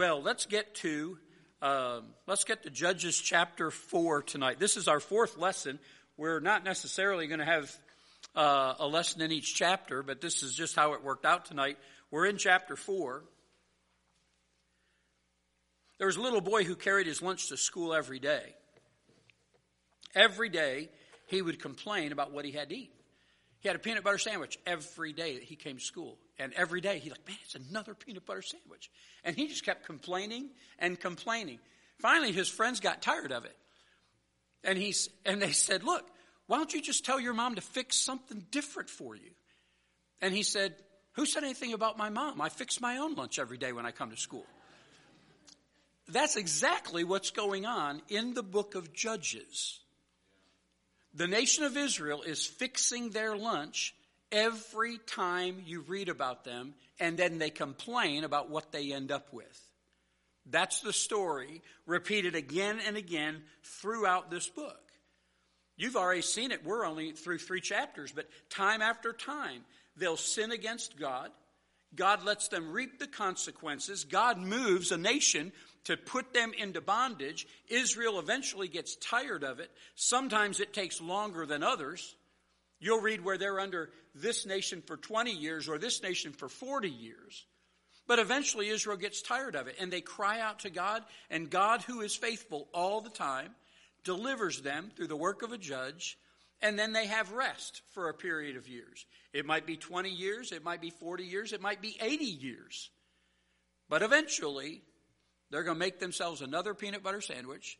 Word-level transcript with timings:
Well, 0.00 0.22
let's 0.22 0.46
get 0.46 0.74
to 0.76 1.18
uh, 1.60 2.00
let's 2.26 2.44
get 2.44 2.62
to 2.62 2.70
Judges 2.70 3.18
chapter 3.18 3.70
four 3.70 4.22
tonight. 4.22 4.58
This 4.58 4.78
is 4.78 4.88
our 4.88 4.98
fourth 4.98 5.36
lesson. 5.36 5.78
We're 6.16 6.40
not 6.40 6.64
necessarily 6.64 7.26
going 7.26 7.40
to 7.40 7.44
have 7.44 7.76
uh, 8.34 8.76
a 8.78 8.86
lesson 8.86 9.20
in 9.20 9.30
each 9.30 9.54
chapter, 9.54 10.02
but 10.02 10.22
this 10.22 10.42
is 10.42 10.54
just 10.54 10.74
how 10.74 10.94
it 10.94 11.04
worked 11.04 11.26
out 11.26 11.44
tonight. 11.44 11.76
We're 12.10 12.24
in 12.24 12.38
chapter 12.38 12.76
four. 12.76 13.24
There 15.98 16.06
was 16.06 16.16
a 16.16 16.22
little 16.22 16.40
boy 16.40 16.64
who 16.64 16.76
carried 16.76 17.06
his 17.06 17.20
lunch 17.20 17.50
to 17.50 17.58
school 17.58 17.92
every 17.92 18.20
day. 18.20 18.54
Every 20.14 20.48
day, 20.48 20.88
he 21.26 21.42
would 21.42 21.60
complain 21.60 22.12
about 22.12 22.32
what 22.32 22.46
he 22.46 22.52
had 22.52 22.70
to 22.70 22.74
eat. 22.74 22.94
He 23.58 23.68
had 23.68 23.76
a 23.76 23.78
peanut 23.78 24.02
butter 24.02 24.16
sandwich 24.16 24.58
every 24.66 25.12
day 25.12 25.34
that 25.34 25.44
he 25.44 25.56
came 25.56 25.76
to 25.76 25.84
school. 25.84 26.16
And 26.40 26.54
every 26.54 26.80
day 26.80 26.98
he's 26.98 27.12
like, 27.12 27.28
man, 27.28 27.36
it's 27.44 27.54
another 27.54 27.94
peanut 27.94 28.24
butter 28.24 28.40
sandwich. 28.40 28.90
And 29.24 29.36
he 29.36 29.46
just 29.46 29.64
kept 29.64 29.84
complaining 29.84 30.48
and 30.78 30.98
complaining. 30.98 31.58
Finally, 31.98 32.32
his 32.32 32.48
friends 32.48 32.80
got 32.80 33.02
tired 33.02 33.30
of 33.30 33.44
it. 33.44 33.56
And, 34.64 34.78
he's, 34.78 35.10
and 35.26 35.40
they 35.40 35.52
said, 35.52 35.84
look, 35.84 36.04
why 36.46 36.56
don't 36.56 36.72
you 36.72 36.80
just 36.80 37.04
tell 37.04 37.20
your 37.20 37.34
mom 37.34 37.56
to 37.56 37.60
fix 37.60 37.96
something 37.96 38.46
different 38.50 38.88
for 38.88 39.14
you? 39.14 39.30
And 40.22 40.34
he 40.34 40.42
said, 40.42 40.74
who 41.12 41.26
said 41.26 41.44
anything 41.44 41.74
about 41.74 41.98
my 41.98 42.08
mom? 42.08 42.40
I 42.40 42.48
fix 42.48 42.80
my 42.80 42.96
own 42.96 43.14
lunch 43.14 43.38
every 43.38 43.58
day 43.58 43.72
when 43.72 43.84
I 43.84 43.90
come 43.90 44.10
to 44.10 44.16
school. 44.16 44.46
That's 46.08 46.36
exactly 46.36 47.04
what's 47.04 47.30
going 47.30 47.66
on 47.66 48.00
in 48.08 48.32
the 48.32 48.42
book 48.42 48.74
of 48.74 48.94
Judges. 48.94 49.78
The 51.14 51.28
nation 51.28 51.64
of 51.64 51.76
Israel 51.76 52.22
is 52.22 52.46
fixing 52.46 53.10
their 53.10 53.36
lunch 53.36 53.94
every 54.32 54.98
time 54.98 55.62
you 55.66 55.80
read 55.80 56.08
about 56.08 56.44
them, 56.44 56.74
and 56.98 57.16
then 57.16 57.38
they 57.38 57.50
complain 57.50 58.24
about 58.24 58.50
what 58.50 58.72
they 58.72 58.92
end 58.92 59.10
up 59.10 59.32
with. 59.32 59.70
That's 60.46 60.80
the 60.80 60.92
story 60.92 61.62
repeated 61.86 62.34
again 62.34 62.80
and 62.86 62.96
again 62.96 63.42
throughout 63.62 64.30
this 64.30 64.48
book. 64.48 64.80
You've 65.76 65.96
already 65.96 66.22
seen 66.22 66.50
it. 66.50 66.64
We're 66.64 66.84
only 66.84 67.12
through 67.12 67.38
three 67.38 67.60
chapters, 67.60 68.12
but 68.12 68.28
time 68.50 68.82
after 68.82 69.12
time, 69.12 69.62
they'll 69.96 70.16
sin 70.16 70.52
against 70.52 70.98
God. 70.98 71.30
God 71.94 72.22
lets 72.24 72.48
them 72.48 72.70
reap 72.70 72.98
the 72.98 73.06
consequences. 73.06 74.04
God 74.04 74.38
moves 74.38 74.92
a 74.92 74.98
nation 74.98 75.52
to 75.84 75.96
put 75.96 76.32
them 76.32 76.52
into 76.56 76.80
bondage. 76.80 77.46
Israel 77.68 78.18
eventually 78.18 78.68
gets 78.68 78.96
tired 78.96 79.42
of 79.42 79.58
it. 79.58 79.70
Sometimes 79.94 80.60
it 80.60 80.72
takes 80.72 81.00
longer 81.00 81.46
than 81.46 81.62
others. 81.62 82.14
You'll 82.78 83.00
read 83.00 83.24
where 83.24 83.38
they're 83.38 83.60
under 83.60 83.90
this 84.14 84.46
nation 84.46 84.82
for 84.86 84.96
20 84.96 85.32
years 85.32 85.68
or 85.68 85.78
this 85.78 86.02
nation 86.02 86.32
for 86.32 86.48
40 86.48 86.88
years. 86.88 87.46
But 88.06 88.18
eventually 88.18 88.68
Israel 88.68 88.96
gets 88.96 89.22
tired 89.22 89.54
of 89.54 89.68
it 89.68 89.76
and 89.78 89.92
they 89.92 90.00
cry 90.00 90.40
out 90.40 90.60
to 90.60 90.70
God, 90.70 91.04
and 91.30 91.50
God, 91.50 91.82
who 91.82 92.00
is 92.00 92.14
faithful 92.14 92.68
all 92.74 93.00
the 93.00 93.10
time, 93.10 93.54
delivers 94.04 94.62
them 94.62 94.90
through 94.96 95.08
the 95.08 95.16
work 95.16 95.42
of 95.42 95.52
a 95.52 95.58
judge, 95.58 96.18
and 96.62 96.78
then 96.78 96.92
they 96.92 97.06
have 97.06 97.32
rest 97.32 97.82
for 97.92 98.08
a 98.08 98.14
period 98.14 98.56
of 98.56 98.68
years. 98.68 99.06
It 99.32 99.46
might 99.46 99.66
be 99.66 99.76
20 99.76 100.10
years, 100.10 100.52
it 100.52 100.64
might 100.64 100.80
be 100.80 100.90
40 100.90 101.24
years, 101.24 101.52
it 101.52 101.60
might 101.60 101.80
be 101.80 101.96
80 102.00 102.24
years. 102.24 102.90
But 103.88 104.02
eventually, 104.02 104.82
they're 105.50 105.62
going 105.62 105.76
to 105.76 105.78
make 105.78 105.98
themselves 106.00 106.42
another 106.42 106.74
peanut 106.74 107.02
butter 107.02 107.20
sandwich 107.20 107.78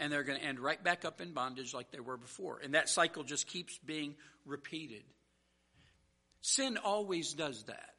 and 0.00 0.10
they're 0.10 0.24
going 0.24 0.40
to 0.40 0.44
end 0.44 0.58
right 0.58 0.82
back 0.82 1.04
up 1.04 1.20
in 1.20 1.32
bondage 1.32 1.74
like 1.74 1.90
they 1.90 2.00
were 2.00 2.16
before. 2.16 2.58
And 2.64 2.74
that 2.74 2.88
cycle 2.88 3.22
just 3.22 3.46
keeps 3.46 3.78
being 3.78 4.14
repeated. 4.46 5.02
Sin 6.40 6.76
always 6.78 7.34
does 7.34 7.64
that. 7.64 7.94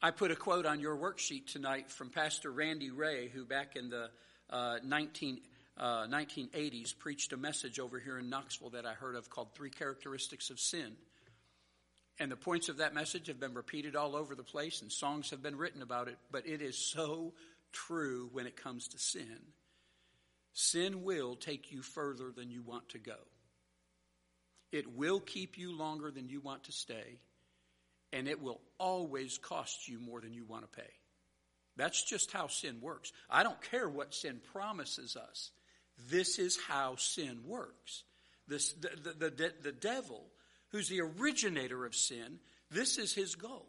I 0.00 0.10
put 0.10 0.30
a 0.30 0.36
quote 0.36 0.66
on 0.66 0.80
your 0.80 0.96
worksheet 0.96 1.46
tonight 1.46 1.90
from 1.90 2.10
Pastor 2.10 2.50
Randy 2.50 2.90
Ray, 2.90 3.28
who 3.28 3.44
back 3.44 3.76
in 3.76 3.88
the 3.88 4.10
uh, 4.50 4.78
19, 4.84 5.40
uh, 5.78 6.06
1980s 6.06 6.98
preached 6.98 7.32
a 7.32 7.36
message 7.36 7.78
over 7.78 7.98
here 7.98 8.18
in 8.18 8.28
Knoxville 8.28 8.70
that 8.70 8.84
I 8.84 8.94
heard 8.94 9.14
of 9.14 9.30
called 9.30 9.54
Three 9.54 9.70
Characteristics 9.70 10.50
of 10.50 10.58
Sin. 10.58 10.96
And 12.18 12.30
the 12.30 12.36
points 12.36 12.68
of 12.68 12.78
that 12.78 12.94
message 12.94 13.28
have 13.28 13.40
been 13.40 13.54
repeated 13.54 13.96
all 13.96 14.16
over 14.16 14.34
the 14.34 14.42
place, 14.42 14.82
and 14.82 14.92
songs 14.92 15.30
have 15.30 15.42
been 15.42 15.56
written 15.56 15.82
about 15.82 16.08
it, 16.08 16.18
but 16.30 16.46
it 16.46 16.60
is 16.60 16.76
so 16.76 17.32
true 17.72 18.28
when 18.32 18.46
it 18.46 18.56
comes 18.56 18.88
to 18.88 18.98
sin. 18.98 19.38
Sin 20.52 21.04
will 21.04 21.36
take 21.36 21.72
you 21.72 21.80
further 21.80 22.30
than 22.30 22.50
you 22.50 22.62
want 22.62 22.90
to 22.90 22.98
go. 22.98 23.16
It 24.72 24.96
will 24.96 25.20
keep 25.20 25.58
you 25.58 25.76
longer 25.76 26.10
than 26.10 26.28
you 26.28 26.40
want 26.40 26.64
to 26.64 26.72
stay, 26.72 27.18
and 28.12 28.26
it 28.26 28.42
will 28.42 28.60
always 28.78 29.38
cost 29.38 29.86
you 29.86 30.00
more 30.00 30.20
than 30.20 30.32
you 30.32 30.44
want 30.44 30.62
to 30.62 30.80
pay. 30.80 30.90
That's 31.76 32.02
just 32.02 32.32
how 32.32 32.48
sin 32.48 32.78
works. 32.80 33.12
I 33.30 33.42
don't 33.42 33.60
care 33.70 33.88
what 33.88 34.14
sin 34.14 34.40
promises 34.52 35.16
us. 35.16 35.50
This 36.10 36.38
is 36.38 36.58
how 36.68 36.96
sin 36.96 37.40
works. 37.46 38.04
This, 38.48 38.72
the, 38.72 38.90
the, 39.02 39.30
the, 39.30 39.52
the 39.62 39.72
devil, 39.72 40.24
who's 40.70 40.88
the 40.88 41.00
originator 41.00 41.84
of 41.84 41.94
sin, 41.94 42.38
this 42.70 42.98
is 42.98 43.14
his 43.14 43.34
goal. 43.34 43.68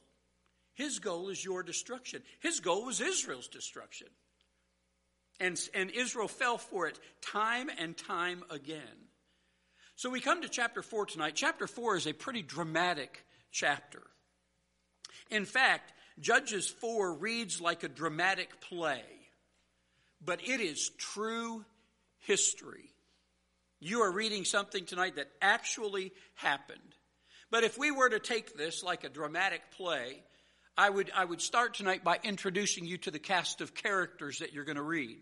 His 0.73 0.99
goal 0.99 1.29
is 1.29 1.43
your 1.43 1.63
destruction. 1.63 2.23
His 2.39 2.59
goal 2.59 2.85
was 2.85 2.99
Israel's 2.99 3.47
destruction. 3.47 4.07
And, 5.39 5.59
and 5.73 5.91
Israel 5.91 6.27
fell 6.27 6.57
for 6.57 6.87
it 6.87 6.99
time 7.21 7.69
and 7.77 7.97
time 7.97 8.43
again. 8.49 9.02
So 10.03 10.09
we 10.09 10.19
come 10.19 10.41
to 10.41 10.49
chapter 10.49 10.81
4 10.81 11.05
tonight. 11.05 11.31
Chapter 11.33 11.65
4 11.65 11.95
is 11.95 12.07
a 12.07 12.13
pretty 12.13 12.41
dramatic 12.41 13.23
chapter. 13.53 14.01
In 15.31 15.45
fact, 15.45 15.93
Judges 16.19 16.67
4 16.67 17.13
reads 17.13 17.61
like 17.61 17.83
a 17.83 17.87
dramatic 17.87 18.59
play, 18.59 19.05
but 20.19 20.41
it 20.45 20.59
is 20.59 20.91
true 20.97 21.63
history. 22.19 22.89
You 23.79 24.01
are 24.01 24.11
reading 24.11 24.43
something 24.43 24.83
tonight 24.83 25.15
that 25.15 25.31
actually 25.41 26.11
happened. 26.35 26.79
But 27.49 27.63
if 27.63 27.77
we 27.77 27.89
were 27.89 28.09
to 28.09 28.19
take 28.19 28.57
this 28.57 28.83
like 28.83 29.05
a 29.05 29.09
dramatic 29.09 29.61
play 29.71 30.21
I 30.77 30.89
would, 30.89 31.11
I 31.15 31.23
would 31.23 31.39
start 31.39 31.75
tonight 31.75 32.03
by 32.03 32.19
introducing 32.23 32.85
you 32.85 32.97
to 32.97 33.11
the 33.11 33.19
cast 33.19 33.61
of 33.61 33.73
characters 33.73 34.39
that 34.39 34.51
you're 34.51 34.65
going 34.65 34.75
to 34.75 34.81
read. 34.81 35.19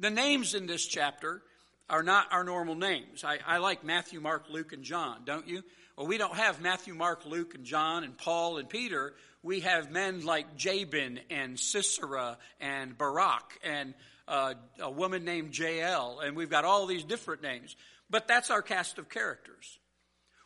The 0.00 0.10
names 0.10 0.54
in 0.54 0.66
this 0.66 0.84
chapter 0.84 1.42
are 1.88 2.02
not 2.02 2.32
our 2.32 2.44
normal 2.44 2.74
names. 2.74 3.24
I, 3.24 3.38
I 3.46 3.58
like 3.58 3.84
Matthew, 3.84 4.20
Mark, 4.20 4.46
Luke, 4.50 4.72
and 4.72 4.82
John, 4.82 5.22
don't 5.24 5.46
you? 5.46 5.62
Well, 5.96 6.06
we 6.06 6.18
don't 6.18 6.34
have 6.34 6.60
Matthew, 6.60 6.94
Mark, 6.94 7.24
Luke, 7.26 7.54
and 7.54 7.64
John, 7.64 8.04
and 8.04 8.16
Paul, 8.16 8.58
and 8.58 8.68
Peter. 8.68 9.14
We 9.42 9.60
have 9.60 9.90
men 9.90 10.24
like 10.24 10.56
Jabin, 10.56 11.20
and 11.30 11.58
Sisera, 11.58 12.38
and 12.60 12.96
Barak, 12.96 13.58
and 13.62 13.94
uh, 14.26 14.54
a 14.80 14.90
woman 14.90 15.24
named 15.24 15.56
Jael, 15.56 16.20
and 16.20 16.34
we've 16.34 16.50
got 16.50 16.64
all 16.64 16.86
these 16.86 17.04
different 17.04 17.42
names. 17.42 17.76
But 18.08 18.26
that's 18.26 18.50
our 18.50 18.62
cast 18.62 18.98
of 18.98 19.08
characters. 19.08 19.78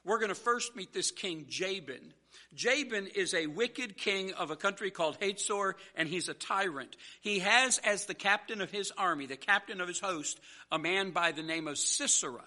We're 0.09 0.19
going 0.19 0.31
to 0.31 0.35
first 0.35 0.75
meet 0.75 0.93
this 0.93 1.13
king, 1.13 1.47
Jabin, 1.49 2.13
Jabin 2.55 3.09
is 3.09 3.35
a 3.35 3.47
wicked 3.47 3.97
king 3.97 4.33
of 4.33 4.51
a 4.51 4.57
country 4.57 4.91
called 4.91 5.19
Hazor, 5.21 5.77
and 5.95 6.09
he's 6.09 6.29
a 6.29 6.35
tyrant. 6.35 6.97
He 7.21 7.41
has 7.41 7.79
as 7.79 8.07
the 8.07 8.15
captain 8.15 8.61
of 8.61 8.71
his 8.71 8.91
army, 8.97 9.27
the 9.27 9.37
captain 9.37 9.81
of 9.81 9.89
his 9.89 10.01
host, 10.01 10.41
a 10.73 10.79
man 10.79 11.11
by 11.11 11.33
the 11.33 11.43
name 11.43 11.69
of 11.69 11.79
Sisera. 11.79 12.45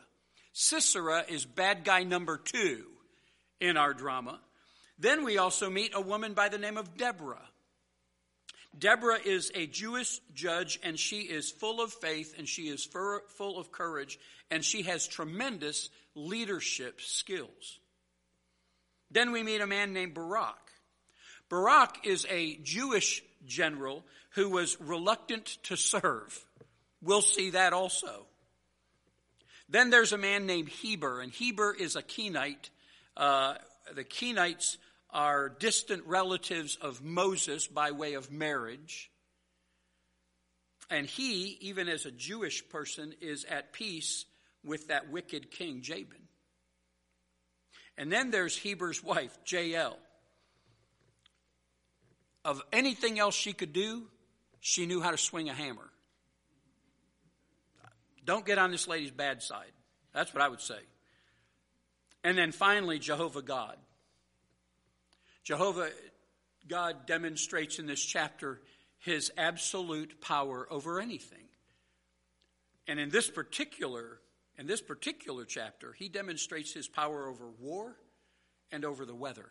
Sisera 0.54 1.24
is 1.30 1.46
bad 1.46 1.84
guy 1.84 2.04
number 2.04 2.38
two 2.38 2.86
in 3.60 3.78
our 3.78 3.94
drama. 3.94 4.40
Then 4.98 5.24
we 5.24 5.38
also 5.38 5.70
meet 5.70 5.92
a 5.94 6.02
woman 6.02 6.34
by 6.34 6.50
the 6.50 6.58
name 6.58 6.78
of 6.78 6.98
Deborah. 6.98 7.48
Deborah 8.78 9.20
is 9.24 9.52
a 9.54 9.68
Jewish 9.68 10.20
judge, 10.34 10.80
and 10.84 10.98
she 10.98 11.22
is 11.22 11.52
full 11.52 11.82
of 11.82 11.92
faith, 11.92 12.36
and 12.38 12.48
she 12.48 12.64
is 12.64 12.86
full 12.86 13.58
of 13.58 13.72
courage, 13.72 14.18
and 14.50 14.64
she 14.64 14.84
has 14.84 15.08
tremendous 15.08 15.90
leadership 16.16 17.02
skills. 17.02 17.80
Then 19.12 19.32
we 19.34 19.44
meet 19.44 19.62
a 19.62 19.68
man 19.68 19.94
named 19.94 20.14
Barak. 20.14 20.72
Barak 21.50 22.06
is 22.06 22.26
a 22.30 22.56
Jewish 22.58 23.22
general 23.46 24.06
who 24.36 24.50
was 24.50 24.80
reluctant 24.80 25.46
to 25.64 25.76
serve. 25.76 26.46
We'll 27.02 27.22
see 27.22 27.50
that 27.50 27.74
also. 27.74 28.26
Then 29.68 29.90
there's 29.90 30.14
a 30.14 30.18
man 30.18 30.46
named 30.46 30.70
Heber, 30.70 31.20
and 31.20 31.32
Heber 31.32 31.76
is 31.78 31.96
a 31.96 32.02
Kenite. 32.02 32.70
Uh, 33.18 33.56
the 33.94 34.06
Kenites 34.06 34.78
are 35.12 35.50
distant 35.50 36.06
relatives 36.06 36.78
of 36.78 37.04
Moses 37.04 37.68
by 37.68 37.92
way 37.92 38.14
of 38.14 38.32
marriage. 38.32 39.12
And 40.90 41.06
he, 41.06 41.58
even 41.62 41.88
as 41.88 42.06
a 42.06 42.12
Jewish 42.12 42.68
person, 42.70 43.14
is 43.22 43.46
at 43.46 43.74
peace 43.74 44.26
with 44.64 44.88
that 44.88 45.10
wicked 45.10 45.52
king 45.52 45.82
Jabin. 45.82 46.28
And 47.98 48.12
then 48.12 48.32
there's 48.32 48.58
Heber's 48.58 49.04
wife, 49.04 49.38
Jael. 49.46 49.98
Of 52.44 52.62
anything 52.72 53.20
else 53.20 53.36
she 53.36 53.54
could 53.54 53.74
do, 53.74 54.04
she 54.60 54.86
knew 54.86 55.02
how 55.02 55.12
to 55.12 55.18
swing 55.18 55.50
a 55.50 55.54
hammer. 55.54 55.90
Don't 58.26 58.46
get 58.46 58.58
on 58.58 58.72
this 58.72 58.88
lady's 58.88 59.12
bad 59.12 59.42
side. 59.42 59.72
That's 60.14 60.34
what 60.34 60.42
I 60.44 60.48
would 60.48 60.62
say. 60.62 60.80
And 62.24 62.38
then 62.38 62.52
finally, 62.52 63.00
Jehovah 63.00 63.42
God. 63.42 63.78
Jehovah 65.44 65.90
God 66.68 67.06
demonstrates 67.06 67.80
in 67.80 67.88
this 67.88 68.04
chapter 68.04 68.62
his 69.00 69.32
absolute 69.38 70.22
power 70.22 70.68
over 70.70 71.00
anything. 71.00 71.46
And 72.88 73.00
in 73.00 73.10
this 73.10 73.30
particular 73.30 74.20
in 74.58 74.68
this 74.68 74.82
particular 74.82 75.46
chapter, 75.46 75.94
he 75.94 76.10
demonstrates 76.10 76.74
his 76.74 76.88
power 76.88 77.28
over 77.28 77.46
war 77.60 77.96
and 78.72 78.86
over 78.86 79.06
the 79.06 79.16
weather. 79.16 79.50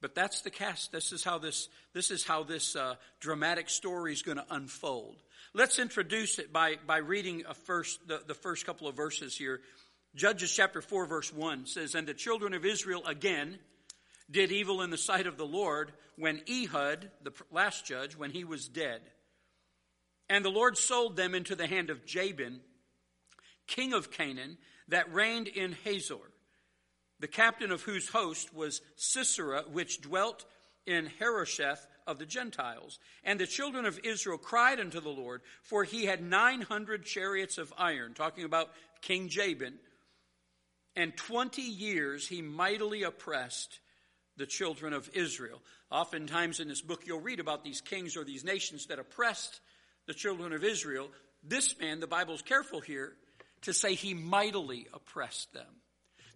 But 0.00 0.14
that's 0.14 0.40
the 0.40 0.50
cast. 0.50 0.92
This 0.92 1.12
is 1.12 1.22
how 1.22 1.38
this 1.38 1.68
this 1.92 2.10
is 2.10 2.24
how 2.24 2.42
this 2.42 2.74
uh, 2.74 2.94
dramatic 3.20 3.68
story 3.68 4.12
is 4.12 4.22
going 4.22 4.38
to 4.38 4.46
unfold. 4.50 5.22
Let's 5.52 5.78
introduce 5.78 6.38
it 6.38 6.52
by 6.52 6.76
by 6.86 6.98
reading 6.98 7.44
a 7.46 7.54
first 7.54 8.06
the, 8.08 8.22
the 8.26 8.34
first 8.34 8.64
couple 8.64 8.88
of 8.88 8.96
verses 8.96 9.36
here. 9.36 9.60
Judges 10.14 10.52
chapter 10.52 10.80
four 10.80 11.06
verse 11.06 11.32
one 11.32 11.66
says, 11.66 11.94
"And 11.94 12.06
the 12.06 12.14
children 12.14 12.54
of 12.54 12.64
Israel 12.64 13.04
again." 13.06 13.58
Did 14.30 14.52
evil 14.52 14.82
in 14.82 14.90
the 14.90 14.96
sight 14.96 15.26
of 15.26 15.36
the 15.36 15.46
Lord 15.46 15.92
when 16.16 16.42
Ehud, 16.48 17.10
the 17.22 17.32
last 17.50 17.86
judge, 17.86 18.16
when 18.16 18.30
he 18.30 18.44
was 18.44 18.68
dead. 18.68 19.00
And 20.28 20.44
the 20.44 20.50
Lord 20.50 20.78
sold 20.78 21.16
them 21.16 21.34
into 21.34 21.54
the 21.54 21.66
hand 21.66 21.90
of 21.90 22.06
Jabin, 22.06 22.60
king 23.66 23.92
of 23.92 24.10
Canaan, 24.10 24.58
that 24.88 25.12
reigned 25.12 25.48
in 25.48 25.72
Hazor, 25.84 26.30
the 27.20 27.28
captain 27.28 27.70
of 27.70 27.82
whose 27.82 28.08
host 28.08 28.54
was 28.54 28.80
Sisera, 28.96 29.62
which 29.70 30.00
dwelt 30.00 30.44
in 30.86 31.10
Harosheth 31.18 31.86
of 32.06 32.18
the 32.18 32.26
Gentiles. 32.26 32.98
And 33.24 33.38
the 33.38 33.46
children 33.46 33.84
of 33.84 34.00
Israel 34.04 34.38
cried 34.38 34.80
unto 34.80 35.00
the 35.00 35.08
Lord, 35.08 35.42
for 35.62 35.84
he 35.84 36.06
had 36.06 36.22
900 36.22 37.04
chariots 37.04 37.58
of 37.58 37.72
iron, 37.78 38.14
talking 38.14 38.44
about 38.44 38.70
King 39.02 39.28
Jabin, 39.28 39.74
and 40.94 41.16
20 41.16 41.62
years 41.62 42.28
he 42.28 42.42
mightily 42.42 43.02
oppressed 43.02 43.80
the 44.42 44.46
children 44.46 44.92
of 44.92 45.08
Israel. 45.14 45.62
Oftentimes 45.88 46.58
in 46.58 46.66
this 46.66 46.80
book, 46.80 47.06
you'll 47.06 47.20
read 47.20 47.38
about 47.38 47.62
these 47.62 47.80
kings 47.80 48.16
or 48.16 48.24
these 48.24 48.42
nations 48.42 48.86
that 48.86 48.98
oppressed 48.98 49.60
the 50.08 50.14
children 50.14 50.52
of 50.52 50.64
Israel. 50.64 51.06
This 51.44 51.78
man, 51.78 52.00
the 52.00 52.08
Bible's 52.08 52.42
careful 52.42 52.80
here 52.80 53.12
to 53.60 53.72
say 53.72 53.94
he 53.94 54.14
mightily 54.14 54.88
oppressed 54.92 55.52
them. 55.52 55.68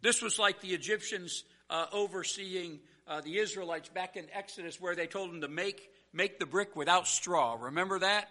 This 0.02 0.22
was 0.22 0.38
like 0.38 0.60
the 0.60 0.72
Egyptians 0.72 1.42
uh, 1.68 1.86
overseeing 1.92 2.78
uh, 3.08 3.22
the 3.22 3.38
Israelites 3.38 3.88
back 3.88 4.16
in 4.16 4.26
Exodus, 4.32 4.80
where 4.80 4.94
they 4.94 5.08
told 5.08 5.32
them 5.32 5.40
to 5.40 5.48
make 5.48 5.90
make 6.12 6.38
the 6.38 6.46
brick 6.46 6.76
without 6.76 7.08
straw. 7.08 7.56
Remember 7.60 7.98
that? 7.98 8.28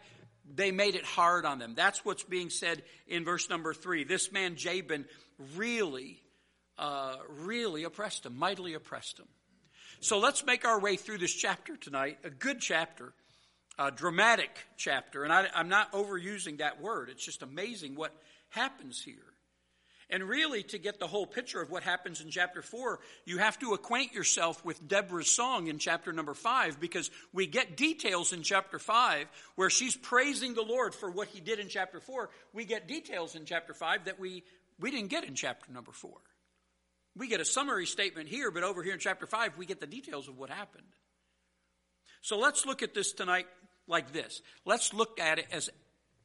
They 0.55 0.71
made 0.71 0.95
it 0.95 1.03
hard 1.03 1.43
on 1.43 1.59
them. 1.59 1.73
That's 1.75 2.05
what's 2.05 2.23
being 2.23 2.49
said 2.49 2.81
in 3.07 3.25
verse 3.25 3.49
number 3.49 3.73
three. 3.73 4.05
This 4.05 4.31
man 4.31 4.55
Jabin 4.55 5.03
really, 5.57 6.21
uh, 6.77 7.17
really 7.27 7.83
oppressed 7.83 8.25
him, 8.25 8.37
mightily 8.37 8.73
oppressed 8.73 9.19
him. 9.19 9.27
So 10.05 10.19
let's 10.19 10.45
make 10.45 10.65
our 10.65 10.79
way 10.79 10.97
through 10.97 11.17
this 11.17 11.33
chapter 11.33 11.75
tonight, 11.75 12.19
a 12.23 12.29
good 12.29 12.61
chapter, 12.61 13.11
a 13.79 13.89
dramatic 13.89 14.51
chapter. 14.77 15.23
And 15.23 15.33
I, 15.33 15.47
am 15.55 15.67
not 15.67 15.93
overusing 15.93 16.59
that 16.59 16.79
word, 16.79 17.09
it's 17.09 17.25
just 17.25 17.41
amazing 17.41 17.95
what 17.95 18.13
happens 18.49 19.01
here. 19.01 19.15
And 20.11 20.23
really, 20.23 20.61
to 20.61 20.77
get 20.77 20.99
the 20.99 21.07
whole 21.07 21.25
picture 21.25 21.59
of 21.59 21.71
what 21.71 21.81
happens 21.81 22.21
in 22.21 22.29
chapter 22.29 22.61
4, 22.61 22.99
you 23.25 23.39
have 23.39 23.57
to 23.61 23.73
acquaint 23.73 24.13
yourself 24.13 24.63
with 24.63 24.87
Deborah's 24.87 25.31
song 25.31 25.69
in 25.69 25.79
chapter 25.79 26.13
number 26.13 26.35
5 26.35 26.79
because 26.79 27.09
we 27.33 27.47
get 27.47 27.75
details 27.75 28.31
in 28.31 28.43
chapter 28.43 28.77
5 28.77 29.25
where 29.55 29.71
she's 29.71 29.95
praising 29.95 30.53
the 30.53 30.61
Lord 30.61 30.93
for 30.93 31.09
what 31.09 31.29
he 31.29 31.39
did 31.39 31.57
in 31.57 31.67
chapter 31.67 31.99
4. 31.99 32.29
We 32.53 32.65
get 32.65 32.87
details 32.87 33.33
in 33.33 33.45
chapter 33.45 33.73
5 33.73 34.05
that 34.05 34.19
we, 34.19 34.43
we 34.79 34.91
didn't 34.91 35.09
get 35.09 35.23
in 35.23 35.33
chapter 35.33 35.73
number 35.73 35.91
4. 35.91 36.11
We 37.17 37.27
get 37.27 37.39
a 37.39 37.45
summary 37.45 37.85
statement 37.85 38.27
here, 38.27 38.51
but 38.51 38.63
over 38.63 38.83
here 38.83 38.93
in 38.93 38.99
chapter 38.99 39.25
5, 39.25 39.57
we 39.57 39.65
get 39.65 39.79
the 39.79 39.87
details 39.87 40.27
of 40.27 40.37
what 40.37 40.49
happened. 40.49 40.87
So 42.21 42.37
let's 42.37 42.65
look 42.65 42.83
at 42.83 42.93
this 42.93 43.13
tonight 43.13 43.47
like 43.87 44.11
this. 44.11 44.41
Let's 44.65 44.93
look 44.93 45.19
at 45.19 45.39
it 45.39 45.47
as, 45.51 45.69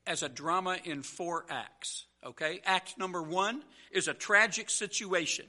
as 0.06 0.22
a 0.22 0.28
drama 0.28 0.78
in 0.84 1.02
four 1.02 1.44
acts. 1.48 2.06
Okay? 2.24 2.60
Act 2.64 2.98
number 2.98 3.22
one 3.22 3.62
is 3.90 4.08
a 4.08 4.14
tragic 4.14 4.70
situation. 4.70 5.46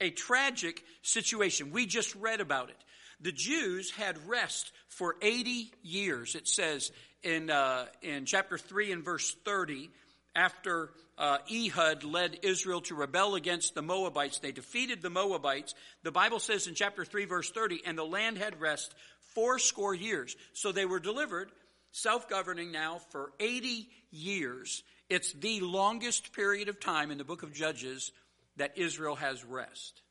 A 0.00 0.10
tragic 0.10 0.84
situation. 1.02 1.70
We 1.72 1.86
just 1.86 2.14
read 2.16 2.40
about 2.40 2.70
it. 2.70 2.76
The 3.20 3.32
Jews 3.32 3.90
had 3.90 4.28
rest 4.28 4.72
for 4.88 5.16
80 5.22 5.70
years, 5.82 6.34
it 6.34 6.48
says 6.48 6.90
in, 7.22 7.50
uh, 7.50 7.86
in 8.02 8.26
chapter 8.26 8.58
3 8.58 8.92
and 8.92 9.04
verse 9.04 9.34
30 9.44 9.90
after 10.34 10.90
uh, 11.22 11.38
Ehud 11.48 12.02
led 12.02 12.40
Israel 12.42 12.80
to 12.82 12.96
rebel 12.96 13.36
against 13.36 13.76
the 13.76 13.80
Moabites. 13.80 14.40
They 14.40 14.50
defeated 14.50 15.00
the 15.00 15.08
Moabites. 15.08 15.72
The 16.02 16.10
Bible 16.10 16.40
says 16.40 16.66
in 16.66 16.74
chapter 16.74 17.04
3, 17.04 17.26
verse 17.26 17.48
30, 17.52 17.82
and 17.86 17.96
the 17.96 18.04
land 18.04 18.38
had 18.38 18.60
rest 18.60 18.92
four 19.32 19.60
score 19.60 19.94
years. 19.94 20.34
So 20.52 20.72
they 20.72 20.84
were 20.84 20.98
delivered, 20.98 21.52
self 21.92 22.28
governing 22.28 22.72
now 22.72 22.98
for 23.10 23.32
80 23.38 23.88
years. 24.10 24.82
It's 25.08 25.32
the 25.32 25.60
longest 25.60 26.32
period 26.32 26.68
of 26.68 26.80
time 26.80 27.12
in 27.12 27.18
the 27.18 27.24
book 27.24 27.44
of 27.44 27.54
Judges 27.54 28.10
that 28.56 28.76
Israel 28.76 29.14
has 29.14 29.44
rest. 29.44 30.02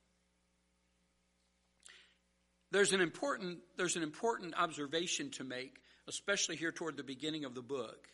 There's 2.71 2.93
an 2.93 3.01
important, 3.01 3.59
there's 3.75 3.97
an 3.97 4.03
important 4.03 4.53
observation 4.57 5.29
to 5.31 5.43
make, 5.43 5.75
especially 6.07 6.55
here 6.55 6.71
toward 6.71 6.95
the 6.95 7.03
beginning 7.03 7.43
of 7.43 7.53
the 7.53 7.61
book. 7.61 8.07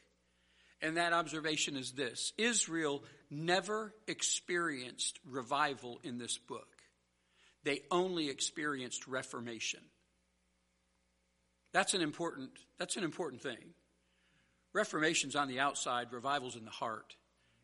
And 0.81 0.97
that 0.97 1.13
observation 1.13 1.75
is 1.75 1.91
this 1.91 2.33
Israel 2.37 3.03
never 3.29 3.93
experienced 4.07 5.19
revival 5.25 5.99
in 6.03 6.17
this 6.17 6.37
book, 6.37 6.67
they 7.63 7.81
only 7.91 8.29
experienced 8.29 9.07
reformation. 9.07 9.81
That's 11.73 11.93
an 11.93 12.01
important, 12.01 12.51
that's 12.79 12.95
an 12.95 13.03
important 13.03 13.41
thing. 13.41 13.73
Reformation's 14.73 15.35
on 15.35 15.47
the 15.47 15.59
outside, 15.59 16.11
revival's 16.11 16.55
in 16.55 16.65
the 16.65 16.71
heart. 16.71 17.15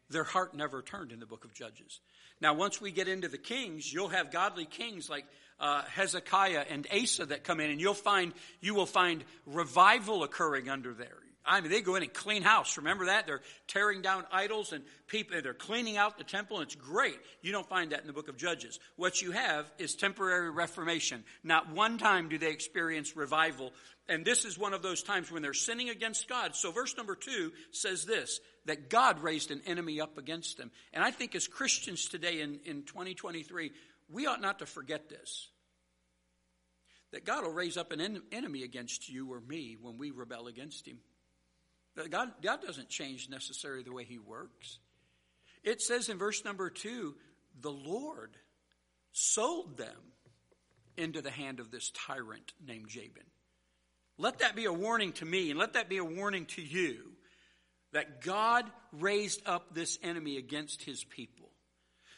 Their 0.10 0.24
heart 0.24 0.54
never 0.54 0.82
turned 0.82 1.12
in 1.12 1.20
the 1.20 1.26
book 1.26 1.46
of 1.46 1.54
Judges. 1.54 2.00
Now, 2.42 2.54
once 2.54 2.82
we 2.82 2.92
get 2.92 3.08
into 3.08 3.30
the 3.30 3.38
kings, 3.38 3.92
you'll 3.92 4.10
have 4.10 4.32
godly 4.32 4.66
kings 4.66 5.10
like 5.10 5.26
uh, 5.60 5.84
Hezekiah 5.84 6.66
and 6.70 6.86
Asa 6.94 7.28
that 7.28 7.44
come 7.44 7.60
in, 7.60 7.72
and 7.72 7.80
you'll 7.80 7.94
find 7.94 8.34
you 8.60 8.76
will 8.76 8.86
find 8.86 9.24
revival 9.46 10.24
occurring 10.24 10.70
under 10.70 10.94
there. 10.94 11.20
I 11.46 11.60
mean, 11.60 11.72
they 11.72 11.82
go 11.82 11.96
in 11.96 12.04
and 12.04 12.14
clean 12.14 12.42
house. 12.42 12.78
Remember 12.78 13.08
that? 13.08 13.26
They're 13.26 13.42
tearing 13.68 14.02
down 14.02 14.24
idols 14.32 14.72
and 14.72 14.84
people, 15.08 15.42
they're 15.42 15.54
cleaning 15.54 15.98
out 15.98 16.18
the 16.18 16.24
temple, 16.24 16.58
and 16.58 16.66
it's 16.66 16.76
great. 16.76 17.20
You 17.42 17.52
don't 17.52 17.68
find 17.68 17.92
that 17.92 18.02
in 18.02 18.08
the 18.08 18.14
book 18.14 18.30
of 18.30 18.38
Judges. 18.38 18.80
What 18.96 19.22
you 19.22 19.32
have 19.32 19.70
is 19.78 19.96
temporary 19.96 20.50
reformation. 20.52 21.24
Not 21.44 21.70
one 21.72 21.98
time 21.98 22.30
do 22.30 22.38
they 22.38 22.52
experience 22.52 23.18
revival. 23.18 23.74
And 24.08 24.26
this 24.26 24.46
is 24.46 24.58
one 24.58 24.74
of 24.74 24.82
those 24.82 25.04
times 25.04 25.32
when 25.32 25.42
they're 25.42 25.54
sinning 25.54 25.90
against 25.90 26.28
God. 26.28 26.56
So 26.56 26.72
verse 26.72 26.96
number 26.96 27.16
two 27.16 27.52
says 27.72 28.06
this, 28.06 28.40
that 28.66 28.90
God 28.90 29.22
raised 29.22 29.52
an 29.52 29.62
enemy 29.66 30.00
up 30.00 30.18
against 30.18 30.58
them. 30.58 30.72
And 30.94 31.04
I 31.04 31.12
think 31.12 31.36
as 31.36 31.48
Christians 31.48 32.08
today 32.08 32.42
in, 32.42 32.60
in 32.66 32.84
2023, 32.84 33.72
we 34.10 34.28
ought 34.28 34.42
not 34.42 34.60
to 34.60 34.66
forget 34.66 35.10
this. 35.10 35.50
That 37.12 37.26
God 37.26 37.44
will 37.44 37.54
raise 37.54 37.78
up 37.78 37.92
an 37.92 38.02
en- 38.02 38.24
enemy 38.32 38.64
against 38.64 39.08
you 39.08 39.32
or 39.32 39.40
me 39.40 39.78
when 39.80 39.98
we 39.98 40.12
rebel 40.12 40.48
against 40.48 40.88
him. 40.88 41.00
God, 42.10 42.32
God 42.42 42.62
doesn't 42.62 42.90
change 42.90 43.30
necessarily 43.30 43.84
the 43.84 43.94
way 43.94 44.04
He 44.04 44.18
works. 44.18 44.80
It 45.64 45.82
says 45.82 46.10
in 46.10 46.18
verse 46.18 46.44
number 46.44 46.70
two, 46.70 47.16
the 47.62 47.72
Lord 47.72 48.36
sold 49.12 49.78
them 49.78 50.14
into 50.98 51.22
the 51.22 51.32
hand 51.32 51.60
of 51.60 51.72
this 51.72 51.92
tyrant 51.92 52.54
named 52.66 52.90
Jabin. 52.90 53.24
Let 54.18 54.40
that 54.40 54.56
be 54.56 54.66
a 54.66 54.74
warning 54.74 55.14
to 55.14 55.26
me, 55.26 55.50
and 55.50 55.60
let 55.60 55.74
that 55.74 55.90
be 55.90 55.98
a 55.98 56.06
warning 56.06 56.46
to 56.48 56.62
you 56.62 57.14
that 57.94 58.22
God 58.22 58.66
raised 58.92 59.42
up 59.46 59.74
this 59.74 59.98
enemy 60.04 60.38
against 60.38 60.84
his 60.84 61.04
people. 61.04 61.50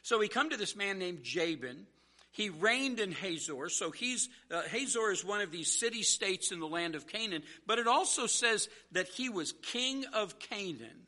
So 0.03 0.19
we 0.19 0.27
come 0.27 0.49
to 0.49 0.57
this 0.57 0.75
man 0.75 0.99
named 0.99 1.23
Jabin, 1.23 1.85
he 2.35 2.49
reigned 2.49 2.99
in 2.99 3.13
Hazor, 3.13 3.69
so 3.69 3.91
he's, 3.91 4.27
uh, 4.51 4.63
Hazor 4.63 5.09
is 5.09 5.23
one 5.23 5.39
of 5.39 5.51
these 5.51 5.71
city 5.71 6.03
states 6.03 6.51
in 6.51 6.59
the 6.59 6.67
land 6.67 6.93
of 6.93 7.07
Canaan, 7.07 7.43
but 7.65 7.79
it 7.79 7.87
also 7.87 8.27
says 8.27 8.67
that 8.91 9.07
he 9.07 9.29
was 9.29 9.53
king 9.61 10.03
of 10.13 10.37
Canaan. 10.37 11.07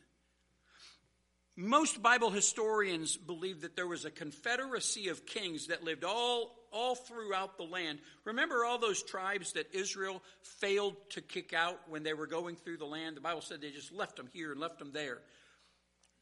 Most 1.58 2.02
Bible 2.02 2.30
historians 2.30 3.18
believe 3.18 3.62
that 3.62 3.76
there 3.76 3.88
was 3.88 4.06
a 4.06 4.10
confederacy 4.12 5.10
of 5.10 5.26
kings 5.26 5.68
that 5.68 5.84
lived 5.84 6.06
all, 6.06 6.56
all 6.72 6.96
throughout 6.96 7.58
the 7.58 7.64
land. 7.64 8.00
Remember 8.24 8.64
all 8.64 8.78
those 8.78 9.04
tribes 9.04 9.52
that 9.54 9.76
Israel 9.76 10.24
failed 10.62 10.96
to 11.10 11.20
kick 11.20 11.52
out 11.52 11.78
when 11.90 12.04
they 12.04 12.14
were 12.14 12.28
going 12.28 12.56
through 12.56 12.78
the 12.78 12.86
land? 12.86 13.18
The 13.18 13.22
Bible 13.22 13.42
said 13.42 13.60
they 13.60 13.72
just 13.72 13.92
left 13.92 14.16
them 14.16 14.30
here 14.32 14.54
and 14.54 14.62
left 14.62 14.80
them 14.80 14.94
there 14.94 15.20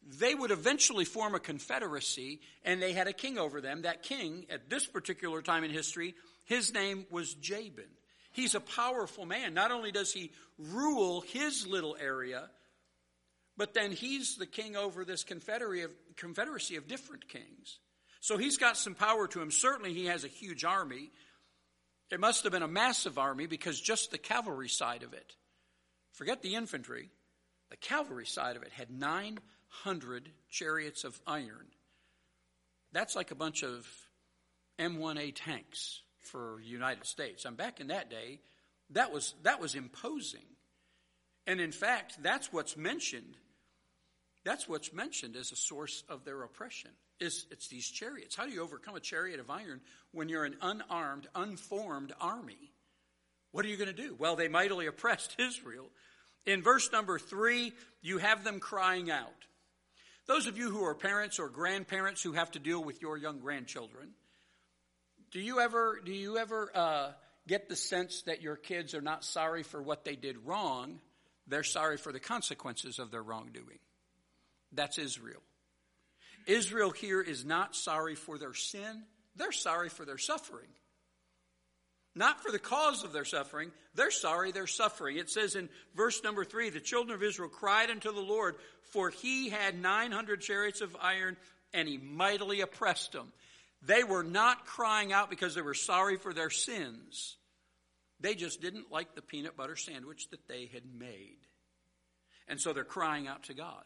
they 0.05 0.35
would 0.35 0.51
eventually 0.51 1.05
form 1.05 1.35
a 1.35 1.39
confederacy, 1.39 2.39
and 2.63 2.81
they 2.81 2.93
had 2.93 3.07
a 3.07 3.13
king 3.13 3.37
over 3.37 3.61
them. 3.61 3.81
That 3.81 4.03
king, 4.03 4.45
at 4.49 4.69
this 4.69 4.85
particular 4.85 5.41
time 5.41 5.63
in 5.63 5.71
history, 5.71 6.15
his 6.45 6.73
name 6.73 7.05
was 7.09 7.33
Jabin. 7.33 7.89
He's 8.31 8.55
a 8.55 8.59
powerful 8.59 9.25
man. 9.25 9.53
Not 9.53 9.71
only 9.71 9.91
does 9.91 10.11
he 10.11 10.31
rule 10.57 11.21
his 11.21 11.65
little 11.65 11.95
area, 11.99 12.49
but 13.57 13.73
then 13.73 13.91
he's 13.91 14.35
the 14.35 14.45
king 14.45 14.75
over 14.75 15.05
this 15.05 15.23
confederacy 15.23 16.75
of 16.75 16.87
different 16.87 17.27
kings. 17.29 17.79
So 18.19 18.37
he's 18.37 18.57
got 18.57 18.77
some 18.77 18.95
power 18.95 19.27
to 19.27 19.41
him. 19.41 19.51
Certainly, 19.51 19.93
he 19.93 20.05
has 20.05 20.23
a 20.23 20.29
huge 20.29 20.65
army. 20.65 21.11
It 22.11 22.19
must 22.19 22.43
have 22.43 22.51
been 22.51 22.63
a 22.63 22.67
massive 22.67 23.17
army 23.17 23.47
because 23.47 23.79
just 23.79 24.11
the 24.11 24.17
cavalry 24.17 24.69
side 24.69 25.03
of 25.03 25.13
it 25.13 25.35
Forget 26.15 26.41
the 26.41 26.55
infantry. 26.55 27.09
The 27.69 27.77
cavalry 27.77 28.25
side 28.25 28.55
of 28.55 28.63
it 28.63 28.71
had 28.71 28.89
900 29.83 30.29
chariots 30.49 31.03
of 31.03 31.19
iron. 31.27 31.67
That's 32.91 33.15
like 33.15 33.31
a 33.31 33.35
bunch 33.35 33.63
of 33.63 33.87
M1A 34.79 35.33
tanks 35.35 36.01
for 36.19 36.59
United 36.63 37.05
States. 37.05 37.45
And 37.45 37.57
back 37.57 37.79
in 37.79 37.87
that 37.87 38.09
day, 38.09 38.39
that 38.91 39.11
was, 39.11 39.33
that 39.43 39.59
was 39.59 39.75
imposing. 39.75 40.45
And 41.47 41.59
in 41.59 41.71
fact, 41.71 42.21
that's 42.23 42.51
what's 42.51 42.77
mentioned. 42.77 43.35
That's 44.43 44.67
what's 44.67 44.93
mentioned 44.93 45.35
as 45.35 45.51
a 45.51 45.55
source 45.55 46.03
of 46.09 46.23
their 46.23 46.41
oppression. 46.43 46.91
Is 47.19 47.45
it's 47.49 47.67
these 47.67 47.87
chariots. 47.87 48.35
How 48.35 48.45
do 48.45 48.51
you 48.51 48.61
overcome 48.61 48.95
a 48.95 48.99
chariot 48.99 49.39
of 49.39 49.49
iron 49.49 49.79
when 50.11 50.27
you're 50.27 50.43
an 50.43 50.57
unarmed, 50.61 51.27
unformed 51.33 52.13
army? 52.19 52.71
What 53.51 53.65
are 53.65 53.69
you 53.69 53.77
going 53.77 53.93
to 53.93 54.01
do? 54.01 54.15
Well, 54.19 54.35
they 54.35 54.49
mightily 54.49 54.87
oppressed 54.87 55.35
Israel. 55.39 55.89
In 56.45 56.61
verse 56.61 56.91
number 56.91 57.17
three, 57.17 57.73
you 58.01 58.17
have 58.17 58.43
them 58.43 58.59
crying 58.59 59.09
out. 59.09 59.45
Those 60.27 60.47
of 60.47 60.57
you 60.57 60.71
who 60.71 60.83
are 60.83 60.95
parents 60.95 61.39
or 61.39 61.49
grandparents 61.49 62.21
who 62.23 62.33
have 62.33 62.51
to 62.51 62.59
deal 62.59 62.83
with 62.83 63.01
your 63.01 63.17
young 63.17 63.39
grandchildren, 63.39 64.09
do 65.31 65.39
you 65.39 65.59
ever 65.59 65.99
do 66.03 66.11
you 66.11 66.37
ever 66.37 66.71
uh, 66.73 67.11
get 67.47 67.69
the 67.69 67.75
sense 67.75 68.23
that 68.23 68.41
your 68.41 68.55
kids 68.55 68.95
are 68.95 69.01
not 69.01 69.23
sorry 69.23 69.63
for 69.63 69.81
what 69.81 70.03
they 70.03 70.15
did 70.15 70.37
wrong? 70.45 70.99
They're 71.47 71.63
sorry 71.63 71.97
for 71.97 72.11
the 72.11 72.19
consequences 72.19 72.97
of 72.97 73.11
their 73.11 73.21
wrongdoing. 73.21 73.79
That's 74.71 74.97
Israel. 74.97 75.41
Israel 76.47 76.91
here 76.91 77.21
is 77.21 77.45
not 77.45 77.75
sorry 77.75 78.15
for 78.15 78.37
their 78.37 78.53
sin, 78.53 79.03
they're 79.35 79.51
sorry 79.51 79.89
for 79.89 80.05
their 80.05 80.17
suffering. 80.17 80.69
Not 82.15 82.41
for 82.41 82.51
the 82.51 82.59
cause 82.59 83.03
of 83.03 83.11
their 83.11 83.25
suffering, 83.25 83.71
they're 83.93 84.09
sorry 84.09 84.51
they're 84.51 84.67
suffering. 84.67 85.17
It 85.17 85.29
says 85.29 85.55
in 85.55 85.67
verse 85.95 86.23
number 86.23 86.45
three, 86.45 86.69
the 86.69 86.79
children 86.79 87.13
of 87.13 87.21
Israel 87.21 87.49
cried 87.49 87.89
unto 87.89 88.13
the 88.13 88.21
Lord, 88.21 88.55
for 88.91 89.09
he 89.09 89.49
had 89.49 89.79
900 89.79 90.39
chariots 90.39 90.79
of 90.79 90.95
iron, 91.01 91.35
and 91.73 91.87
he 91.87 91.97
mightily 91.97 92.61
oppressed 92.61 93.11
them. 93.11 93.33
They 93.81 94.03
were 94.03 94.23
not 94.23 94.65
crying 94.65 95.11
out 95.11 95.29
because 95.29 95.55
they 95.55 95.61
were 95.61 95.73
sorry 95.73 96.17
for 96.17 96.33
their 96.33 96.49
sins. 96.49 97.35
They 98.21 98.33
just 98.33 98.61
didn't 98.61 98.91
like 98.91 99.13
the 99.13 99.21
peanut 99.21 99.57
butter 99.57 99.75
sandwich 99.75 100.29
that 100.29 100.47
they 100.47 100.69
had 100.73 100.83
made. 100.97 101.37
And 102.47 102.61
so 102.61 102.71
they're 102.71 102.83
crying 102.83 103.27
out 103.27 103.43
to 103.43 103.53
God. 103.53 103.83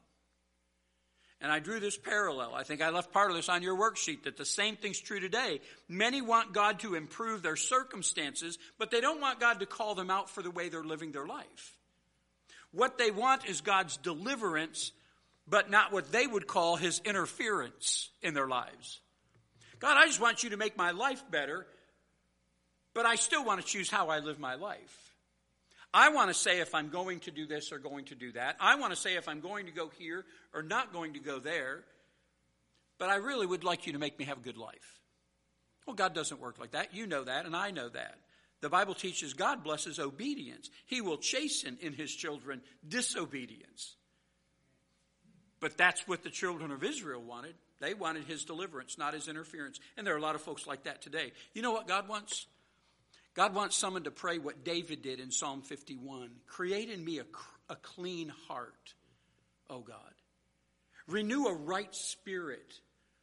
And 1.41 1.51
I 1.51 1.59
drew 1.59 1.79
this 1.79 1.97
parallel. 1.97 2.53
I 2.53 2.63
think 2.63 2.81
I 2.81 2.89
left 2.89 3.13
part 3.13 3.31
of 3.31 3.37
this 3.37 3.47
on 3.47 3.63
your 3.63 3.77
worksheet 3.77 4.23
that 4.23 4.35
the 4.35 4.43
same 4.43 4.75
thing's 4.75 4.99
true 4.99 5.21
today. 5.21 5.61
Many 5.87 6.21
want 6.21 6.53
God 6.53 6.79
to 6.81 6.95
improve 6.95 7.41
their 7.41 7.55
circumstances, 7.55 8.57
but 8.77 8.91
they 8.91 8.99
don't 8.99 9.21
want 9.21 9.39
God 9.39 9.61
to 9.61 9.65
call 9.65 9.95
them 9.95 10.09
out 10.09 10.29
for 10.29 10.41
the 10.41 10.51
way 10.51 10.67
they're 10.67 10.83
living 10.83 11.13
their 11.13 11.25
life. 11.25 11.77
What 12.71 12.97
they 12.97 13.09
want 13.09 13.45
is 13.45 13.61
God's 13.61 13.95
deliverance, 13.97 14.91
but 15.47 15.69
not 15.69 15.93
what 15.93 16.11
they 16.11 16.27
would 16.27 16.45
call 16.45 16.75
his 16.75 17.01
interference 17.05 18.09
in 18.21 18.33
their 18.33 18.47
lives. 18.47 18.99
God, 19.79 19.95
I 19.97 20.07
just 20.07 20.19
want 20.19 20.43
you 20.43 20.49
to 20.51 20.57
make 20.57 20.77
my 20.77 20.91
life 20.91 21.23
better, 21.31 21.65
but 22.93 23.05
I 23.05 23.15
still 23.15 23.45
want 23.45 23.61
to 23.61 23.65
choose 23.65 23.89
how 23.89 24.09
I 24.09 24.19
live 24.19 24.39
my 24.39 24.55
life. 24.55 25.08
I 25.93 26.09
want 26.09 26.29
to 26.29 26.33
say 26.33 26.59
if 26.59 26.75
I'm 26.75 26.89
going 26.89 27.19
to 27.21 27.31
do 27.31 27.47
this 27.47 27.71
or 27.71 27.79
going 27.79 28.05
to 28.05 28.15
do 28.15 28.31
that. 28.33 28.55
I 28.59 28.75
want 28.75 28.93
to 28.93 28.99
say 28.99 29.15
if 29.15 29.27
I'm 29.27 29.39
going 29.39 29.65
to 29.65 29.71
go 29.71 29.89
here 29.97 30.23
or 30.53 30.61
not 30.61 30.93
going 30.93 31.13
to 31.13 31.19
go 31.19 31.39
there. 31.39 31.83
But 32.99 33.09
I 33.09 33.15
really 33.15 33.45
would 33.45 33.63
like 33.63 33.87
you 33.87 33.93
to 33.93 33.99
make 33.99 34.19
me 34.19 34.25
have 34.25 34.37
a 34.37 34.41
good 34.41 34.57
life. 34.57 34.99
Well, 35.87 35.95
God 35.95 36.13
doesn't 36.13 36.39
work 36.39 36.59
like 36.59 36.71
that. 36.71 36.93
You 36.93 37.07
know 37.07 37.23
that, 37.23 37.45
and 37.45 37.55
I 37.55 37.71
know 37.71 37.89
that. 37.89 38.15
The 38.61 38.69
Bible 38.69 38.93
teaches 38.93 39.33
God 39.33 39.63
blesses 39.63 39.99
obedience. 39.99 40.69
He 40.85 41.01
will 41.01 41.17
chasten 41.17 41.77
in 41.81 41.93
his 41.93 42.13
children 42.13 42.61
disobedience. 42.87 43.95
But 45.59 45.77
that's 45.77 46.07
what 46.07 46.23
the 46.23 46.29
children 46.29 46.71
of 46.71 46.83
Israel 46.83 47.21
wanted. 47.21 47.55
They 47.79 47.93
wanted 47.93 48.25
his 48.25 48.43
deliverance, 48.43 48.97
not 48.97 49.13
his 49.13 49.27
interference. 49.27 49.79
And 49.97 50.05
there 50.05 50.13
are 50.13 50.17
a 50.17 50.21
lot 50.21 50.35
of 50.35 50.41
folks 50.41 50.67
like 50.67 50.83
that 50.83 51.01
today. 51.01 51.31
You 51.53 51.61
know 51.61 51.71
what 51.71 51.87
God 51.87 52.07
wants? 52.07 52.45
God 53.35 53.53
wants 53.53 53.77
someone 53.77 54.03
to 54.03 54.11
pray 54.11 54.37
what 54.37 54.63
David 54.63 55.01
did 55.01 55.19
in 55.19 55.31
Psalm 55.31 55.61
51 55.61 56.29
Create 56.47 56.89
in 56.89 57.03
me 57.03 57.19
a, 57.19 57.25
a 57.69 57.75
clean 57.75 58.31
heart, 58.47 58.93
O 59.69 59.79
God. 59.79 59.97
Renew 61.07 61.45
a 61.45 61.53
right 61.53 61.93
spirit 61.95 62.73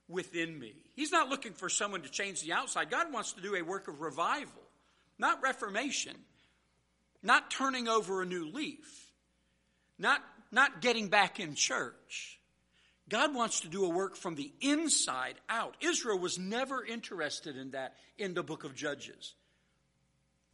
within 0.08 0.58
me. 0.58 0.75
He's 0.94 1.12
not 1.12 1.28
looking 1.28 1.52
for 1.52 1.68
someone 1.68 2.02
to 2.02 2.10
change 2.10 2.42
the 2.42 2.52
outside. 2.52 2.90
God 2.90 3.12
wants 3.12 3.32
to 3.34 3.40
do 3.40 3.54
a 3.54 3.62
work 3.62 3.88
of 3.88 4.00
revival, 4.00 4.62
not 5.18 5.42
reformation, 5.42 6.16
not 7.22 7.50
turning 7.50 7.88
over 7.88 8.22
a 8.22 8.26
new 8.26 8.50
leaf, 8.50 9.10
not, 9.98 10.22
not 10.52 10.80
getting 10.80 11.08
back 11.08 11.40
in 11.40 11.54
church. 11.54 12.40
God 13.08 13.34
wants 13.34 13.60
to 13.60 13.68
do 13.68 13.84
a 13.84 13.88
work 13.88 14.16
from 14.16 14.34
the 14.34 14.52
inside 14.60 15.34
out. 15.48 15.76
Israel 15.80 16.18
was 16.18 16.38
never 16.38 16.84
interested 16.84 17.56
in 17.56 17.70
that 17.72 17.94
in 18.18 18.34
the 18.34 18.42
book 18.42 18.64
of 18.64 18.75
Judges. 18.75 19.34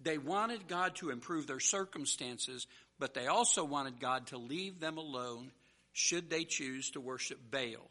They 0.03 0.19
wanted 0.19 0.69
God 0.69 0.97
to 0.97 1.11
improve 1.11 1.47
their 1.47 1.61
circumstances, 1.61 2.67
but 2.99 3.15
they 3.15 3.27
also 3.27 3.65
wanted 3.65 4.01
God 4.01 4.29
to 4.29 4.39
leave 4.39 4.81
them 4.81 4.99
alone 4.99 5.53
should 5.93 6.31
they 6.31 6.45
choose 6.45 6.91
to 6.91 7.01
worship 7.01 7.39
Baal. 7.51 7.91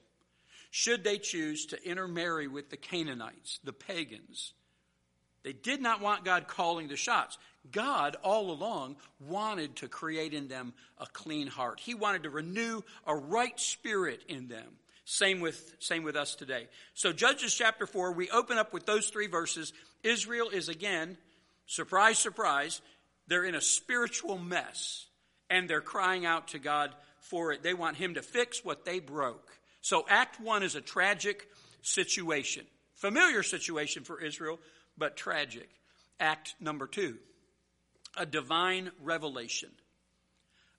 Should 0.72 1.04
they 1.04 1.18
choose 1.18 1.68
to 1.68 1.84
intermarry 1.84 2.48
with 2.48 2.70
the 2.70 2.78
Canaanites, 2.78 3.60
the 3.64 3.74
pagans. 3.74 4.54
They 5.44 5.54
did 5.54 5.82
not 5.82 6.02
want 6.02 6.24
God 6.24 6.48
calling 6.48 6.88
the 6.88 6.96
shots. 6.96 7.38
God, 7.72 8.16
all 8.24 8.52
along, 8.52 8.96
wanted 9.20 9.76
to 9.78 9.88
create 9.88 10.34
in 10.34 10.48
them 10.48 10.74
a 10.98 11.06
clean 11.08 11.48
heart. 11.48 11.80
He 11.80 11.94
wanted 11.94 12.24
to 12.24 12.30
renew 12.30 12.82
a 13.06 13.16
right 13.16 13.60
spirit 13.60 14.24
in 14.28 14.48
them. 14.48 14.68
Same 15.04 15.42
with, 15.42 15.76
same 15.80 16.04
with 16.04 16.16
us 16.16 16.36
today. 16.36 16.68
So, 16.94 17.12
Judges 17.12 17.54
chapter 17.54 17.86
4, 17.86 18.14
we 18.14 18.30
open 18.30 18.58
up 18.58 18.72
with 18.72 18.86
those 18.86 19.10
three 19.10 19.28
verses. 19.28 19.74
Israel 20.04 20.50
is 20.50 20.70
again 20.70 21.18
surprise, 21.66 22.20
surprise, 22.20 22.82
they're 23.28 23.46
in 23.46 23.56
a 23.56 23.62
spiritual 23.62 24.38
mess 24.38 25.06
and 25.50 25.70
they're 25.70 25.82
crying 25.82 26.26
out 26.26 26.50
to 26.50 26.60
God 26.60 26.92
for 27.20 27.52
it. 27.52 27.64
They 27.64 27.74
want 27.74 27.98
Him 27.98 28.16
to 28.16 28.22
fix 28.22 28.64
what 28.64 28.86
they 28.86 29.00
broke. 29.00 29.50
So, 29.82 30.06
Act 30.10 30.40
1 30.40 30.64
is 30.64 30.76
a 30.76 30.82
tragic 30.82 31.48
situation. 31.82 32.66
Familiar 32.96 33.44
situation 33.44 34.04
for 34.04 34.22
Israel, 34.22 34.60
but 34.98 35.18
tragic. 35.18 35.70
Act 36.20 36.54
number 36.60 36.88
2, 36.88 37.18
a 38.18 38.26
divine 38.26 38.92
revelation. 39.02 39.70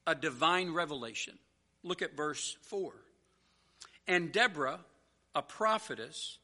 A 0.07 0.15
divine 0.15 0.73
revelation. 0.73 1.39
Look 1.83 2.03
at 2.03 2.17
verse 2.17 2.57
4. 2.63 2.93
And 4.09 4.33
Deborah, 4.33 4.81
a 5.35 5.43
prophetess, 5.43 6.39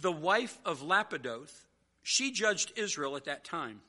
the 0.00 0.12
wife 0.12 0.58
of 0.64 0.82
Lapidoth, 0.82 1.65
she 2.08 2.30
judged 2.30 2.72
Israel 2.76 3.16
at 3.16 3.24
that 3.24 3.42
time. 3.42 3.80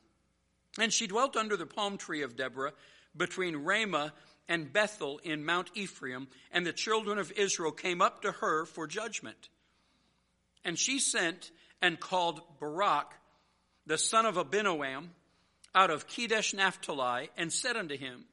And 0.76 0.92
she 0.92 1.06
dwelt 1.06 1.36
under 1.36 1.56
the 1.56 1.66
palm 1.66 1.98
tree 1.98 2.22
of 2.22 2.36
Deborah 2.36 2.72
between 3.16 3.58
Ramah 3.58 4.12
and 4.48 4.72
Bethel 4.72 5.20
in 5.22 5.44
Mount 5.44 5.70
Ephraim, 5.74 6.26
and 6.50 6.66
the 6.66 6.72
children 6.72 7.18
of 7.18 7.30
Israel 7.30 7.70
came 7.70 8.02
up 8.02 8.22
to 8.22 8.32
her 8.32 8.64
for 8.64 8.88
judgment. 8.88 9.48
And 10.64 10.76
she 10.76 10.98
sent 10.98 11.52
and 11.80 12.00
called 12.00 12.40
Barak, 12.58 13.14
the 13.86 13.96
son 13.96 14.26
of 14.26 14.34
Abinoam, 14.34 15.10
out 15.72 15.90
of 15.90 16.08
Kedesh 16.08 16.52
Naphtali, 16.52 17.30
and 17.36 17.52
said 17.52 17.76
unto 17.76 17.96
him, 17.96 18.24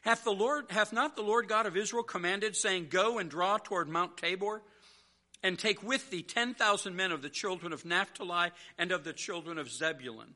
Hath 0.00 0.24
the 0.24 0.32
Lord, 0.32 0.64
hath 0.70 0.92
not 0.92 1.14
the 1.14 1.22
Lord 1.22 1.46
God 1.46 1.66
of 1.66 1.76
Israel 1.76 2.02
commanded, 2.02 2.56
saying, 2.56 2.88
Go 2.90 3.18
and 3.18 3.30
draw 3.30 3.58
toward 3.58 3.88
Mount 3.88 4.16
Tabor? 4.16 4.62
And 5.42 5.58
take 5.58 5.82
with 5.82 6.10
thee 6.10 6.22
ten 6.22 6.54
thousand 6.54 6.96
men 6.96 7.12
of 7.12 7.22
the 7.22 7.28
children 7.28 7.72
of 7.72 7.84
Naphtali 7.84 8.50
and 8.76 8.92
of 8.92 9.04
the 9.04 9.12
children 9.12 9.58
of 9.58 9.70
Zebulun. 9.70 10.34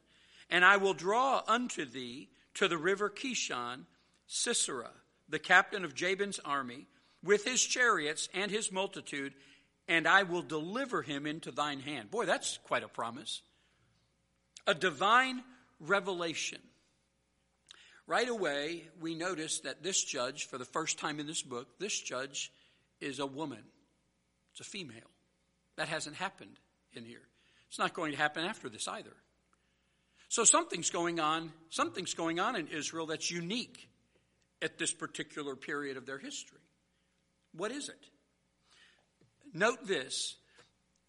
And 0.50 0.64
I 0.64 0.76
will 0.76 0.94
draw 0.94 1.42
unto 1.46 1.84
thee 1.84 2.28
to 2.54 2.68
the 2.68 2.78
river 2.78 3.08
Kishon 3.08 3.86
Sisera, 4.26 4.90
the 5.28 5.38
captain 5.38 5.84
of 5.84 5.94
Jabin's 5.94 6.38
army, 6.44 6.86
with 7.24 7.44
his 7.44 7.62
chariots 7.62 8.28
and 8.34 8.50
his 8.50 8.70
multitude, 8.70 9.32
and 9.88 10.06
I 10.06 10.22
will 10.22 10.42
deliver 10.42 11.02
him 11.02 11.26
into 11.26 11.50
thine 11.50 11.80
hand. 11.80 12.10
Boy, 12.10 12.26
that's 12.26 12.58
quite 12.64 12.82
a 12.82 12.88
promise. 12.88 13.42
A 14.66 14.74
divine 14.74 15.42
revelation. 15.80 16.60
Right 18.06 18.28
away, 18.28 18.88
we 19.00 19.14
notice 19.14 19.60
that 19.60 19.82
this 19.82 20.02
judge, 20.02 20.46
for 20.48 20.58
the 20.58 20.64
first 20.64 20.98
time 20.98 21.20
in 21.20 21.26
this 21.26 21.42
book, 21.42 21.78
this 21.78 21.98
judge 21.98 22.52
is 23.00 23.18
a 23.18 23.26
woman. 23.26 23.62
It's 24.52 24.60
a 24.60 24.64
female. 24.64 25.10
That 25.76 25.88
hasn't 25.88 26.16
happened 26.16 26.58
in 26.92 27.04
here. 27.04 27.26
It's 27.68 27.78
not 27.78 27.94
going 27.94 28.12
to 28.12 28.18
happen 28.18 28.44
after 28.44 28.68
this 28.68 28.86
either. 28.86 29.14
So 30.28 30.44
something's 30.44 30.90
going 30.90 31.20
on, 31.20 31.52
something's 31.70 32.14
going 32.14 32.40
on 32.40 32.56
in 32.56 32.68
Israel 32.68 33.06
that's 33.06 33.30
unique 33.30 33.88
at 34.62 34.78
this 34.78 34.92
particular 34.92 35.56
period 35.56 35.96
of 35.96 36.06
their 36.06 36.18
history. 36.18 36.60
What 37.54 37.70
is 37.70 37.88
it? 37.88 38.06
Note 39.52 39.86
this 39.86 40.36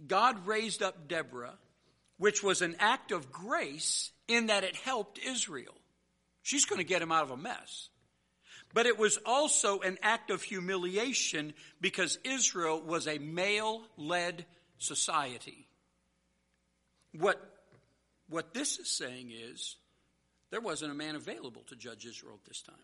God 0.05 0.45
raised 0.47 0.81
up 0.81 1.07
Deborah, 1.07 1.57
which 2.17 2.43
was 2.43 2.61
an 2.61 2.75
act 2.79 3.11
of 3.11 3.31
grace 3.31 4.11
in 4.27 4.47
that 4.47 4.63
it 4.63 4.75
helped 4.75 5.19
Israel. 5.19 5.75
She's 6.41 6.65
going 6.65 6.79
to 6.79 6.85
get 6.85 7.01
him 7.01 7.11
out 7.11 7.23
of 7.23 7.31
a 7.31 7.37
mess. 7.37 7.89
But 8.73 8.87
it 8.87 8.97
was 8.97 9.19
also 9.25 9.79
an 9.81 9.97
act 10.01 10.31
of 10.31 10.41
humiliation 10.41 11.53
because 11.79 12.17
Israel 12.23 12.81
was 12.81 13.07
a 13.07 13.19
male 13.19 13.83
led 13.97 14.45
society. 14.77 15.67
What, 17.11 17.39
what 18.29 18.53
this 18.53 18.79
is 18.79 18.89
saying 18.89 19.31
is 19.31 19.75
there 20.49 20.61
wasn't 20.61 20.91
a 20.91 20.95
man 20.95 21.15
available 21.15 21.63
to 21.67 21.75
judge 21.75 22.05
Israel 22.05 22.33
at 22.33 22.45
this 22.45 22.61
time. 22.61 22.75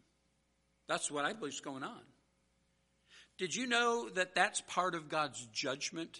That's 0.87 1.09
what 1.09 1.25
I 1.25 1.33
believe 1.33 1.53
is 1.53 1.59
going 1.59 1.83
on. 1.83 2.01
Did 3.39 3.55
you 3.55 3.67
know 3.67 4.09
that 4.09 4.35
that's 4.35 4.61
part 4.61 4.95
of 4.95 5.09
God's 5.09 5.47
judgment 5.53 6.19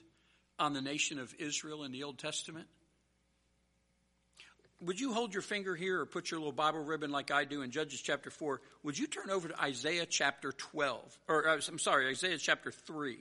on 0.57 0.73
the 0.73 0.81
nation 0.81 1.19
of 1.19 1.33
Israel 1.38 1.83
in 1.83 1.91
the 1.91 2.03
Old 2.03 2.17
Testament? 2.17 2.67
Would 4.81 5.00
you 5.00 5.13
hold 5.13 5.33
your 5.33 5.41
finger 5.41 5.75
here 5.75 6.00
or 6.00 6.05
put 6.05 6.31
your 6.31 6.39
little 6.39 6.53
Bible 6.53 6.79
ribbon 6.79 7.12
like 7.12 7.31
I 7.31 7.43
do 7.43 7.63
in 7.63 7.71
Judges 7.71 8.01
chapter 8.01 8.29
4? 8.29 8.62
Would 8.83 8.98
you 8.98 9.07
turn 9.07 9.29
over 9.29 9.50
to 9.50 9.62
Isaiah 9.62 10.05
chapter 10.05 10.53
12? 10.53 11.19
Or, 11.27 11.48
uh, 11.50 11.59
I'm 11.67 11.79
sorry, 11.79 12.07
Isaiah 12.07 12.38
chapter 12.38 12.71
3. 12.71 13.17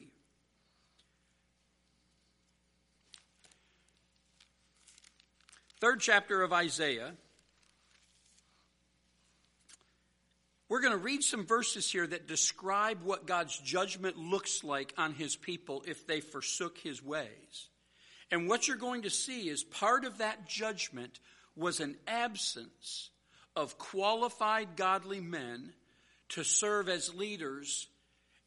Third 5.81 6.00
chapter 6.00 6.43
of 6.43 6.53
Isaiah. 6.53 7.12
We're 10.69 10.81
going 10.81 10.93
to 10.93 10.99
read 10.99 11.23
some 11.25 11.47
verses 11.47 11.91
here 11.91 12.07
that 12.07 12.29
describe 12.29 13.03
what 13.03 13.27
God's 13.27 13.59
judgment 13.59 14.17
looks 14.17 14.62
like 14.62 14.93
on 14.99 15.15
his 15.15 15.35
people 15.35 15.83
if 15.88 16.07
they 16.07 16.21
forsook 16.21 16.79
his 16.79 17.03
ways. 17.03 17.69
And 18.31 18.49
what 18.49 18.69
you're 18.69 18.77
going 18.77 19.03
to 19.03 19.11
see 19.11 19.49
is 19.49 19.62
part 19.65 20.05
of 20.05 20.19
that 20.19 20.47
judgment 20.47 21.19
was 21.59 21.81
an 21.81 21.97
absence 22.07 23.11
of 23.57 23.79
qualified 23.79 24.77
godly 24.77 25.21
men 25.21 25.73
to 26.31 26.45
serve 26.45 26.88
as 26.88 27.15
leaders 27.15 27.88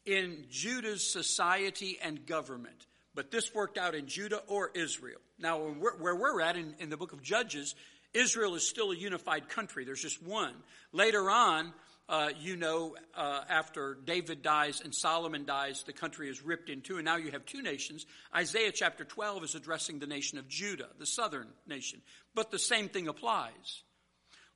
in 0.04 0.46
Judah's 0.50 1.06
society 1.06 1.98
and 2.02 2.26
government. 2.26 2.86
But 3.14 3.30
this 3.30 3.54
worked 3.54 3.76
out 3.76 3.94
in 3.94 4.06
Judah 4.06 4.42
or 4.46 4.70
Israel. 4.74 5.20
Now, 5.38 5.58
where 5.58 6.14
we're 6.16 6.40
at 6.40 6.56
in, 6.56 6.74
in 6.78 6.88
the 6.88 6.96
book 6.96 7.12
of 7.12 7.22
Judges, 7.22 7.74
Israel 8.14 8.54
is 8.54 8.66
still 8.66 8.90
a 8.90 8.96
unified 8.96 9.48
country. 9.48 9.84
There's 9.84 10.02
just 10.02 10.22
one. 10.22 10.54
Later 10.92 11.30
on, 11.30 11.72
uh, 12.08 12.30
you 12.40 12.56
know, 12.56 12.96
uh, 13.14 13.42
after 13.48 13.96
David 14.04 14.42
dies 14.42 14.80
and 14.80 14.94
Solomon 14.94 15.44
dies, 15.44 15.84
the 15.84 15.92
country 15.92 16.28
is 16.28 16.42
ripped 16.42 16.68
in 16.68 16.80
two, 16.80 16.96
and 16.96 17.04
now 17.04 17.16
you 17.16 17.30
have 17.30 17.46
two 17.46 17.62
nations. 17.62 18.06
Isaiah 18.34 18.72
chapter 18.72 19.04
12 19.04 19.44
is 19.44 19.54
addressing 19.54 19.98
the 19.98 20.06
nation 20.06 20.38
of 20.38 20.48
Judah, 20.48 20.88
the 20.98 21.06
southern 21.06 21.48
nation. 21.66 22.02
But 22.34 22.50
the 22.50 22.58
same 22.58 22.88
thing 22.88 23.08
applies. 23.08 23.82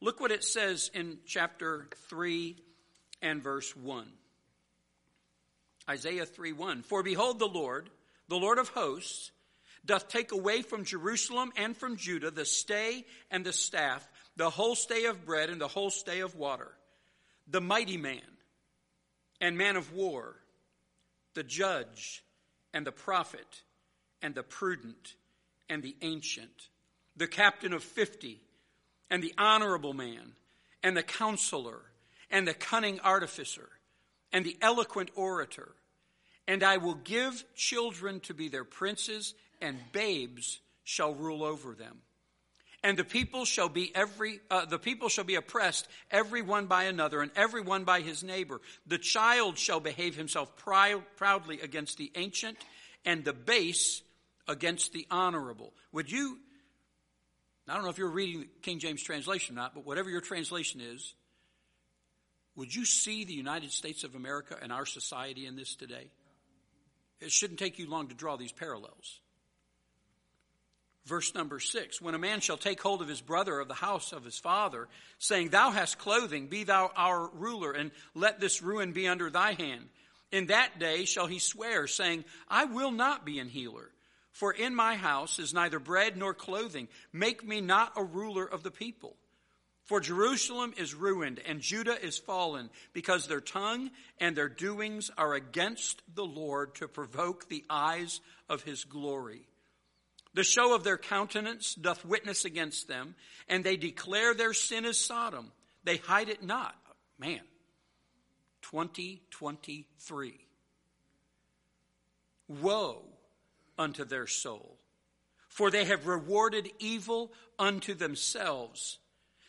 Look 0.00 0.20
what 0.20 0.32
it 0.32 0.44
says 0.44 0.90
in 0.92 1.18
chapter 1.26 1.88
3 2.08 2.56
and 3.22 3.42
verse 3.42 3.74
1. 3.76 4.06
Isaiah 5.88 6.26
3 6.26 6.52
1. 6.52 6.82
For 6.82 7.02
behold, 7.02 7.38
the 7.38 7.46
Lord, 7.46 7.88
the 8.28 8.36
Lord 8.36 8.58
of 8.58 8.68
hosts, 8.70 9.30
doth 9.84 10.08
take 10.08 10.32
away 10.32 10.62
from 10.62 10.84
Jerusalem 10.84 11.52
and 11.56 11.76
from 11.76 11.96
Judah 11.96 12.32
the 12.32 12.44
stay 12.44 13.04
and 13.30 13.46
the 13.46 13.52
staff, 13.52 14.06
the 14.36 14.50
whole 14.50 14.74
stay 14.74 15.04
of 15.04 15.24
bread 15.24 15.48
and 15.48 15.60
the 15.60 15.68
whole 15.68 15.90
stay 15.90 16.20
of 16.20 16.34
water 16.34 16.72
the 17.46 17.60
mighty 17.60 17.96
man 17.96 18.20
and 19.40 19.56
man 19.56 19.76
of 19.76 19.92
war, 19.92 20.36
the 21.34 21.42
judge 21.42 22.24
and 22.72 22.86
the 22.86 22.92
prophet 22.92 23.62
and 24.22 24.34
the 24.34 24.42
prudent 24.42 25.14
and 25.68 25.82
the 25.82 25.96
ancient, 26.02 26.68
the 27.16 27.26
captain 27.26 27.72
of 27.72 27.82
fifty 27.82 28.40
and 29.10 29.22
the 29.22 29.34
honorable 29.38 29.92
man 29.92 30.32
and 30.82 30.96
the 30.96 31.02
counselor 31.02 31.80
and 32.30 32.46
the 32.46 32.54
cunning 32.54 33.00
artificer 33.00 33.68
and 34.32 34.44
the 34.44 34.56
eloquent 34.60 35.10
orator. 35.14 35.72
And 36.48 36.62
I 36.62 36.76
will 36.76 36.94
give 36.94 37.44
children 37.54 38.20
to 38.20 38.34
be 38.34 38.48
their 38.48 38.64
princes, 38.64 39.34
and 39.60 39.78
babes 39.92 40.60
shall 40.84 41.12
rule 41.12 41.42
over 41.42 41.74
them 41.74 42.02
and 42.82 42.96
the 42.96 43.04
people 43.04 43.44
shall 43.44 43.68
be 43.68 43.94
every 43.94 44.40
uh, 44.50 44.64
the 44.64 44.78
people 44.78 45.08
shall 45.08 45.24
be 45.24 45.34
oppressed 45.34 45.88
every 46.10 46.42
one 46.42 46.66
by 46.66 46.84
another 46.84 47.20
and 47.20 47.30
every 47.36 47.60
one 47.60 47.84
by 47.84 48.00
his 48.00 48.22
neighbor. 48.22 48.60
The 48.86 48.98
child 48.98 49.58
shall 49.58 49.80
behave 49.80 50.16
himself 50.16 50.54
proudly 50.56 51.60
against 51.60 51.98
the 51.98 52.10
ancient 52.14 52.58
and 53.04 53.24
the 53.24 53.32
base 53.32 54.02
against 54.48 54.92
the 54.92 55.06
honorable. 55.10 55.72
Would 55.92 56.10
you 56.10 56.38
i 57.68 57.74
don't 57.74 57.82
know 57.82 57.90
if 57.90 57.98
you're 57.98 58.08
reading 58.08 58.40
the 58.40 58.48
king 58.62 58.78
james 58.78 59.02
translation 59.02 59.56
or 59.56 59.60
not 59.60 59.74
but 59.74 59.84
whatever 59.84 60.08
your 60.08 60.20
translation 60.20 60.80
is 60.80 61.14
would 62.54 62.72
you 62.72 62.84
see 62.84 63.24
the 63.24 63.32
united 63.32 63.72
states 63.72 64.04
of 64.04 64.14
america 64.14 64.56
and 64.62 64.72
our 64.72 64.86
society 64.86 65.46
in 65.46 65.56
this 65.56 65.74
today? 65.74 66.10
It 67.20 67.32
shouldn't 67.32 67.58
take 67.58 67.78
you 67.78 67.88
long 67.88 68.08
to 68.08 68.14
draw 68.14 68.36
these 68.36 68.52
parallels 68.52 69.20
Verse 71.06 71.34
number 71.36 71.60
six 71.60 72.00
When 72.02 72.14
a 72.14 72.18
man 72.18 72.40
shall 72.40 72.56
take 72.56 72.82
hold 72.82 73.00
of 73.00 73.08
his 73.08 73.20
brother 73.20 73.60
of 73.60 73.68
the 73.68 73.74
house 73.74 74.12
of 74.12 74.24
his 74.24 74.38
father, 74.38 74.88
saying, 75.18 75.48
Thou 75.48 75.70
hast 75.70 75.98
clothing, 75.98 76.48
be 76.48 76.64
thou 76.64 76.90
our 76.96 77.28
ruler, 77.28 77.72
and 77.72 77.92
let 78.14 78.40
this 78.40 78.60
ruin 78.60 78.92
be 78.92 79.06
under 79.06 79.30
thy 79.30 79.52
hand. 79.52 79.88
In 80.32 80.46
that 80.46 80.80
day 80.80 81.04
shall 81.04 81.28
he 81.28 81.38
swear, 81.38 81.86
saying, 81.86 82.24
I 82.48 82.64
will 82.64 82.90
not 82.90 83.24
be 83.24 83.38
an 83.38 83.48
healer. 83.48 83.90
For 84.32 84.52
in 84.52 84.74
my 84.74 84.96
house 84.96 85.38
is 85.38 85.54
neither 85.54 85.78
bread 85.78 86.16
nor 86.16 86.34
clothing. 86.34 86.88
Make 87.12 87.46
me 87.46 87.60
not 87.60 87.92
a 87.96 88.04
ruler 88.04 88.44
of 88.44 88.64
the 88.64 88.72
people. 88.72 89.16
For 89.84 90.00
Jerusalem 90.00 90.74
is 90.76 90.94
ruined 90.94 91.40
and 91.46 91.60
Judah 91.60 92.04
is 92.04 92.18
fallen, 92.18 92.68
because 92.92 93.28
their 93.28 93.40
tongue 93.40 93.92
and 94.18 94.36
their 94.36 94.48
doings 94.48 95.12
are 95.16 95.34
against 95.34 96.02
the 96.12 96.24
Lord 96.24 96.74
to 96.74 96.88
provoke 96.88 97.48
the 97.48 97.64
eyes 97.70 98.20
of 98.48 98.64
his 98.64 98.82
glory. 98.82 99.46
The 100.36 100.44
show 100.44 100.74
of 100.74 100.84
their 100.84 100.98
countenance 100.98 101.74
doth 101.74 102.04
witness 102.04 102.44
against 102.44 102.88
them, 102.88 103.14
and 103.48 103.64
they 103.64 103.78
declare 103.78 104.34
their 104.34 104.52
sin 104.52 104.84
as 104.84 104.98
Sodom. 104.98 105.50
They 105.82 105.96
hide 105.96 106.28
it 106.28 106.44
not. 106.44 106.76
Man, 107.18 107.40
2023. 108.60 110.34
Woe 112.48 113.02
unto 113.78 114.04
their 114.04 114.26
soul, 114.26 114.76
for 115.48 115.70
they 115.70 115.86
have 115.86 116.06
rewarded 116.06 116.70
evil 116.78 117.32
unto 117.58 117.94
themselves. 117.94 118.98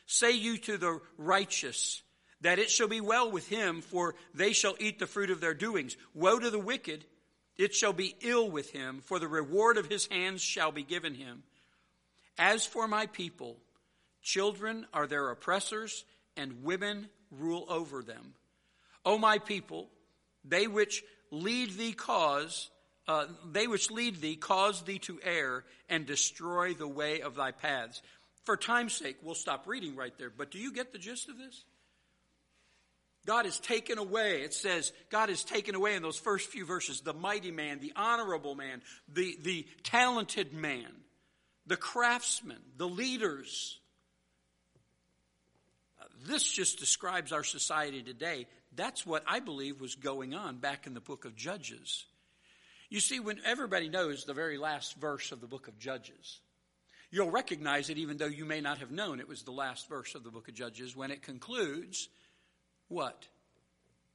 Say 0.05 0.31
you 0.31 0.57
to 0.59 0.77
the 0.77 1.01
righteous, 1.17 2.01
that 2.39 2.59
it 2.59 2.69
shall 2.69 2.87
be 2.87 3.01
well 3.01 3.29
with 3.29 3.49
him, 3.49 3.81
for 3.81 4.15
they 4.33 4.53
shall 4.53 4.77
eat 4.79 4.99
the 4.99 5.07
fruit 5.07 5.31
of 5.31 5.41
their 5.41 5.53
doings. 5.53 5.97
Woe 6.13 6.39
to 6.39 6.49
the 6.49 6.57
wicked, 6.57 7.03
it 7.57 7.73
shall 7.73 7.93
be 7.93 8.15
ill 8.21 8.49
with 8.49 8.71
him, 8.71 9.01
for 9.01 9.19
the 9.19 9.27
reward 9.27 9.77
of 9.77 9.87
his 9.87 10.07
hands 10.07 10.41
shall 10.41 10.71
be 10.71 10.83
given 10.83 11.15
him. 11.15 11.43
As 12.37 12.65
for 12.65 12.87
my 12.87 13.07
people, 13.07 13.57
children 14.21 14.85
are 14.93 15.07
their 15.07 15.29
oppressors, 15.29 16.05
and 16.35 16.63
women 16.63 17.09
rule 17.31 17.65
over 17.67 18.03
them. 18.03 18.33
O 19.05 19.17
my 19.17 19.39
people, 19.39 19.89
they 20.43 20.67
which 20.67 21.03
lead 21.31 21.71
thee 21.71 21.93
cause, 21.93 22.69
uh, 23.07 23.25
they 23.51 23.67
which 23.67 23.89
lead 23.89 24.21
thee 24.21 24.35
cause 24.35 24.81
thee 24.83 24.99
to 24.99 25.19
err 25.23 25.63
and 25.89 26.05
destroy 26.05 26.73
the 26.73 26.87
way 26.87 27.21
of 27.21 27.35
thy 27.35 27.51
paths. 27.51 28.01
For 28.43 28.55
time's 28.55 28.93
sake, 28.93 29.17
we'll 29.23 29.35
stop 29.35 29.67
reading 29.67 29.95
right 29.95 30.13
there. 30.17 30.29
But 30.29 30.51
do 30.51 30.59
you 30.59 30.71
get 30.71 30.91
the 30.91 30.99
gist 30.99 31.27
of 31.27 31.37
this? 31.37 31.65
God 33.27 33.43
has 33.43 33.59
taken 33.59 33.97
away, 33.97 34.41
it 34.43 34.53
says, 34.53 34.93
God 35.09 35.27
has 35.27 35.43
taken 35.43 35.75
away 35.75 35.95
in 35.95 36.01
those 36.01 36.17
first 36.17 36.47
few 36.49 36.65
verses 36.65 37.01
the 37.01 37.13
mighty 37.13 37.51
man, 37.51 37.79
the 37.81 37.91
honorable 37.93 38.55
man, 38.55 38.81
the, 39.13 39.37
the 39.41 39.67
talented 39.83 40.53
man, 40.53 40.87
the 41.67 41.75
craftsman, 41.75 42.61
the 42.77 42.87
leaders. 42.87 43.79
This 46.25 46.49
just 46.49 46.79
describes 46.79 47.33
our 47.33 47.43
society 47.43 48.01
today. 48.01 48.47
That's 48.73 49.05
what 49.05 49.23
I 49.27 49.41
believe 49.41 49.81
was 49.81 49.95
going 49.95 50.33
on 50.33 50.57
back 50.57 50.87
in 50.87 50.93
the 50.93 51.01
book 51.01 51.25
of 51.25 51.35
Judges. 51.35 52.05
You 52.89 53.01
see, 53.01 53.19
when 53.19 53.41
everybody 53.43 53.89
knows 53.89 54.23
the 54.23 54.33
very 54.33 54.57
last 54.57 54.95
verse 55.01 55.33
of 55.33 55.41
the 55.41 55.47
book 55.47 55.67
of 55.67 55.77
Judges, 55.77 56.39
you'll 57.11 57.29
recognize 57.29 57.89
it 57.89 57.97
even 57.97 58.15
though 58.15 58.25
you 58.25 58.45
may 58.45 58.61
not 58.61 58.77
have 58.77 58.91
known 58.91 59.19
it 59.19 59.27
was 59.27 59.43
the 59.43 59.51
last 59.51 59.89
verse 59.89 60.15
of 60.15 60.23
the 60.23 60.31
book 60.31 60.47
of 60.47 60.53
Judges 60.53 60.95
when 60.95 61.11
it 61.11 61.21
concludes 61.21 62.07
what? 62.87 63.27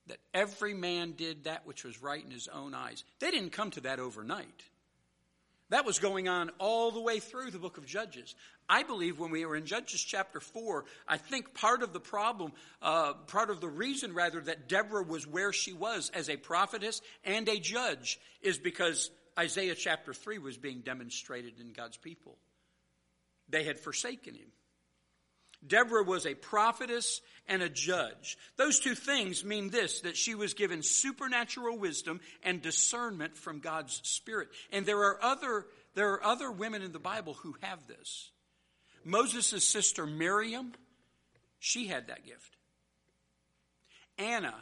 That 0.07 0.19
every 0.35 0.75
man 0.75 1.13
did 1.13 1.45
that 1.45 1.67
which 1.67 1.85
was 1.85 2.03
right 2.03 2.25
in 2.25 2.31
his 2.31 2.49
own 2.49 2.75
eyes. 2.75 3.05
They 3.21 3.31
didn't 3.31 3.53
come 3.53 3.71
to 3.73 3.83
that 3.83 4.01
overnight. 4.01 4.65
That 5.73 5.87
was 5.87 5.99
going 5.99 6.29
on 6.29 6.51
all 6.59 6.91
the 6.91 7.01
way 7.01 7.19
through 7.19 7.51
the 7.51 7.59
book 7.59 7.79
of 7.79 7.87
Judges. 7.87 8.35
I 8.69 8.83
believe 8.83 9.19
when 9.19 9.31
we 9.31 9.47
were 9.47 9.57
in 9.57 9.65
Judges 9.65 10.03
chapter 10.03 10.39
4, 10.39 10.85
I 11.09 11.17
think 11.17 11.55
part 11.55 11.83
of 11.83 11.95
the 11.95 12.01
problem, 12.01 12.53
uh, 12.83 13.15
part 13.27 13.49
of 13.49 13.63
the 13.63 13.69
reason 13.69 14.13
rather 14.13 14.41
that 14.43 14.69
Deborah 14.69 15.03
was 15.03 15.27
where 15.27 15.51
she 15.51 15.73
was 15.73 16.11
as 16.13 16.29
a 16.29 16.37
prophetess 16.37 17.01
and 17.25 17.49
a 17.49 17.59
judge 17.59 18.21
is 18.43 18.59
because 18.59 19.11
Isaiah 19.39 19.75
chapter 19.75 20.13
3 20.13 20.39
was 20.39 20.59
being 20.59 20.81
demonstrated 20.81 21.59
in 21.59 21.73
God's 21.73 21.97
people. 21.97 22.37
They 23.49 23.65
had 23.65 23.79
forsaken 23.79 24.35
him. 24.35 24.53
Deborah 25.66 26.03
was 26.03 26.27
a 26.27 26.35
prophetess 26.35 27.20
and 27.46 27.62
a 27.62 27.68
judge. 27.68 28.37
Those 28.57 28.81
two 28.81 28.94
things 28.94 29.44
mean 29.44 29.70
this 29.70 30.01
that 30.01 30.16
she 30.16 30.35
was 30.35 30.55
given 30.55 30.83
supernatural 30.83 31.79
wisdom 31.79 32.20
and 32.42 32.62
discernment 32.62 33.37
from 33.37 33.61
God's 33.61 34.01
Spirit. 34.05 34.48
And 34.72 34.87
there 34.87 35.01
are 35.01 35.22
other, 35.22 35.66
there 35.94 36.12
are 36.12 36.25
other 36.25 36.51
women 36.51 36.83
in 36.83 36.92
the 36.92 36.98
Bible 36.98 37.35
who 37.35 37.57
have 37.62 37.87
this. 37.87 38.31
Moses' 39.05 39.66
sister 39.66 40.07
Miriam, 40.07 40.72
she 41.59 41.87
had 41.87 42.09
that 42.09 42.25
gift. 42.25 42.57
Anna, 44.18 44.55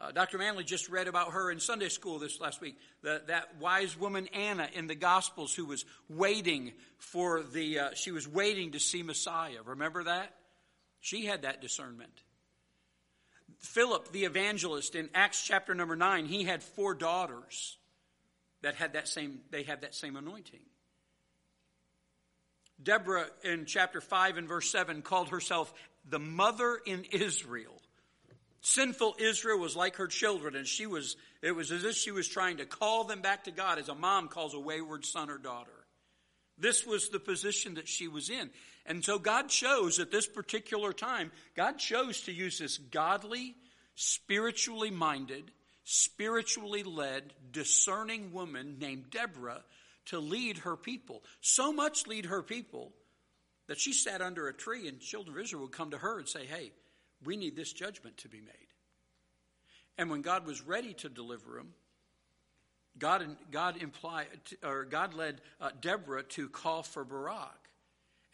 uh, 0.00 0.12
Dr. 0.12 0.38
Manley 0.38 0.62
just 0.62 0.88
read 0.88 1.08
about 1.08 1.32
her 1.32 1.50
in 1.50 1.58
Sunday 1.58 1.88
school 1.88 2.18
this 2.20 2.40
last 2.40 2.60
week. 2.60 2.78
The, 3.02 3.22
that 3.26 3.56
wise 3.60 3.98
woman 3.98 4.28
Anna 4.32 4.68
in 4.72 4.86
the 4.86 4.94
Gospels 4.94 5.52
who 5.52 5.64
was 5.64 5.84
waiting 6.08 6.72
for 6.98 7.42
the, 7.42 7.78
uh, 7.80 7.90
she 7.94 8.12
was 8.12 8.28
waiting 8.28 8.72
to 8.72 8.80
see 8.80 9.02
Messiah. 9.02 9.58
Remember 9.64 10.04
that? 10.04 10.34
She 11.00 11.26
had 11.26 11.42
that 11.42 11.60
discernment. 11.60 12.22
Philip 13.58 14.12
the 14.12 14.24
evangelist 14.24 14.94
in 14.94 15.08
Acts 15.14 15.42
chapter 15.42 15.74
number 15.74 15.96
9, 15.96 16.26
he 16.26 16.44
had 16.44 16.62
four 16.62 16.94
daughters 16.94 17.76
that 18.62 18.76
had 18.76 18.92
that 18.92 19.08
same, 19.08 19.40
they 19.50 19.64
had 19.64 19.82
that 19.82 19.96
same 19.96 20.14
anointing. 20.14 20.60
Deborah 22.80 23.26
in 23.42 23.64
chapter 23.66 24.00
5 24.00 24.36
and 24.36 24.48
verse 24.48 24.70
7 24.70 25.02
called 25.02 25.30
herself 25.30 25.72
the 26.08 26.20
mother 26.20 26.78
in 26.86 27.04
Israel. 27.10 27.82
Sinful 28.60 29.16
Israel 29.18 29.58
was 29.58 29.76
like 29.76 29.96
her 29.96 30.08
children, 30.08 30.56
and 30.56 30.66
she 30.66 30.86
was, 30.86 31.16
it 31.42 31.52
was 31.52 31.70
as 31.70 31.84
if 31.84 31.96
she 31.96 32.10
was 32.10 32.28
trying 32.28 32.56
to 32.56 32.66
call 32.66 33.04
them 33.04 33.22
back 33.22 33.44
to 33.44 33.50
God 33.50 33.78
as 33.78 33.88
a 33.88 33.94
mom 33.94 34.28
calls 34.28 34.54
a 34.54 34.60
wayward 34.60 35.04
son 35.04 35.30
or 35.30 35.38
daughter. 35.38 35.70
This 36.58 36.84
was 36.84 37.08
the 37.08 37.20
position 37.20 37.74
that 37.74 37.88
she 37.88 38.08
was 38.08 38.30
in. 38.30 38.50
And 38.84 39.04
so 39.04 39.18
God 39.18 39.48
chose 39.48 40.00
at 40.00 40.10
this 40.10 40.26
particular 40.26 40.92
time, 40.92 41.30
God 41.54 41.78
chose 41.78 42.22
to 42.22 42.32
use 42.32 42.58
this 42.58 42.78
godly, 42.78 43.54
spiritually 43.94 44.90
minded, 44.90 45.52
spiritually 45.84 46.82
led, 46.82 47.32
discerning 47.52 48.32
woman 48.32 48.78
named 48.80 49.10
Deborah 49.10 49.62
to 50.06 50.18
lead 50.18 50.58
her 50.58 50.76
people. 50.76 51.22
So 51.40 51.72
much 51.72 52.06
lead 52.06 52.26
her 52.26 52.42
people 52.42 52.92
that 53.68 53.78
she 53.78 53.92
sat 53.92 54.20
under 54.20 54.48
a 54.48 54.54
tree 54.54 54.88
and 54.88 55.00
children 55.00 55.36
of 55.36 55.42
Israel 55.44 55.62
would 55.62 55.72
come 55.72 55.90
to 55.90 55.98
her 55.98 56.18
and 56.18 56.28
say, 56.28 56.44
Hey, 56.46 56.72
we 57.24 57.36
need 57.36 57.56
this 57.56 57.72
judgment 57.72 58.18
to 58.18 58.28
be 58.28 58.40
made. 58.40 58.68
And 59.96 60.10
when 60.10 60.22
God 60.22 60.46
was 60.46 60.62
ready 60.62 60.94
to 60.94 61.08
deliver 61.08 61.58
him, 61.58 61.74
God, 62.98 63.24
God 63.50 63.80
implied, 63.80 64.26
or 64.64 64.84
God 64.84 65.14
led 65.14 65.40
uh, 65.60 65.70
Deborah 65.80 66.22
to 66.22 66.48
call 66.48 66.82
for 66.82 67.04
Barak 67.04 67.68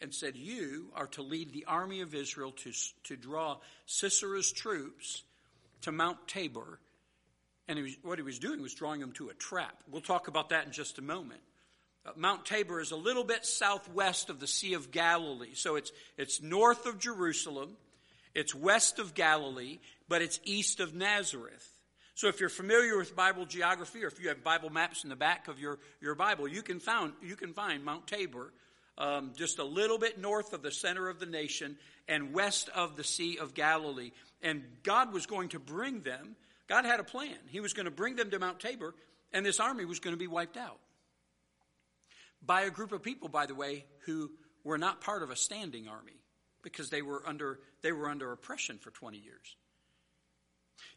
and 0.01 0.13
said, 0.13 0.35
You 0.35 0.87
are 0.95 1.07
to 1.07 1.21
lead 1.21 1.51
the 1.51 1.65
army 1.65 2.01
of 2.01 2.15
Israel 2.15 2.51
to, 2.51 2.71
to 3.05 3.15
draw 3.15 3.57
Sisera's 3.87 4.51
troops 4.51 5.23
to 5.81 5.91
Mount 5.91 6.27
Tabor. 6.27 6.79
And 7.67 7.77
he 7.77 7.83
was, 7.83 7.97
what 8.03 8.19
he 8.19 8.23
was 8.23 8.39
doing 8.39 8.61
was 8.61 8.73
drawing 8.73 9.01
them 9.01 9.11
to 9.13 9.29
a 9.29 9.33
trap. 9.33 9.83
We'll 9.91 10.01
talk 10.01 10.27
about 10.27 10.49
that 10.49 10.65
in 10.65 10.71
just 10.71 10.99
a 10.99 11.01
moment. 11.01 11.41
Uh, 12.05 12.11
Mount 12.15 12.45
Tabor 12.45 12.79
is 12.79 12.91
a 12.91 12.95
little 12.95 13.23
bit 13.23 13.45
southwest 13.45 14.29
of 14.29 14.39
the 14.39 14.47
Sea 14.47 14.73
of 14.73 14.91
Galilee. 14.91 15.53
So 15.53 15.75
it's, 15.75 15.91
it's 16.17 16.41
north 16.41 16.85
of 16.85 16.99
Jerusalem. 16.99 17.75
It's 18.35 18.53
west 18.53 18.99
of 18.99 19.13
Galilee, 19.13 19.79
but 20.09 20.21
it's 20.21 20.39
east 20.43 20.81
of 20.81 20.93
Nazareth. 20.93 21.67
So 22.15 22.27
if 22.27 22.39
you're 22.39 22.49
familiar 22.49 22.97
with 22.97 23.15
Bible 23.15 23.45
geography, 23.45 24.03
or 24.03 24.07
if 24.07 24.21
you 24.21 24.27
have 24.29 24.43
Bible 24.43 24.69
maps 24.69 25.03
in 25.03 25.09
the 25.09 25.15
back 25.15 25.47
of 25.47 25.59
your, 25.59 25.79
your 26.01 26.15
Bible, 26.15 26.47
you 26.47 26.61
can, 26.61 26.79
found, 26.79 27.13
you 27.23 27.35
can 27.35 27.53
find 27.53 27.83
Mount 27.83 28.07
Tabor 28.07 28.53
um, 28.97 29.31
just 29.35 29.59
a 29.59 29.63
little 29.63 29.97
bit 29.97 30.19
north 30.19 30.53
of 30.53 30.61
the 30.61 30.71
center 30.71 31.09
of 31.09 31.19
the 31.19 31.25
nation 31.25 31.77
and 32.07 32.33
west 32.33 32.69
of 32.75 32.95
the 32.97 33.03
Sea 33.03 33.37
of 33.37 33.53
Galilee. 33.53 34.11
And 34.41 34.63
God 34.83 35.11
was 35.13 35.25
going 35.25 35.49
to 35.49 35.59
bring 35.59 36.01
them, 36.01 36.35
God 36.67 36.85
had 36.85 36.99
a 36.99 37.03
plan. 37.03 37.35
He 37.47 37.59
was 37.59 37.73
going 37.73 37.85
to 37.85 37.91
bring 37.91 38.15
them 38.15 38.29
to 38.31 38.39
Mount 38.39 38.59
Tabor, 38.59 38.95
and 39.33 39.45
this 39.45 39.59
army 39.59 39.85
was 39.85 39.99
going 39.99 40.13
to 40.13 40.19
be 40.19 40.27
wiped 40.27 40.57
out. 40.57 40.79
By 42.45 42.61
a 42.61 42.69
group 42.69 42.91
of 42.91 43.01
people, 43.01 43.27
by 43.27 43.45
the 43.45 43.55
way, 43.55 43.85
who 44.05 44.31
were 44.63 44.77
not 44.77 45.01
part 45.01 45.23
of 45.23 45.31
a 45.31 45.35
standing 45.35 45.87
army 45.87 46.13
because 46.65 46.89
they 46.89 47.03
were 47.03 47.21
under, 47.27 47.59
they 47.83 47.93
were 47.93 48.09
under 48.09 48.31
oppression 48.31 48.79
for 48.79 48.89
20 48.89 49.19
years. 49.19 49.55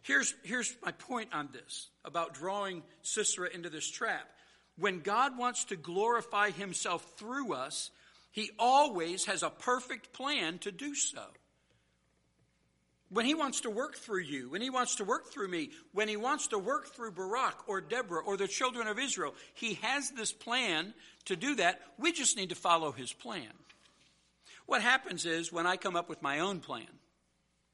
Here's, 0.02 0.34
here's 0.42 0.74
my 0.82 0.92
point 0.92 1.34
on 1.34 1.50
this 1.52 1.90
about 2.04 2.32
drawing 2.32 2.82
Sisera 3.02 3.50
into 3.54 3.68
this 3.68 3.88
trap. 3.88 4.26
When 4.78 5.00
God 5.00 5.36
wants 5.36 5.64
to 5.66 5.76
glorify 5.76 6.50
himself 6.50 7.04
through 7.18 7.52
us, 7.52 7.90
he 8.32 8.50
always 8.58 9.26
has 9.26 9.42
a 9.42 9.50
perfect 9.50 10.14
plan 10.14 10.58
to 10.60 10.72
do 10.72 10.94
so. 10.94 11.22
When 13.10 13.26
he 13.26 13.34
wants 13.34 13.62
to 13.62 13.70
work 13.70 13.96
through 13.96 14.22
you, 14.22 14.50
when 14.50 14.62
he 14.62 14.70
wants 14.70 14.96
to 14.96 15.04
work 15.04 15.30
through 15.30 15.48
me, 15.48 15.70
when 15.92 16.08
he 16.08 16.16
wants 16.16 16.48
to 16.48 16.58
work 16.58 16.94
through 16.94 17.12
Barak 17.12 17.68
or 17.68 17.80
Deborah 17.82 18.22
or 18.22 18.36
the 18.36 18.48
children 18.48 18.86
of 18.86 18.98
Israel, 18.98 19.34
he 19.54 19.74
has 19.82 20.10
this 20.10 20.32
plan 20.32 20.94
to 21.26 21.36
do 21.36 21.56
that. 21.56 21.80
We 21.98 22.12
just 22.12 22.36
need 22.36 22.50
to 22.50 22.54
follow 22.54 22.92
his 22.92 23.12
plan. 23.12 23.52
What 24.68 24.82
happens 24.82 25.24
is 25.24 25.50
when 25.50 25.66
I 25.66 25.78
come 25.78 25.96
up 25.96 26.10
with 26.10 26.20
my 26.20 26.40
own 26.40 26.60
plan, 26.60 26.86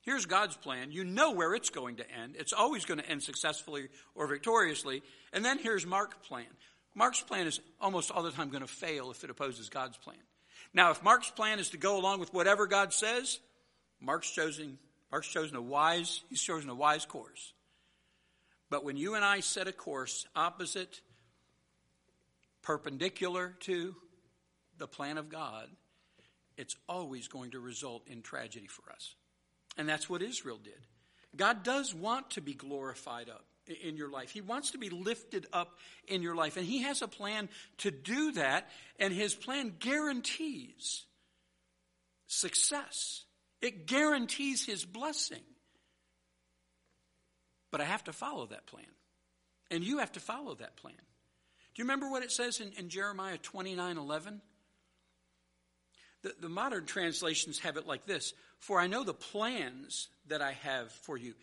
here's 0.02 0.26
God's 0.26 0.56
plan. 0.56 0.92
You 0.92 1.02
know 1.02 1.32
where 1.32 1.52
it's 1.56 1.70
going 1.70 1.96
to 1.96 2.08
end. 2.08 2.36
It's 2.38 2.52
always 2.52 2.84
going 2.84 3.00
to 3.00 3.10
end 3.10 3.20
successfully 3.20 3.88
or 4.14 4.28
victoriously. 4.28 5.02
And 5.32 5.44
then 5.44 5.58
here's 5.58 5.84
Mark's 5.84 6.24
plan. 6.28 6.46
Mark's 6.94 7.20
plan 7.20 7.48
is 7.48 7.58
almost 7.80 8.12
all 8.12 8.22
the 8.22 8.30
time 8.30 8.48
going 8.48 8.62
to 8.62 8.72
fail 8.72 9.10
if 9.10 9.24
it 9.24 9.30
opposes 9.30 9.68
God's 9.70 9.96
plan. 9.96 10.22
Now, 10.72 10.92
if 10.92 11.02
Mark's 11.02 11.30
plan 11.30 11.58
is 11.58 11.70
to 11.70 11.76
go 11.76 11.98
along 11.98 12.20
with 12.20 12.32
whatever 12.32 12.68
God 12.68 12.92
says, 12.92 13.40
Mark's 14.00 14.30
chosen, 14.30 14.78
Mark's 15.10 15.26
chosen 15.26 15.56
a 15.56 15.62
wise, 15.62 16.22
he's 16.30 16.42
chosen 16.42 16.70
a 16.70 16.76
wise 16.76 17.06
course. 17.06 17.54
But 18.70 18.84
when 18.84 18.96
you 18.96 19.16
and 19.16 19.24
I 19.24 19.40
set 19.40 19.66
a 19.66 19.72
course 19.72 20.28
opposite, 20.36 21.00
perpendicular 22.62 23.56
to 23.62 23.96
the 24.78 24.86
plan 24.86 25.18
of 25.18 25.28
God, 25.28 25.68
it's 26.56 26.76
always 26.88 27.28
going 27.28 27.52
to 27.52 27.60
result 27.60 28.06
in 28.06 28.22
tragedy 28.22 28.66
for 28.66 28.90
us. 28.92 29.14
And 29.76 29.88
that's 29.88 30.08
what 30.08 30.22
Israel 30.22 30.58
did. 30.62 30.78
God 31.36 31.62
does 31.64 31.94
want 31.94 32.30
to 32.32 32.40
be 32.40 32.54
glorified 32.54 33.28
up 33.28 33.44
in 33.82 33.96
your 33.96 34.10
life. 34.10 34.30
He 34.30 34.40
wants 34.40 34.72
to 34.72 34.78
be 34.78 34.90
lifted 34.90 35.46
up 35.52 35.78
in 36.06 36.22
your 36.22 36.34
life. 36.34 36.56
And 36.56 36.66
He 36.66 36.82
has 36.82 37.02
a 37.02 37.08
plan 37.08 37.48
to 37.78 37.90
do 37.90 38.32
that. 38.32 38.68
And 38.98 39.12
His 39.12 39.34
plan 39.34 39.74
guarantees 39.78 41.04
success, 42.26 43.24
it 43.60 43.86
guarantees 43.86 44.64
His 44.64 44.84
blessing. 44.84 45.42
But 47.70 47.80
I 47.80 47.84
have 47.84 48.04
to 48.04 48.12
follow 48.12 48.46
that 48.46 48.66
plan. 48.66 48.86
And 49.70 49.82
you 49.82 49.98
have 49.98 50.12
to 50.12 50.20
follow 50.20 50.54
that 50.54 50.76
plan. 50.76 50.94
Do 50.94 51.82
you 51.82 51.84
remember 51.84 52.08
what 52.08 52.22
it 52.22 52.30
says 52.30 52.60
in, 52.60 52.70
in 52.78 52.88
Jeremiah 52.88 53.38
29 53.38 53.98
11? 53.98 54.40
The, 56.24 56.34
the 56.40 56.48
modern 56.48 56.86
translations 56.86 57.60
have 57.60 57.76
it 57.76 57.86
like 57.86 58.06
this 58.06 58.32
For 58.58 58.80
I 58.80 58.88
know 58.88 59.04
the 59.04 59.14
plans 59.14 60.08
that 60.26 60.42
I 60.42 60.52
have 60.52 60.90
for 60.90 61.16
you. 61.16 61.34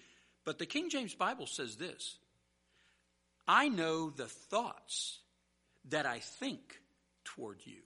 But 0.44 0.58
the 0.58 0.66
King 0.66 0.90
James 0.90 1.14
Bible 1.14 1.46
says 1.46 1.78
this 1.78 2.18
I 3.48 3.70
know 3.70 4.10
the 4.10 4.28
thoughts 4.28 5.20
that 5.90 6.06
I 6.06 6.20
think 6.20 6.82
toward 7.24 7.60
you. 7.64 7.82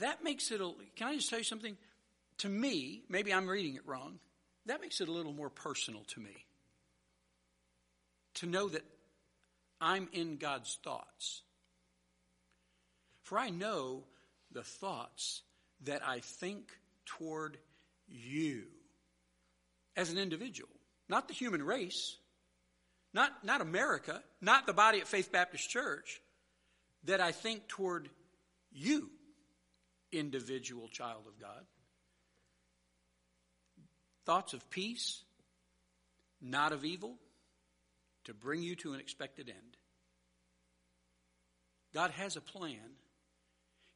That 0.00 0.22
makes 0.22 0.50
it 0.50 0.60
a, 0.60 0.72
can 0.94 1.08
I 1.08 1.14
just 1.16 1.30
tell 1.30 1.38
you 1.38 1.44
something? 1.44 1.76
To 2.38 2.48
me, 2.48 3.02
maybe 3.08 3.32
I'm 3.32 3.48
reading 3.48 3.76
it 3.76 3.86
wrong, 3.86 4.18
that 4.66 4.80
makes 4.80 5.00
it 5.00 5.08
a 5.08 5.12
little 5.12 5.32
more 5.32 5.48
personal 5.48 6.02
to 6.08 6.20
me. 6.20 6.44
To 8.34 8.46
know 8.46 8.68
that 8.68 8.84
I'm 9.80 10.08
in 10.12 10.36
God's 10.36 10.78
thoughts. 10.84 11.42
For 13.22 13.38
I 13.38 13.48
know 13.48 14.04
the 14.56 14.62
thoughts 14.62 15.42
that 15.84 16.00
I 16.02 16.20
think 16.20 16.72
toward 17.04 17.58
you 18.08 18.62
as 19.94 20.10
an 20.10 20.16
individual, 20.16 20.70
not 21.10 21.28
the 21.28 21.34
human 21.34 21.62
race, 21.62 22.16
not, 23.12 23.44
not 23.44 23.60
America, 23.60 24.22
not 24.40 24.66
the 24.66 24.72
body 24.72 24.98
at 24.98 25.06
Faith 25.06 25.30
Baptist 25.30 25.68
Church, 25.68 26.22
that 27.04 27.20
I 27.20 27.32
think 27.32 27.68
toward 27.68 28.08
you, 28.72 29.10
individual 30.10 30.88
child 30.88 31.24
of 31.28 31.38
God. 31.38 31.66
Thoughts 34.24 34.54
of 34.54 34.70
peace, 34.70 35.22
not 36.40 36.72
of 36.72 36.82
evil, 36.82 37.16
to 38.24 38.32
bring 38.32 38.62
you 38.62 38.74
to 38.76 38.94
an 38.94 39.00
expected 39.00 39.50
end. 39.50 39.76
God 41.92 42.10
has 42.12 42.36
a 42.36 42.40
plan 42.40 42.96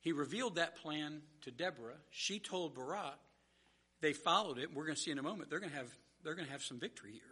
he 0.01 0.13
revealed 0.13 0.57
that 0.57 0.77
plan 0.77 1.23
to 1.43 1.51
Deborah. 1.51 1.97
She 2.11 2.39
told 2.39 2.75
Barak. 2.75 3.19
They 4.01 4.13
followed 4.13 4.59
it. 4.59 4.75
We're 4.75 4.85
going 4.87 4.97
to 4.97 5.01
see 5.01 5.11
in 5.11 5.19
a 5.19 5.23
moment. 5.23 5.51
They're 5.51 5.61
going 5.61 5.73
to 5.73 5.77
have, 5.77 5.93
they're 6.25 6.35
going 6.35 6.47
to 6.47 6.53
have 6.53 6.63
some 6.63 6.79
victory 6.79 7.13
here. 7.13 7.23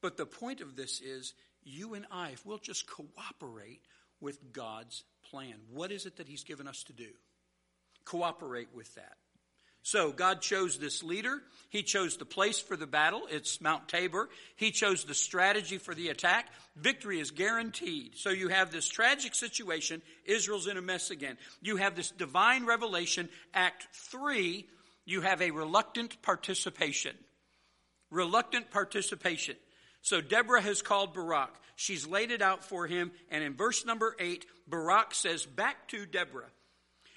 But 0.00 0.16
the 0.16 0.26
point 0.26 0.60
of 0.60 0.76
this 0.76 1.00
is 1.00 1.34
you 1.62 1.94
and 1.94 2.06
I, 2.10 2.30
if 2.30 2.46
we'll 2.46 2.58
just 2.58 2.86
cooperate 2.88 3.82
with 4.20 4.52
God's 4.52 5.02
plan, 5.30 5.54
what 5.72 5.90
is 5.90 6.06
it 6.06 6.16
that 6.16 6.28
He's 6.28 6.44
given 6.44 6.68
us 6.68 6.84
to 6.84 6.92
do? 6.92 7.08
cooperate 8.04 8.68
with 8.74 8.92
that. 8.96 9.16
So 9.82 10.12
God 10.12 10.40
chose 10.40 10.78
this 10.78 11.02
leader. 11.02 11.40
He 11.70 11.82
chose 11.82 12.16
the 12.16 12.24
place 12.24 12.58
for 12.58 12.76
the 12.76 12.86
battle. 12.86 13.22
It's 13.30 13.60
Mount 13.60 13.88
Tabor. 13.88 14.28
He 14.56 14.72
chose 14.72 15.04
the 15.04 15.14
strategy 15.14 15.78
for 15.78 15.94
the 15.94 16.08
attack. 16.08 16.48
Victory 16.76 17.20
is 17.20 17.30
guaranteed. 17.30 18.16
So 18.16 18.30
you 18.30 18.48
have 18.48 18.72
this 18.72 18.88
tragic 18.88 19.34
situation. 19.34 20.02
Israel's 20.24 20.66
in 20.66 20.76
a 20.76 20.82
mess 20.82 21.10
again. 21.10 21.38
You 21.62 21.76
have 21.76 21.94
this 21.94 22.10
divine 22.10 22.66
revelation. 22.66 23.28
Act 23.54 23.86
three, 23.92 24.66
you 25.06 25.20
have 25.20 25.40
a 25.40 25.52
reluctant 25.52 26.20
participation. 26.22 27.16
Reluctant 28.10 28.70
participation. 28.72 29.54
So 30.02 30.20
Deborah 30.20 30.60
has 30.60 30.82
called 30.82 31.14
Barak. 31.14 31.54
She's 31.76 32.06
laid 32.06 32.32
it 32.32 32.42
out 32.42 32.64
for 32.64 32.86
him. 32.86 33.12
And 33.30 33.44
in 33.44 33.54
verse 33.54 33.86
number 33.86 34.16
eight, 34.18 34.44
Barak 34.66 35.14
says 35.14 35.46
back 35.46 35.88
to 35.88 36.04
Deborah, 36.04 36.50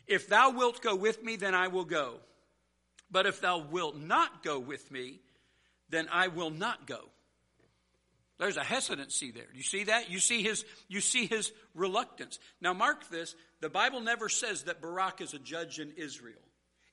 If 0.06 0.28
thou 0.28 0.52
wilt 0.52 0.82
go 0.82 0.95
with 0.95 1.23
me, 1.23 1.38
then 1.38 1.56
I 1.56 1.69
will 1.69 1.86
go. 1.86 2.19
But 3.13 3.28
if 3.28 3.39
thou 3.39 3.60
wilt 3.60 3.95
not 3.95 4.43
go 4.43 4.60
with 4.60 4.91
me, 4.91 5.19
then 5.89 6.10
I 6.12 6.28
will 6.28 6.49
not 6.49 6.88
go. 6.88 6.99
There's 8.39 8.58
a 8.58 8.63
hesitancy 8.63 9.30
there. 9.30 9.47
You 9.54 9.62
see 9.62 9.86
that? 9.86 10.10
You 10.10 10.17
see 10.17 10.41
his, 10.41 10.65
you 10.89 10.99
see 10.99 11.28
his 11.28 11.52
reluctance. 11.76 12.39
Now 12.60 12.73
mark 12.73 13.10
this. 13.10 13.36
The 13.62 13.69
Bible 13.69 14.02
never 14.02 14.30
says 14.30 14.63
that 14.63 14.82
Barak 14.82 15.21
is 15.21 15.36
a 15.36 15.39
judge 15.39 15.80
in 15.80 15.93
Israel. 15.95 16.41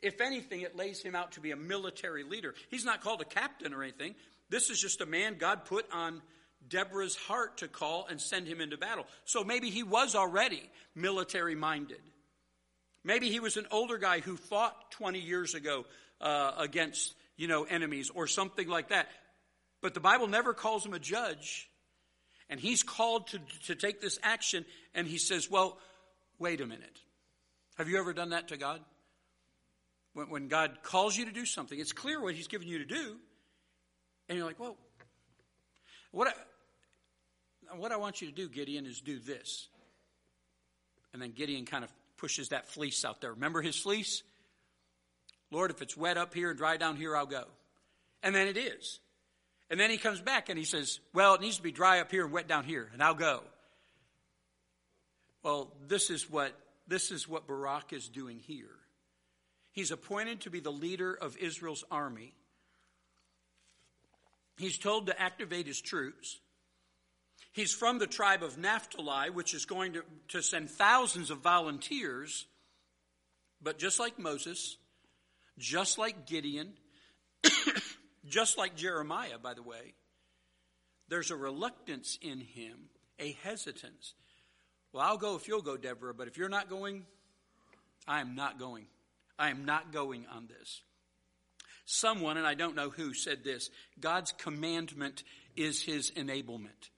If 0.02 0.20
anything, 0.20 0.60
it 0.60 0.76
lays 0.76 1.02
him 1.02 1.14
out 1.14 1.32
to 1.32 1.40
be 1.40 1.52
a 1.52 1.56
military 1.56 2.22
leader. 2.22 2.54
He's 2.68 2.84
not 2.84 3.00
called 3.00 3.22
a 3.22 3.24
captain 3.24 3.72
or 3.72 3.82
anything. 3.82 4.14
This 4.50 4.68
is 4.68 4.78
just 4.78 5.00
a 5.00 5.06
man 5.06 5.36
God 5.38 5.64
put 5.64 5.86
on 5.90 6.20
Deborah's 6.68 7.16
heart 7.16 7.58
to 7.58 7.68
call 7.68 8.06
and 8.10 8.20
send 8.20 8.46
him 8.46 8.60
into 8.60 8.76
battle. 8.76 9.06
So 9.24 9.42
maybe 9.42 9.70
he 9.70 9.82
was 9.82 10.14
already 10.14 10.62
military 10.94 11.54
minded. 11.54 12.00
Maybe 13.02 13.30
he 13.30 13.40
was 13.40 13.56
an 13.56 13.66
older 13.70 13.96
guy 13.96 14.20
who 14.20 14.36
fought 14.36 14.90
20 14.92 15.18
years 15.20 15.54
ago 15.54 15.86
uh, 16.20 16.52
against, 16.58 17.14
you 17.36 17.48
know, 17.48 17.64
enemies 17.64 18.10
or 18.14 18.26
something 18.26 18.68
like 18.68 18.88
that. 18.88 19.08
But 19.80 19.94
the 19.94 20.00
Bible 20.00 20.26
never 20.26 20.52
calls 20.54 20.84
him 20.84 20.94
a 20.94 20.98
judge. 20.98 21.68
And 22.48 22.58
he's 22.58 22.82
called 22.82 23.28
to, 23.28 23.40
to 23.66 23.74
take 23.76 24.00
this 24.00 24.18
action, 24.22 24.64
and 24.94 25.06
he 25.06 25.18
says, 25.18 25.48
Well, 25.48 25.78
wait 26.38 26.60
a 26.60 26.66
minute. 26.66 26.98
Have 27.76 27.88
you 27.88 27.98
ever 27.98 28.12
done 28.12 28.30
that 28.30 28.48
to 28.48 28.56
God? 28.56 28.80
When, 30.14 30.28
when 30.28 30.48
God 30.48 30.78
calls 30.82 31.16
you 31.16 31.26
to 31.26 31.32
do 31.32 31.46
something, 31.46 31.78
it's 31.78 31.92
clear 31.92 32.20
what 32.20 32.34
he's 32.34 32.48
given 32.48 32.66
you 32.66 32.78
to 32.78 32.84
do. 32.84 33.16
And 34.28 34.36
you're 34.36 34.46
like, 34.46 34.58
Well, 34.58 34.76
what 36.10 36.28
I, 36.28 37.76
what 37.76 37.92
I 37.92 37.96
want 37.96 38.20
you 38.20 38.28
to 38.28 38.34
do, 38.34 38.48
Gideon, 38.48 38.84
is 38.84 39.00
do 39.00 39.20
this. 39.20 39.68
And 41.12 41.22
then 41.22 41.30
Gideon 41.30 41.66
kind 41.66 41.84
of 41.84 41.92
pushes 42.16 42.48
that 42.48 42.68
fleece 42.68 43.04
out 43.04 43.20
there. 43.20 43.32
Remember 43.32 43.62
his 43.62 43.76
fleece? 43.76 44.22
Lord, 45.50 45.70
if 45.70 45.82
it's 45.82 45.96
wet 45.96 46.16
up 46.16 46.34
here 46.34 46.50
and 46.50 46.58
dry 46.58 46.76
down 46.76 46.96
here, 46.96 47.16
I'll 47.16 47.26
go. 47.26 47.44
And 48.22 48.34
then 48.34 48.46
it 48.46 48.56
is. 48.56 49.00
And 49.70 49.78
then 49.78 49.90
he 49.90 49.98
comes 49.98 50.20
back 50.20 50.48
and 50.48 50.58
he 50.58 50.64
says, 50.64 51.00
Well, 51.14 51.34
it 51.34 51.40
needs 51.40 51.56
to 51.56 51.62
be 51.62 51.72
dry 51.72 52.00
up 52.00 52.10
here 52.10 52.24
and 52.24 52.32
wet 52.32 52.48
down 52.48 52.64
here, 52.64 52.88
and 52.92 53.02
I'll 53.02 53.14
go. 53.14 53.42
Well, 55.42 55.72
this 55.86 56.10
is 56.10 56.28
what 56.28 56.52
this 56.86 57.10
is 57.12 57.28
what 57.28 57.46
Barak 57.46 57.92
is 57.92 58.08
doing 58.08 58.38
here. 58.38 58.66
He's 59.72 59.92
appointed 59.92 60.42
to 60.42 60.50
be 60.50 60.60
the 60.60 60.72
leader 60.72 61.14
of 61.14 61.36
Israel's 61.38 61.84
army. 61.90 62.34
He's 64.58 64.76
told 64.76 65.06
to 65.06 65.18
activate 65.18 65.66
his 65.66 65.80
troops. 65.80 66.40
He's 67.52 67.72
from 67.72 67.98
the 67.98 68.06
tribe 68.06 68.42
of 68.42 68.58
Naphtali, 68.58 69.30
which 69.30 69.54
is 69.54 69.64
going 69.64 69.94
to, 69.94 70.02
to 70.28 70.42
send 70.42 70.68
thousands 70.68 71.30
of 71.30 71.38
volunteers. 71.38 72.46
But 73.62 73.78
just 73.78 74.00
like 74.00 74.18
Moses, 74.18 74.76
just 75.60 75.98
like 75.98 76.26
Gideon, 76.26 76.72
just 78.28 78.58
like 78.58 78.74
Jeremiah, 78.74 79.38
by 79.40 79.54
the 79.54 79.62
way, 79.62 79.94
there's 81.08 81.30
a 81.30 81.36
reluctance 81.36 82.18
in 82.20 82.40
him, 82.40 82.88
a 83.18 83.32
hesitance. 83.42 84.14
Well, 84.92 85.04
I'll 85.06 85.18
go 85.18 85.36
if 85.36 85.46
you'll 85.46 85.62
go, 85.62 85.76
Deborah, 85.76 86.14
but 86.14 86.26
if 86.26 86.36
you're 86.36 86.48
not 86.48 86.68
going, 86.68 87.04
I 88.08 88.20
am 88.20 88.34
not 88.34 88.58
going. 88.58 88.86
I 89.38 89.50
am 89.50 89.64
not 89.64 89.92
going 89.92 90.26
on 90.34 90.48
this. 90.48 90.82
Someone, 91.84 92.36
and 92.36 92.46
I 92.46 92.54
don't 92.54 92.76
know 92.76 92.90
who, 92.90 93.14
said 93.14 93.44
this 93.44 93.70
God's 94.00 94.32
commandment 94.32 95.22
is 95.56 95.82
his 95.82 96.10
enablement. 96.12 96.90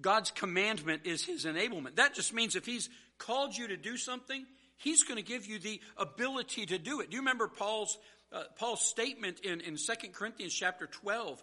God's 0.00 0.30
commandment 0.30 1.02
is 1.04 1.24
his 1.24 1.44
enablement. 1.44 1.96
That 1.96 2.14
just 2.14 2.32
means 2.32 2.56
if 2.56 2.64
he's 2.64 2.88
called 3.18 3.56
you 3.56 3.68
to 3.68 3.76
do 3.76 3.96
something, 3.96 4.46
He's 4.80 5.02
going 5.02 5.16
to 5.16 5.22
give 5.22 5.46
you 5.46 5.58
the 5.58 5.78
ability 5.98 6.64
to 6.66 6.78
do 6.78 7.00
it. 7.00 7.10
Do 7.10 7.16
you 7.16 7.20
remember 7.20 7.48
Paul's, 7.48 7.98
uh, 8.32 8.44
Paul's 8.56 8.82
statement 8.88 9.40
in, 9.40 9.60
in 9.60 9.76
2 9.76 10.08
Corinthians 10.12 10.54
chapter 10.54 10.86
12? 10.86 11.42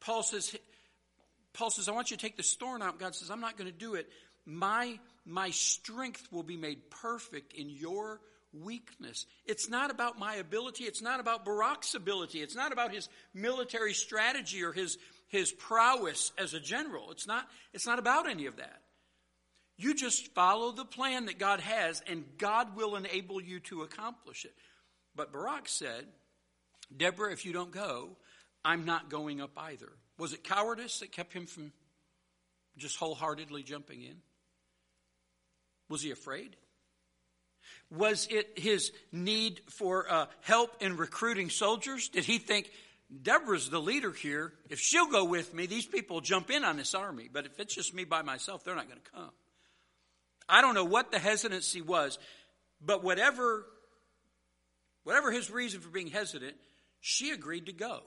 Paul 0.00 0.22
says, 0.22 0.56
Paul 1.52 1.70
says, 1.70 1.86
I 1.86 1.92
want 1.92 2.10
you 2.10 2.16
to 2.16 2.22
take 2.22 2.38
the 2.38 2.42
thorn 2.42 2.80
out. 2.80 2.98
God 2.98 3.14
says, 3.14 3.30
I'm 3.30 3.40
not 3.40 3.58
going 3.58 3.70
to 3.70 3.76
do 3.76 3.94
it. 3.94 4.08
My, 4.46 4.98
my 5.26 5.50
strength 5.50 6.26
will 6.32 6.42
be 6.42 6.56
made 6.56 6.90
perfect 6.90 7.52
in 7.52 7.68
your 7.68 8.20
weakness. 8.54 9.26
It's 9.44 9.68
not 9.68 9.90
about 9.90 10.18
my 10.18 10.36
ability. 10.36 10.84
It's 10.84 11.02
not 11.02 11.20
about 11.20 11.44
Barak's 11.44 11.94
ability. 11.94 12.40
It's 12.40 12.56
not 12.56 12.72
about 12.72 12.92
his 12.92 13.10
military 13.34 13.92
strategy 13.92 14.64
or 14.64 14.72
his, 14.72 14.96
his 15.28 15.52
prowess 15.52 16.32
as 16.38 16.54
a 16.54 16.60
general. 16.60 17.10
It's 17.10 17.26
not, 17.26 17.46
it's 17.74 17.86
not 17.86 17.98
about 17.98 18.28
any 18.28 18.46
of 18.46 18.56
that. 18.56 18.81
You 19.82 19.94
just 19.94 20.32
follow 20.32 20.70
the 20.70 20.84
plan 20.84 21.26
that 21.26 21.40
God 21.40 21.58
has, 21.58 22.02
and 22.06 22.24
God 22.38 22.76
will 22.76 22.94
enable 22.94 23.40
you 23.40 23.58
to 23.60 23.82
accomplish 23.82 24.44
it. 24.44 24.54
But 25.16 25.32
Barak 25.32 25.68
said, 25.68 26.06
Deborah, 26.96 27.32
if 27.32 27.44
you 27.44 27.52
don't 27.52 27.72
go, 27.72 28.16
I'm 28.64 28.84
not 28.84 29.10
going 29.10 29.40
up 29.40 29.50
either. 29.56 29.90
Was 30.18 30.32
it 30.34 30.44
cowardice 30.44 31.00
that 31.00 31.10
kept 31.10 31.32
him 31.32 31.46
from 31.46 31.72
just 32.76 32.96
wholeheartedly 32.96 33.64
jumping 33.64 34.02
in? 34.02 34.18
Was 35.88 36.02
he 36.02 36.12
afraid? 36.12 36.54
Was 37.90 38.28
it 38.30 38.56
his 38.56 38.92
need 39.10 39.62
for 39.68 40.08
uh, 40.08 40.26
help 40.42 40.80
in 40.80 40.96
recruiting 40.96 41.50
soldiers? 41.50 42.08
Did 42.08 42.24
he 42.24 42.38
think, 42.38 42.70
Deborah's 43.20 43.68
the 43.68 43.80
leader 43.80 44.12
here. 44.12 44.52
If 44.70 44.78
she'll 44.78 45.10
go 45.10 45.24
with 45.24 45.52
me, 45.52 45.66
these 45.66 45.86
people 45.86 46.16
will 46.16 46.22
jump 46.22 46.50
in 46.50 46.62
on 46.62 46.76
this 46.76 46.94
army. 46.94 47.28
But 47.30 47.46
if 47.46 47.58
it's 47.58 47.74
just 47.74 47.92
me 47.92 48.04
by 48.04 48.22
myself, 48.22 48.62
they're 48.62 48.76
not 48.76 48.88
going 48.88 49.00
to 49.02 49.10
come. 49.10 49.30
I 50.52 50.60
don't 50.60 50.74
know 50.74 50.84
what 50.84 51.10
the 51.10 51.18
hesitancy 51.18 51.80
was, 51.80 52.18
but 52.84 53.02
whatever, 53.02 53.64
whatever 55.02 55.32
his 55.32 55.50
reason 55.50 55.80
for 55.80 55.88
being 55.88 56.08
hesitant, 56.08 56.56
she 57.00 57.30
agreed 57.30 57.66
to 57.66 57.72
go, 57.72 58.00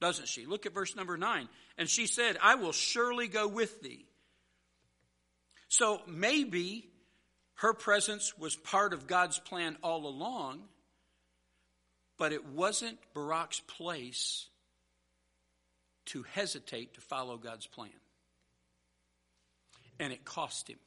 doesn't 0.00 0.28
she? 0.28 0.46
Look 0.46 0.66
at 0.66 0.72
verse 0.72 0.94
number 0.94 1.16
nine. 1.16 1.48
And 1.76 1.88
she 1.88 2.06
said, 2.06 2.38
I 2.40 2.54
will 2.54 2.70
surely 2.70 3.26
go 3.26 3.48
with 3.48 3.82
thee. 3.82 4.06
So 5.66 6.00
maybe 6.06 6.88
her 7.54 7.74
presence 7.74 8.38
was 8.38 8.54
part 8.54 8.92
of 8.92 9.08
God's 9.08 9.40
plan 9.40 9.76
all 9.82 10.06
along, 10.06 10.60
but 12.18 12.32
it 12.32 12.46
wasn't 12.46 12.98
Barak's 13.16 13.60
place 13.66 14.46
to 16.06 16.22
hesitate 16.34 16.94
to 16.94 17.00
follow 17.00 17.36
God's 17.36 17.66
plan. 17.66 17.90
And 19.98 20.12
it 20.12 20.24
cost 20.24 20.68
him 20.68 20.78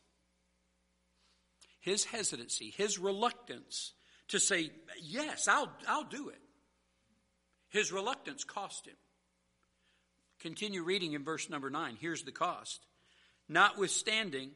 his 1.83 2.05
hesitancy, 2.05 2.73
his 2.75 2.97
reluctance 2.97 3.91
to 4.29 4.39
say, 4.39 4.71
Yes, 5.01 5.49
I'll, 5.49 5.69
I'll 5.85 6.05
do 6.05 6.29
it. 6.29 6.39
His 7.69 7.91
reluctance 7.91 8.45
cost 8.45 8.87
him. 8.87 8.95
Continue 10.39 10.83
reading 10.83 11.11
in 11.11 11.25
verse 11.25 11.49
number 11.49 11.69
9. 11.69 11.97
Here's 11.99 12.23
the 12.23 12.31
cost. 12.31 12.85
Notwithstanding, 13.49 14.51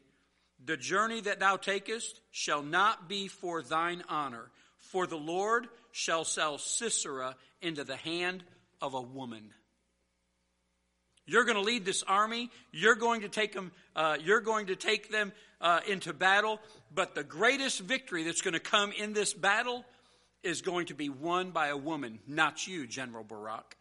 the 0.63 0.77
journey 0.77 1.19
that 1.21 1.41
thou 1.41 1.57
takest 1.57 2.21
shall 2.31 2.61
not 2.61 3.09
be 3.09 3.27
for 3.27 3.61
thine 3.61 4.03
honor, 4.07 4.49
for 4.77 5.05
the 5.05 5.17
Lord 5.17 5.67
shall 5.91 6.23
sell 6.23 6.57
Sisera 6.57 7.35
into 7.61 7.83
the 7.83 7.97
hand 7.97 8.43
of 8.81 8.93
a 8.93 9.01
woman. 9.01 9.53
You're 11.27 11.43
going 11.43 11.57
to 11.57 11.61
lead 11.61 11.85
this 11.85 12.03
army. 12.03 12.49
You're 12.71 12.95
going 12.95 13.21
to 13.21 13.29
take 13.29 13.53
them. 13.53 13.71
Uh, 13.95 14.17
you're 14.23 14.41
going 14.41 14.67
to 14.67 14.75
take 14.75 15.11
them 15.11 15.33
uh, 15.61 15.81
into 15.87 16.13
battle. 16.13 16.59
But 16.93 17.13
the 17.13 17.23
greatest 17.23 17.81
victory 17.81 18.23
that's 18.23 18.41
going 18.41 18.53
to 18.53 18.59
come 18.59 18.93
in 18.93 19.13
this 19.13 19.33
battle 19.33 19.85
is 20.41 20.61
going 20.61 20.87
to 20.87 20.95
be 20.95 21.09
won 21.09 21.51
by 21.51 21.67
a 21.67 21.77
woman, 21.77 22.19
not 22.27 22.65
you, 22.65 22.87
General 22.87 23.23
Barak. 23.23 23.75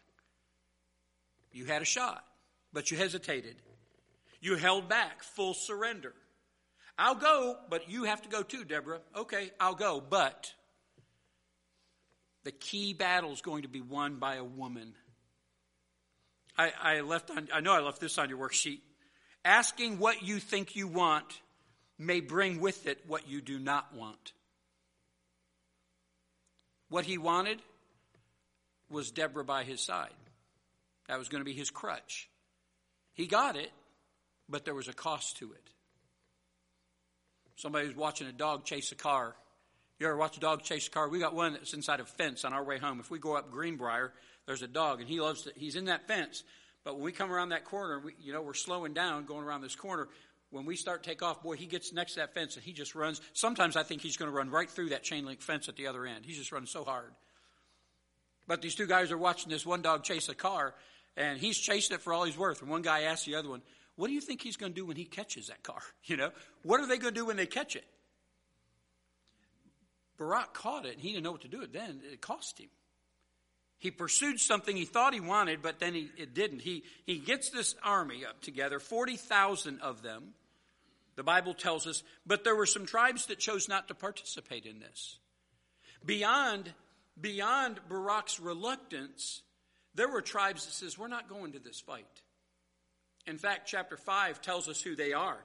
You 1.53 1.67
had 1.67 1.81
a 1.81 1.87
shot, 1.87 2.25
but 2.73 2.91
you 2.91 2.97
hesitated. 2.97 3.57
You 4.41 4.57
held 4.57 4.89
back, 4.89 5.23
full 5.23 5.55
surrender. 5.55 6.13
I'll 6.99 7.15
go, 7.15 7.57
but 7.71 7.89
you 7.89 8.05
have 8.05 8.23
to 8.23 8.29
go 8.29 8.43
too, 8.43 8.65
Deborah. 8.65 9.01
Okay, 9.17 9.51
I'll 9.61 9.75
go, 9.75 10.03
but 10.07 10.53
the 12.45 12.53
key 12.53 12.95
battle 12.95 13.33
is 13.33 13.41
going 13.41 13.63
to 13.63 13.69
be 13.69 13.81
won 13.81 14.17
by 14.17 14.37
a 14.37 14.45
woman 14.45 14.95
I, 16.59 16.73
I 16.81 17.01
left 17.01 17.31
on, 17.31 17.49
I 17.53 17.61
know 17.61 17.73
I 17.73 17.81
left 17.81 18.01
this 18.01 18.19
on 18.19 18.29
your 18.29 18.39
worksheet. 18.39 18.81
Asking 19.45 19.99
what 19.99 20.23
you 20.23 20.39
think 20.39 20.75
you 20.75 20.89
want 20.89 21.41
may 21.99 22.21
bring 22.21 22.61
with 22.61 22.87
it 22.87 22.99
what 23.07 23.29
you 23.29 23.41
do 23.41 23.59
not 23.59 23.95
want. 23.95 24.33
What 26.89 27.05
he 27.05 27.19
wanted 27.19 27.61
was 28.89 29.11
Deborah 29.11 29.45
by 29.45 29.65
his 29.65 29.81
side. 29.81 30.11
That 31.09 31.19
was 31.19 31.29
going 31.29 31.41
to 31.41 31.45
be 31.45 31.53
his 31.53 31.71
crutch. 31.71 32.29
He 33.15 33.27
got 33.27 33.57
it, 33.57 33.71
but 34.49 34.65
there 34.65 34.75
was 34.75 34.89
a 34.89 34.93
cost 34.93 35.39
to 35.39 35.53
it. 35.53 35.71
Somebody 37.57 37.87
was 37.87 37.97
watching 37.97 38.27
a 38.27 38.33
dog 38.33 38.65
chase 38.65 38.93
a 38.93 38.95
car. 38.95 39.35
You 39.99 40.07
ever 40.07 40.17
watch 40.17 40.37
a 40.37 40.41
dog 40.41 40.63
chase 40.63 40.89
a 40.89 40.91
car? 40.91 41.09
We 41.09 41.19
got 41.19 41.35
one 41.35 41.55
that's 41.55 41.73
inside 41.73 42.01
a 42.01 42.05
fence 42.05 42.45
on 42.45 42.53
our 42.53 42.63
way 42.63 42.79
home. 42.79 43.01
If 43.01 43.11
we 43.11 43.19
go 43.19 43.35
up 43.35 43.51
Greenbrier, 43.51 44.13
there's 44.47 44.63
a 44.63 44.69
dog, 44.69 45.01
and 45.01 45.09
he 45.09 45.21
loves 45.21 45.43
to, 45.43 45.53
he's 45.57 45.77
in 45.77 45.87
that 45.87 46.07
fence. 46.07 46.45
But 46.85 46.95
when 46.95 47.05
we 47.05 47.13
come 47.13 47.33
around 47.33 47.49
that 47.49 47.65
corner, 47.65 47.99
we, 47.99 48.15
you 48.21 48.33
know, 48.33 48.43
we're 48.43 48.55
slowing 48.55 48.95
down 48.95 49.25
going 49.25 49.45
around 49.45 49.63
this 49.63 49.75
corner. 49.75 50.09
When 50.51 50.65
we 50.65 50.77
start 50.77 51.03
take 51.03 51.21
off, 51.21 51.43
boy, 51.43 51.57
he 51.57 51.67
gets 51.67 51.93
next 51.93 52.13
to 52.13 52.21
that 52.21 52.33
fence 52.33 52.55
and 52.55 52.65
he 52.65 52.73
just 52.73 52.95
runs. 52.95 53.21
Sometimes 53.33 53.77
I 53.77 53.83
think 53.83 54.01
he's 54.03 54.17
going 54.17 54.31
to 54.31 54.37
run 54.37 54.51
right 54.51 54.71
through 54.71 54.91
that 54.91 55.03
chain 55.03 55.27
link 55.27 55.41
fence 55.41 55.69
at 55.69 55.75
the 55.75 55.89
other 55.89 56.07
end. 56.07 56.25
He's 56.25 56.39
just 56.39 56.53
running 56.53 56.69
so 56.69 56.85
hard. 56.85 57.11
But 58.47 58.63
these 58.63 58.77
two 58.77 58.87
guys 58.87 59.11
are 59.11 59.19
watching 59.19 59.51
this 59.51 59.67
one 59.67 59.83
dog 59.83 60.05
chase 60.05 60.29
a 60.29 60.35
car, 60.37 60.75
and 61.17 61.41
he's 61.41 61.59
chasing 61.59 61.97
it 61.97 62.01
for 62.01 62.13
all 62.13 62.23
he's 62.23 62.39
worth. 62.39 62.63
And 62.63 62.71
one 62.71 62.83
guy 62.83 63.03
asks 63.03 63.27
the 63.27 63.35
other 63.35 63.49
one, 63.49 63.63
What 63.97 64.07
do 64.07 64.15
you 64.15 64.21
think 64.21 64.41
he's 64.41 64.57
going 64.57 64.73
to 64.73 64.77
do 64.81 64.87
when 64.87 64.97
he 64.97 65.05
catches 65.05 65.49
that 65.49 65.65
car? 65.65 65.83
You 66.05 66.17
know, 66.17 66.31
what 66.63 66.81
are 66.81 66.87
they 66.87 66.99
going 66.99 67.13
to 67.13 67.21
do 67.21 67.27
when 67.27 67.37
they 67.37 67.47
catch 67.47 67.75
it? 67.75 67.85
Barak 70.17 70.55
caught 70.55 70.87
it, 70.87 70.93
and 70.93 71.01
he 71.01 71.11
didn't 71.11 71.25
know 71.25 71.33
what 71.33 71.43
to 71.43 71.49
do 71.49 71.63
it 71.63 71.73
then. 71.73 72.01
It 72.13 72.21
cost 72.21 72.61
him. 72.61 72.69
He 73.79 73.91
pursued 73.91 74.41
something 74.41 74.77
he 74.77 74.85
thought 74.85 75.15
he 75.15 75.21
wanted, 75.21 75.63
but 75.63 75.79
then 75.79 75.95
he, 75.95 76.11
it 76.17 76.35
didn't. 76.35 76.61
He, 76.61 76.85
he 77.05 77.19
gets 77.19 77.51
this 77.51 77.75
army 77.83 78.25
up 78.25 78.41
together, 78.41 78.79
40,000 78.81 79.81
of 79.81 80.03
them, 80.03 80.35
the 81.17 81.23
Bible 81.23 81.55
tells 81.55 81.87
us, 81.87 82.03
but 82.27 82.45
there 82.45 82.55
were 82.55 82.67
some 82.67 82.87
tribes 82.87 83.27
that 83.27 83.39
chose 83.39 83.69
not 83.69 83.89
to 83.89 83.95
participate 83.95 84.67
in 84.67 84.79
this. 84.79 85.19
Beyond, 86.05 86.73
beyond 87.19 87.81
Barak's 87.89 88.39
reluctance, 88.39 89.43
there 89.95 90.09
were 90.09 90.21
tribes 90.21 90.67
that 90.67 90.73
says, 90.73 90.99
we're 90.99 91.09
not 91.09 91.29
going 91.29 91.53
to 91.53 91.59
this 91.59 91.81
fight. 91.81 92.05
In 93.27 93.39
fact, 93.39 93.67
chapter 93.67 93.97
5 93.97 94.43
tells 94.43 94.69
us 94.69 94.81
who 94.81 94.95
they 94.95 95.15
are. 95.15 95.39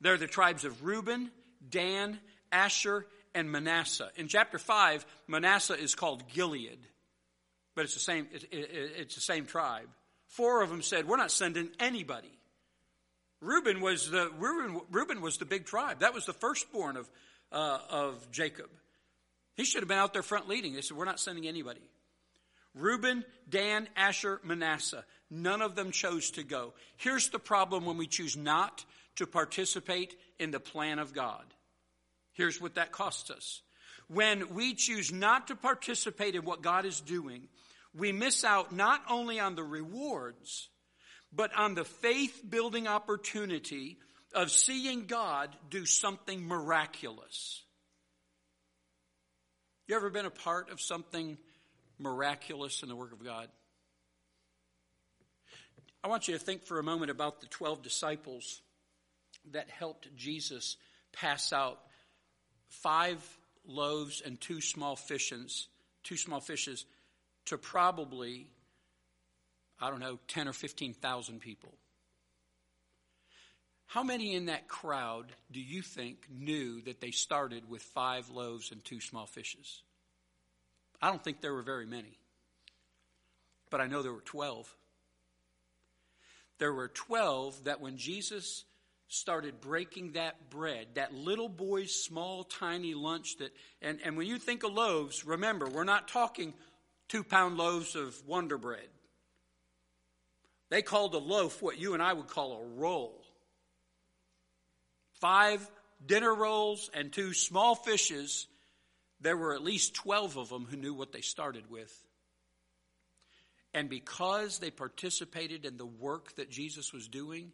They're 0.00 0.18
the 0.18 0.26
tribes 0.26 0.64
of 0.64 0.84
Reuben, 0.84 1.30
Dan, 1.68 2.20
Asher, 2.52 3.06
and 3.34 3.50
Manasseh. 3.50 4.10
In 4.16 4.28
chapter 4.28 4.58
5, 4.58 5.06
Manasseh 5.26 5.78
is 5.78 5.94
called 5.94 6.28
Gilead, 6.32 6.78
but 7.76 7.84
it's 7.84 7.94
the 7.94 8.00
same, 8.00 8.26
it, 8.32 8.42
it, 8.50 8.92
it's 8.96 9.14
the 9.14 9.20
same 9.20 9.46
tribe. 9.46 9.86
Four 10.26 10.62
of 10.62 10.70
them 10.70 10.82
said, 10.82 11.06
We're 11.06 11.18
not 11.18 11.30
sending 11.30 11.68
anybody. 11.78 12.32
Reuben 13.40 13.80
was 13.80 14.10
the, 14.10 14.30
Reuben, 14.38 14.80
Reuben 14.90 15.20
was 15.20 15.36
the 15.36 15.44
big 15.44 15.66
tribe. 15.66 16.00
That 16.00 16.14
was 16.14 16.26
the 16.26 16.32
firstborn 16.32 16.96
of, 16.96 17.08
uh, 17.52 17.78
of 17.90 18.30
Jacob. 18.32 18.70
He 19.54 19.64
should 19.64 19.82
have 19.82 19.88
been 19.88 19.98
out 19.98 20.14
there 20.14 20.22
front 20.22 20.48
leading. 20.48 20.74
They 20.74 20.80
said, 20.80 20.96
We're 20.96 21.04
not 21.04 21.20
sending 21.20 21.46
anybody. 21.46 21.82
Reuben, 22.74 23.24
Dan, 23.48 23.88
Asher, 23.94 24.40
Manasseh. 24.42 25.04
None 25.30 25.62
of 25.62 25.74
them 25.74 25.90
chose 25.90 26.30
to 26.32 26.42
go. 26.42 26.72
Here's 26.96 27.28
the 27.28 27.38
problem 27.38 27.84
when 27.84 27.96
we 27.96 28.06
choose 28.06 28.36
not 28.36 28.84
to 29.16 29.26
participate 29.26 30.14
in 30.38 30.50
the 30.50 30.60
plan 30.60 30.98
of 30.98 31.12
God. 31.12 31.44
Here's 32.32 32.60
what 32.60 32.74
that 32.74 32.92
costs 32.92 33.30
us. 33.30 33.62
When 34.08 34.54
we 34.54 34.74
choose 34.74 35.12
not 35.12 35.48
to 35.48 35.56
participate 35.56 36.34
in 36.34 36.44
what 36.44 36.62
God 36.62 36.84
is 36.84 37.00
doing, 37.00 37.48
we 37.96 38.12
miss 38.12 38.44
out 38.44 38.72
not 38.72 39.02
only 39.08 39.40
on 39.40 39.54
the 39.54 39.64
rewards, 39.64 40.68
but 41.32 41.54
on 41.56 41.74
the 41.74 41.84
faith 41.84 42.42
building 42.48 42.86
opportunity 42.86 43.98
of 44.34 44.50
seeing 44.50 45.06
God 45.06 45.54
do 45.70 45.86
something 45.86 46.46
miraculous. 46.46 47.62
You 49.88 49.96
ever 49.96 50.10
been 50.10 50.26
a 50.26 50.30
part 50.30 50.70
of 50.70 50.80
something 50.80 51.38
miraculous 51.98 52.82
in 52.82 52.88
the 52.88 52.96
work 52.96 53.12
of 53.12 53.24
God? 53.24 53.48
I 56.02 56.08
want 56.08 56.28
you 56.28 56.34
to 56.34 56.40
think 56.40 56.64
for 56.64 56.78
a 56.78 56.82
moment 56.82 57.10
about 57.10 57.40
the 57.40 57.46
12 57.46 57.82
disciples 57.82 58.60
that 59.52 59.70
helped 59.70 60.14
Jesus 60.16 60.76
pass 61.12 61.52
out 61.52 61.80
five 62.68 63.24
loaves 63.66 64.20
and 64.24 64.40
two 64.40 64.60
small 64.60 64.96
fishes, 64.96 65.68
two 66.04 66.16
small 66.16 66.40
fishes 66.40 66.84
to 67.46 67.58
probably, 67.58 68.48
I 69.80 69.90
don't 69.90 70.00
know, 70.00 70.18
10 70.28 70.48
or 70.48 70.52
15,000 70.52 71.40
people. 71.40 71.72
How 73.86 74.02
many 74.02 74.34
in 74.34 74.46
that 74.46 74.68
crowd 74.68 75.32
do 75.50 75.60
you 75.60 75.80
think 75.80 76.26
knew 76.28 76.80
that 76.82 77.00
they 77.00 77.12
started 77.12 77.68
with 77.68 77.82
five 77.82 78.28
loaves 78.30 78.72
and 78.72 78.84
two 78.84 79.00
small 79.00 79.26
fishes? 79.26 79.82
I 81.00 81.08
don't 81.08 81.22
think 81.22 81.40
there 81.40 81.54
were 81.54 81.62
very 81.62 81.86
many. 81.86 82.18
But 83.70 83.80
I 83.80 83.86
know 83.86 84.02
there 84.02 84.12
were 84.12 84.20
12. 84.20 84.74
There 86.58 86.72
were 86.72 86.88
12 86.88 87.64
that 87.64 87.80
when 87.80 87.96
Jesus 87.96 88.64
started 89.08 89.60
breaking 89.60 90.12
that 90.12 90.50
bread, 90.50 90.88
that 90.94 91.14
little 91.14 91.48
boy's 91.48 91.94
small, 91.94 92.42
tiny 92.42 92.94
lunch 92.94 93.36
that, 93.38 93.52
and, 93.80 94.00
and 94.04 94.16
when 94.16 94.26
you 94.26 94.38
think 94.38 94.64
of 94.64 94.72
loaves, 94.72 95.24
remember, 95.24 95.68
we're 95.68 95.84
not 95.84 96.08
talking 96.08 96.54
two 97.08 97.24
pound 97.24 97.56
loaves 97.56 97.96
of 97.96 98.16
Wonder 98.26 98.58
Bread. 98.58 98.88
They 100.70 100.82
called 100.82 101.14
a 101.14 101.18
loaf 101.18 101.62
what 101.62 101.78
you 101.78 101.94
and 101.94 102.02
I 102.02 102.12
would 102.12 102.28
call 102.28 102.60
a 102.60 102.80
roll. 102.80 103.22
Five 105.20 105.68
dinner 106.04 106.34
rolls 106.34 106.90
and 106.92 107.12
two 107.12 107.32
small 107.32 107.74
fishes. 107.74 108.46
There 109.20 109.36
were 109.36 109.54
at 109.54 109.62
least 109.62 109.94
12 109.94 110.36
of 110.36 110.48
them 110.48 110.66
who 110.68 110.76
knew 110.76 110.92
what 110.92 111.12
they 111.12 111.20
started 111.20 111.70
with. 111.70 111.92
And 113.72 113.88
because 113.88 114.58
they 114.58 114.70
participated 114.70 115.64
in 115.64 115.76
the 115.76 115.86
work 115.86 116.34
that 116.36 116.50
Jesus 116.50 116.92
was 116.92 117.08
doing, 117.08 117.52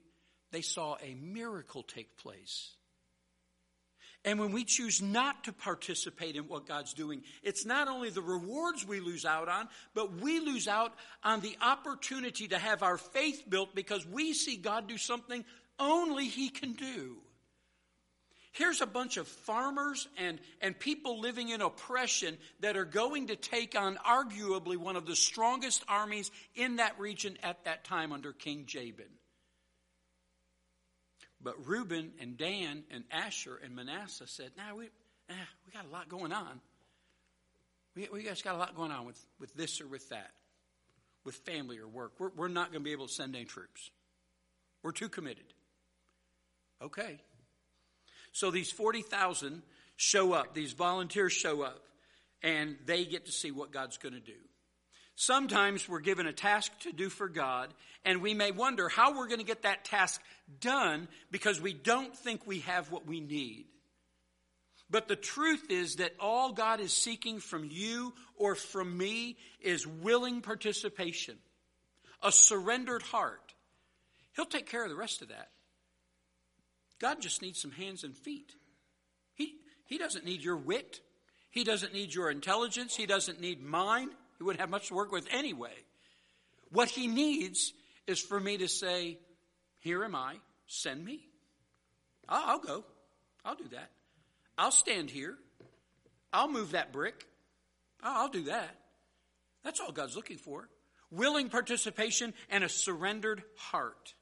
they 0.53 0.63
saw 0.63 0.97
a 1.03 1.15
miracle 1.15 1.83
take 1.83 2.17
place. 2.17 2.77
And 4.25 4.39
when 4.39 4.53
we 4.53 4.65
choose 4.65 5.03
not 5.03 5.45
to 5.45 5.53
participate 5.53 6.37
in 6.37 6.45
what 6.45 6.67
God's 6.67 6.95
doing, 6.95 7.23
it's 7.43 7.67
not 7.67 7.89
only 7.89 8.09
the 8.09 8.23
rewards 8.23 8.87
we 8.87 9.01
lose 9.01 9.25
out 9.25 9.49
on, 9.49 9.69
but 9.95 10.21
we 10.21 10.39
lose 10.39 10.69
out 10.69 10.95
on 11.25 11.41
the 11.41 11.57
opportunity 11.61 12.47
to 12.49 12.59
have 12.59 12.85
our 12.85 12.97
faith 12.97 13.43
built 13.49 13.75
because 13.75 14.07
we 14.07 14.33
see 14.33 14.57
God 14.57 14.87
do 14.87 14.97
something 14.97 15.45
only 15.79 16.29
He 16.29 16.51
can 16.51 16.75
do. 16.75 17.17
Here's 18.53 18.83
a 18.83 18.87
bunch 18.87 19.17
of 19.17 19.27
farmers 19.27 20.07
and, 20.19 20.39
and 20.61 20.79
people 20.79 21.21
living 21.21 21.49
in 21.49 21.63
oppression 21.63 22.37
that 22.61 22.77
are 22.77 22.85
going 22.85 23.29
to 23.29 23.37
take 23.37 23.77
on 23.77 23.97
arguably 24.07 24.77
one 24.77 24.95
of 24.95 25.07
the 25.07 25.17
strongest 25.17 25.83
armies 25.89 26.31
in 26.55 26.77
that 26.77 27.01
region 27.01 27.39
at 27.43 27.65
that 27.65 27.83
time 27.83 28.13
under 28.13 28.33
King 28.33 28.67
Jabin. 28.67 29.07
But 31.43 31.67
Reuben 31.67 32.13
and 32.21 32.37
Dan 32.37 32.85
and 32.91 33.05
Asher 33.11 33.59
and 33.63 33.75
Manasseh 33.75 34.27
said, 34.27 34.53
"Now 34.57 34.71
nah, 34.71 34.77
we 34.77 34.85
eh, 35.29 35.35
we 35.67 35.73
got 35.73 35.85
a 35.85 35.89
lot 35.89 36.09
going 36.09 36.33
on. 36.33 36.61
We 37.97 38.09
we 38.13 38.23
just 38.23 38.45
got 38.45 38.55
a 38.55 38.59
lot 38.59 38.77
going 38.77 38.93
on 38.93 39.07
with 39.07 39.25
with 39.41 39.55
this 39.55 39.81
or 39.81 39.89
with 39.89 40.09
that, 40.11 40.31
with 41.25 41.35
family 41.35 41.79
or 41.79 41.89
work. 41.89 42.13
We're 42.19 42.31
we're 42.37 42.49
not 42.49 42.71
going 42.71 42.83
to 42.83 42.85
be 42.85 42.93
able 42.93 43.09
to 43.09 43.13
send 43.13 43.35
any 43.35 43.45
troops. 43.45 43.91
We're 44.83 44.93
too 44.93 45.09
committed." 45.09 45.45
Okay. 46.81 47.21
So 48.33 48.51
these 48.51 48.71
forty 48.71 49.03
thousand 49.03 49.63
show 49.97 50.33
up. 50.33 50.55
These 50.55 50.73
volunteers 50.73 51.33
show 51.33 51.63
up, 51.63 51.83
and 52.43 52.77
they 52.87 53.05
get 53.05 53.27
to 53.27 53.33
see 53.33 53.51
what 53.51 53.73
God's 53.73 53.99
going 53.99 54.15
to 54.15 54.21
do. 54.21 54.39
Sometimes 55.15 55.89
we're 55.89 56.01
given 56.01 56.27
a 56.27 56.33
task 56.33 56.73
to 56.81 56.93
do 56.93 57.09
for 57.09 57.29
God, 57.29 57.73
and 58.05 58.23
we 58.23 58.35
may 58.35 58.51
wonder 58.51 58.89
how 58.89 59.17
we're 59.17 59.29
going 59.29 59.41
to 59.41 59.47
get 59.47 59.63
that 59.63 59.85
task 59.85 60.21
done 60.61 61.09
because 61.31 61.61
we 61.61 61.73
don't 61.73 62.17
think 62.17 62.47
we 62.47 62.61
have 62.61 62.91
what 62.91 63.07
we 63.07 63.21
need. 63.21 63.67
But 64.91 65.09
the 65.09 65.17
truth 65.17 65.71
is 65.71 65.97
that 65.97 66.13
all 66.21 66.53
God 66.53 66.81
is 66.81 66.93
seeking 66.93 67.41
from 67.41 67.65
you 67.71 68.13
or 68.37 68.55
from 68.55 68.97
me 68.97 69.37
is 69.61 69.87
willing 69.87 70.43
participation, 70.43 71.39
a 72.23 72.31
surrendered 72.31 73.03
heart. 73.03 73.55
He'll 74.37 74.45
take 74.45 74.69
care 74.69 74.85
of 74.85 74.91
the 74.91 74.97
rest 74.97 75.23
of 75.23 75.29
that. 75.29 75.51
God 76.99 77.21
just 77.21 77.43
needs 77.43 77.61
some 77.61 77.73
hands 77.73 78.05
and 78.05 78.17
feet. 78.17 78.55
He, 79.35 79.57
he 79.87 79.99
doesn't 79.99 80.25
need 80.25 80.43
your 80.43 80.57
wit. 80.57 81.01
He 81.51 81.65
doesn't 81.65 81.93
need 81.93 82.15
your 82.15 82.31
intelligence. 82.31 82.95
He 82.95 83.07
doesn't 83.07 83.41
need 83.41 83.63
mine. 83.63 84.11
He 84.43 84.45
wouldn't 84.45 84.61
have 84.61 84.71
much 84.71 84.89
to 84.89 84.95
work 84.95 85.13
with 85.13 85.29
anyway. 85.31 85.71
What 86.73 86.89
he 86.89 87.07
needs 87.07 87.73
is 88.09 88.19
for 88.19 88.41
me 88.41 88.59
to 88.59 88.67
say, 88.67 89.21
Here 89.79 90.03
am 90.03 90.17
I, 90.17 90.35
send 90.67 91.05
me. 91.05 91.21
I'll, 92.29 92.43
I'll 92.55 92.59
go. 92.59 92.85
I'll 93.45 93.55
do 93.55 93.69
that. 93.71 93.93
I'll 94.59 94.73
stand 94.73 95.11
here. 95.11 95.37
I'll 96.33 96.51
move 96.51 96.73
that 96.73 96.93
brick. 96.93 97.25
I'll 98.03 98.31
do 98.31 98.43
that. 98.47 98.75
That's 99.63 99.79
all 99.79 99.93
God's 99.93 100.17
looking 100.17 100.39
for 100.39 100.69
willing 101.13 101.49
participation 101.49 102.35
and 102.51 102.65
a 102.65 102.69
surrendered 102.69 103.45
heart. 103.57 104.13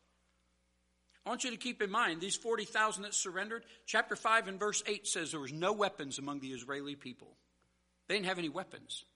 I 1.24 1.30
want 1.30 1.44
you 1.44 1.50
to 1.50 1.56
keep 1.56 1.80
in 1.80 1.90
mind 1.90 2.20
these 2.20 2.36
40,000 2.36 3.04
that 3.04 3.14
surrendered. 3.14 3.64
Chapter 3.86 4.16
5 4.16 4.48
and 4.48 4.58
verse 4.58 4.82
8 4.86 5.06
says 5.06 5.30
there 5.30 5.40
was 5.40 5.52
no 5.52 5.72
weapons 5.72 6.18
among 6.18 6.40
the 6.40 6.48
Israeli 6.48 6.94
people. 6.94 7.38
They 8.06 8.16
didn't 8.16 8.26
have 8.26 8.38
any 8.38 8.50
weapons. 8.50 9.06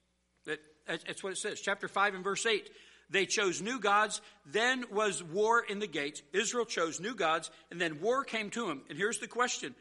That, 0.46 0.60
that's 0.86 1.22
what 1.22 1.32
it 1.32 1.38
says. 1.38 1.60
Chapter 1.60 1.88
5 1.88 2.14
and 2.14 2.24
verse 2.24 2.46
8. 2.46 2.70
They 3.10 3.26
chose 3.26 3.60
new 3.60 3.78
gods. 3.78 4.20
Then 4.46 4.84
was 4.90 5.22
war 5.22 5.62
in 5.62 5.78
the 5.78 5.86
gates. 5.86 6.22
Israel 6.32 6.64
chose 6.64 7.00
new 7.00 7.14
gods, 7.14 7.50
and 7.70 7.80
then 7.80 8.00
war 8.00 8.24
came 8.24 8.50
to 8.50 8.66
them. 8.66 8.82
And 8.88 8.98
here's 8.98 9.18
the 9.18 9.28
question 9.28 9.74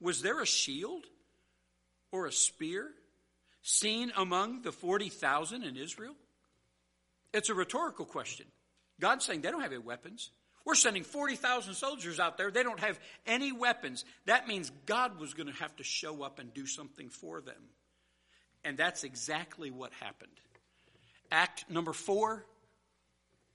Was 0.00 0.22
there 0.22 0.40
a 0.40 0.46
shield 0.46 1.04
or 2.12 2.26
a 2.26 2.32
spear 2.32 2.90
seen 3.62 4.12
among 4.16 4.62
the 4.62 4.72
40,000 4.72 5.64
in 5.64 5.76
Israel? 5.76 6.14
It's 7.32 7.48
a 7.48 7.54
rhetorical 7.54 8.04
question. 8.04 8.46
God's 9.00 9.24
saying 9.24 9.42
they 9.42 9.50
don't 9.50 9.62
have 9.62 9.72
any 9.72 9.82
weapons. 9.82 10.30
We're 10.64 10.74
sending 10.74 11.04
40,000 11.04 11.74
soldiers 11.74 12.18
out 12.18 12.38
there. 12.38 12.50
They 12.50 12.64
don't 12.64 12.80
have 12.80 12.98
any 13.24 13.52
weapons. 13.52 14.04
That 14.24 14.48
means 14.48 14.72
God 14.84 15.20
was 15.20 15.32
going 15.32 15.46
to 15.46 15.52
have 15.54 15.76
to 15.76 15.84
show 15.84 16.22
up 16.22 16.40
and 16.40 16.52
do 16.52 16.66
something 16.66 17.08
for 17.08 17.40
them. 17.40 17.62
And 18.66 18.76
that's 18.76 19.04
exactly 19.04 19.70
what 19.70 19.92
happened. 20.00 20.32
Act 21.30 21.70
number 21.70 21.92
four, 21.92 22.44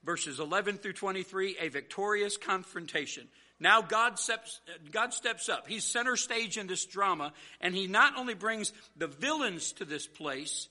verses 0.04 0.40
11 0.40 0.78
through 0.78 0.94
23, 0.94 1.58
a 1.60 1.68
victorious 1.68 2.38
confrontation. 2.38 3.28
Now 3.60 3.82
God 3.82 4.18
steps, 4.18 4.60
God 4.90 5.12
steps 5.12 5.50
up. 5.50 5.68
He's 5.68 5.84
center 5.84 6.16
stage 6.16 6.56
in 6.56 6.66
this 6.66 6.86
drama, 6.86 7.34
and 7.60 7.74
he 7.74 7.86
not 7.86 8.16
only 8.16 8.32
brings 8.32 8.72
the 8.96 9.06
villains 9.06 9.72
to 9.72 9.84
this 9.84 10.06
place, 10.06 10.68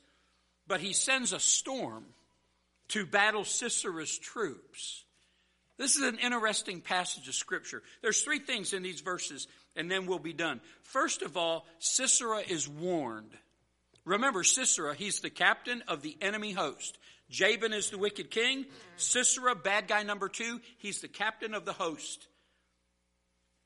but 0.67 0.81
he 0.81 0.93
sends 0.93 1.33
a 1.33 1.39
storm 1.39 2.03
to 2.89 3.05
battle 3.05 3.43
Sisera's 3.43 4.17
troops. 4.17 5.05
This 5.77 5.97
is 5.97 6.01
an 6.01 6.17
interesting 6.17 6.81
passage 6.81 7.27
of 7.27 7.35
scripture. 7.35 7.83
There's 8.01 8.23
three 8.23 8.39
things 8.39 8.73
in 8.73 8.81
these 8.81 9.01
verses, 9.01 9.47
and 9.75 9.89
then 9.89 10.07
we'll 10.07 10.17
be 10.17 10.33
done. 10.33 10.61
First 10.81 11.21
of 11.21 11.37
all, 11.37 11.67
Sisera 11.77 12.39
is 12.39 12.67
warned. 12.67 13.37
Remember, 14.11 14.43
Sisera, 14.43 14.93
he's 14.93 15.21
the 15.21 15.29
captain 15.29 15.83
of 15.87 16.01
the 16.01 16.17
enemy 16.19 16.51
host. 16.51 16.97
Jabin 17.29 17.71
is 17.71 17.91
the 17.91 17.97
wicked 17.97 18.29
king. 18.29 18.65
Sisera, 18.97 19.55
bad 19.55 19.87
guy 19.87 20.03
number 20.03 20.27
two, 20.27 20.59
he's 20.79 20.99
the 20.99 21.07
captain 21.07 21.53
of 21.53 21.63
the 21.63 21.71
host. 21.71 22.27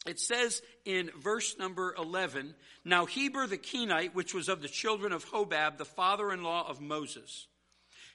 It 0.05 0.19
says 0.19 0.61
in 0.85 1.09
verse 1.17 1.57
number 1.57 1.95
11, 1.97 2.53
Now 2.83 3.07
Heber 3.07 3.47
the 3.47 3.57
Kenite, 3.57 4.13
which 4.13 4.35
was 4.35 4.47
of 4.47 4.61
the 4.61 4.67
children 4.67 5.13
of 5.13 5.25
Hobab, 5.25 5.79
the 5.79 5.83
father-in-law 5.83 6.69
of 6.69 6.79
Moses, 6.79 7.47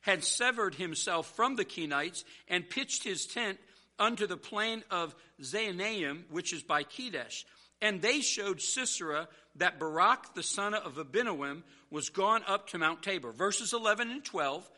had 0.02 0.22
severed 0.22 0.76
himself 0.76 1.34
from 1.34 1.56
the 1.56 1.64
Kenites 1.64 2.22
and 2.46 2.70
pitched 2.70 3.02
his 3.02 3.26
tent 3.26 3.58
unto 3.98 4.28
the 4.28 4.36
plain 4.36 4.84
of 4.88 5.16
Zaanaim, 5.42 6.30
which 6.30 6.52
is 6.52 6.62
by 6.62 6.84
Kedesh. 6.84 7.42
And 7.82 8.00
they 8.00 8.20
showed 8.20 8.60
Sisera 8.60 9.26
that 9.56 9.78
Barak, 9.78 10.34
the 10.34 10.42
son 10.42 10.74
of 10.74 10.94
Abinoam, 10.94 11.62
was 11.90 12.08
gone 12.08 12.42
up 12.46 12.68
to 12.68 12.78
Mount 12.78 13.02
Tabor. 13.02 13.32
Verses 13.32 13.72
11 13.72 14.10
and 14.10 14.24
12, 14.24 14.68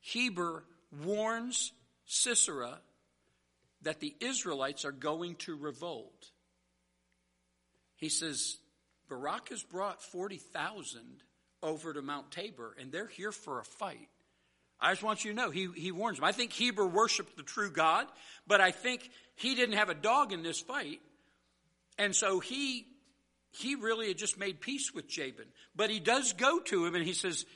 Heber 0.00 0.64
warns 1.04 1.72
Sisera 2.04 2.78
that 3.82 4.00
the 4.00 4.14
Israelites 4.20 4.84
are 4.84 4.92
going 4.92 5.36
to 5.36 5.56
revolt. 5.56 6.30
He 7.96 8.08
says, 8.08 8.56
Barak 9.08 9.48
has 9.50 9.62
brought 9.62 10.02
40,000 10.02 11.00
over 11.62 11.92
to 11.92 12.02
Mount 12.02 12.30
Tabor, 12.30 12.76
and 12.78 12.92
they're 12.92 13.06
here 13.06 13.32
for 13.32 13.60
a 13.60 13.64
fight. 13.64 14.08
I 14.78 14.92
just 14.92 15.02
want 15.02 15.24
you 15.24 15.30
to 15.30 15.36
know, 15.36 15.50
he, 15.50 15.68
he 15.74 15.90
warns 15.90 16.18
them. 16.18 16.24
I 16.24 16.32
think 16.32 16.52
Heber 16.52 16.86
worshiped 16.86 17.36
the 17.36 17.42
true 17.42 17.70
God, 17.70 18.06
but 18.46 18.60
I 18.60 18.72
think 18.72 19.08
he 19.34 19.54
didn't 19.54 19.76
have 19.76 19.88
a 19.88 19.94
dog 19.94 20.32
in 20.32 20.42
this 20.42 20.60
fight. 20.60 21.00
And 21.98 22.14
so 22.14 22.40
he, 22.40 22.86
he 23.56 23.74
really 23.74 24.08
had 24.08 24.18
just 24.18 24.38
made 24.38 24.60
peace 24.60 24.92
with 24.92 25.08
Jabin. 25.08 25.46
But 25.74 25.90
he 25.90 26.00
does 26.00 26.32
go 26.32 26.60
to 26.60 26.84
him 26.84 26.94
and 26.94 27.04
he 27.04 27.14
says, 27.14 27.46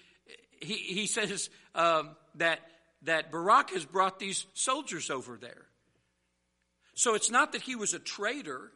he, 0.60 0.74
he 0.74 1.06
says 1.06 1.50
um, 1.74 2.10
that, 2.36 2.60
that 3.02 3.30
Barak 3.30 3.70
has 3.70 3.84
brought 3.84 4.18
these 4.18 4.46
soldiers 4.54 5.10
over 5.10 5.36
there. 5.36 5.66
So 6.94 7.14
it's 7.14 7.30
not 7.30 7.52
that 7.52 7.62
he 7.62 7.76
was 7.76 7.94
a 7.94 7.98
traitor 7.98 8.72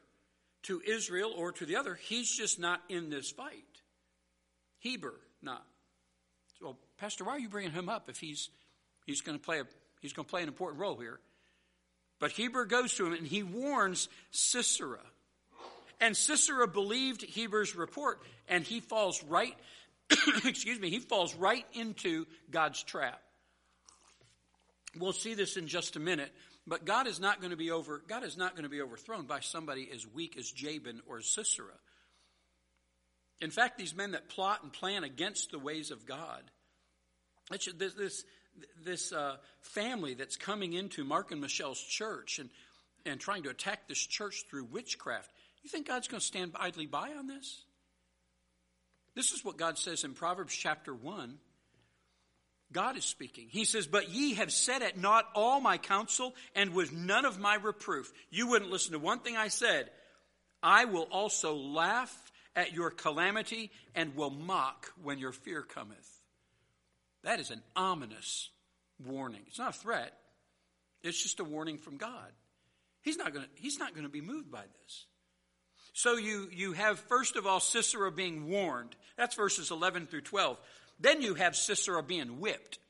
to 0.64 0.80
Israel 0.86 1.32
or 1.36 1.52
to 1.52 1.66
the 1.66 1.76
other. 1.76 1.94
He's 1.94 2.30
just 2.30 2.58
not 2.58 2.80
in 2.88 3.10
this 3.10 3.30
fight. 3.30 3.64
Heber, 4.78 5.14
not. 5.42 5.64
Well, 6.60 6.78
Pastor, 6.98 7.24
why 7.24 7.32
are 7.32 7.38
you 7.38 7.48
bringing 7.48 7.72
him 7.72 7.88
up 7.88 8.08
if 8.08 8.18
he's 8.18 8.48
he's 9.06 9.20
going 9.20 9.38
to 9.38 9.44
play 9.44 9.60
a 9.60 9.64
he's 10.00 10.12
going 10.12 10.24
to 10.24 10.30
play 10.30 10.42
an 10.42 10.48
important 10.48 10.80
role 10.80 10.96
here? 10.96 11.20
But 12.18 12.30
Heber 12.30 12.64
goes 12.64 12.94
to 12.94 13.06
him 13.06 13.12
and 13.12 13.26
he 13.26 13.42
warns 13.42 14.08
Sisera. 14.30 15.00
And 16.00 16.16
Sisera 16.16 16.66
believed 16.66 17.22
Heber's 17.22 17.74
report 17.74 18.20
and 18.48 18.64
he 18.64 18.80
falls 18.80 19.22
right 19.24 19.56
excuse 20.44 20.78
me, 20.78 20.90
he 20.90 20.98
falls 20.98 21.34
right 21.34 21.66
into 21.72 22.26
God's 22.50 22.82
trap. 22.82 23.20
We'll 24.98 25.12
see 25.12 25.34
this 25.34 25.56
in 25.56 25.66
just 25.66 25.96
a 25.96 26.00
minute, 26.00 26.32
but 26.66 26.84
God 26.84 27.06
is 27.06 27.18
not 27.18 27.40
going 27.40 27.50
to 27.50 27.56
be 27.56 27.70
over 27.70 28.02
God 28.06 28.22
is 28.22 28.36
not 28.36 28.52
going 28.52 28.64
to 28.64 28.68
be 28.68 28.80
overthrown 28.80 29.26
by 29.26 29.40
somebody 29.40 29.88
as 29.92 30.06
weak 30.06 30.36
as 30.38 30.50
Jabin 30.50 31.00
or 31.06 31.20
Sisera. 31.20 31.74
In 33.40 33.50
fact, 33.50 33.76
these 33.76 33.94
men 33.94 34.12
that 34.12 34.28
plot 34.28 34.62
and 34.62 34.72
plan 34.72 35.04
against 35.04 35.50
the 35.50 35.58
ways 35.58 35.90
of 35.90 36.06
God, 36.06 36.42
this, 37.50 37.94
this, 37.94 38.24
this 38.84 39.12
uh, 39.12 39.36
family 39.60 40.14
that's 40.14 40.36
coming 40.36 40.72
into 40.72 41.04
Mark 41.04 41.32
and 41.32 41.40
Michelle's 41.40 41.80
church 41.80 42.38
and, 42.38 42.48
and 43.04 43.20
trying 43.20 43.42
to 43.42 43.50
attack 43.50 43.88
this 43.88 43.98
church 43.98 44.44
through 44.48 44.64
witchcraft, 44.66 45.30
you 45.64 45.70
think 45.70 45.88
God's 45.88 46.08
going 46.08 46.20
to 46.20 46.26
stand 46.26 46.52
idly 46.54 46.86
by 46.86 47.12
on 47.12 47.26
this? 47.26 47.64
This 49.14 49.32
is 49.32 49.44
what 49.44 49.56
God 49.56 49.78
says 49.78 50.04
in 50.04 50.12
Proverbs 50.12 50.54
chapter 50.54 50.94
1. 50.94 51.38
God 52.72 52.96
is 52.96 53.04
speaking. 53.04 53.46
He 53.50 53.64
says, 53.64 53.86
But 53.86 54.10
ye 54.10 54.34
have 54.34 54.52
set 54.52 54.82
at 54.82 54.98
naught 54.98 55.26
all 55.34 55.60
my 55.60 55.78
counsel, 55.78 56.34
and 56.54 56.74
with 56.74 56.92
none 56.92 57.24
of 57.24 57.38
my 57.38 57.54
reproof. 57.54 58.12
You 58.30 58.48
wouldn't 58.48 58.70
listen 58.70 58.92
to 58.92 58.98
one 58.98 59.20
thing 59.20 59.36
I 59.36 59.48
said. 59.48 59.90
I 60.62 60.84
will 60.86 61.08
also 61.10 61.54
laugh 61.54 62.32
at 62.56 62.72
your 62.72 62.90
calamity 62.90 63.70
and 63.94 64.16
will 64.16 64.30
mock 64.30 64.92
when 65.02 65.18
your 65.18 65.32
fear 65.32 65.62
cometh. 65.62 66.20
That 67.22 67.40
is 67.40 67.50
an 67.50 67.62
ominous 67.76 68.50
warning. 69.06 69.42
It's 69.46 69.58
not 69.58 69.74
a 69.74 69.78
threat. 69.78 70.12
It's 71.02 71.22
just 71.22 71.40
a 71.40 71.44
warning 71.44 71.78
from 71.78 71.96
God. 71.96 72.32
He's 73.02 73.16
not 73.16 73.32
going 73.32 73.44
to, 73.44 73.50
he's 73.54 73.78
not 73.78 73.94
going 73.94 74.04
to 74.04 74.12
be 74.12 74.20
moved 74.20 74.50
by 74.50 74.62
this. 74.82 75.06
So 75.94 76.16
you, 76.16 76.48
you 76.52 76.72
have, 76.72 76.98
first 76.98 77.36
of 77.36 77.46
all, 77.46 77.60
Sisera 77.60 78.10
being 78.10 78.48
warned. 78.48 78.96
That's 79.16 79.36
verses 79.36 79.70
11 79.70 80.08
through 80.08 80.22
12. 80.22 80.58
Then 80.98 81.22
you 81.22 81.34
have 81.34 81.54
Sisera 81.54 82.02
being 82.02 82.40
whipped. 82.40 82.80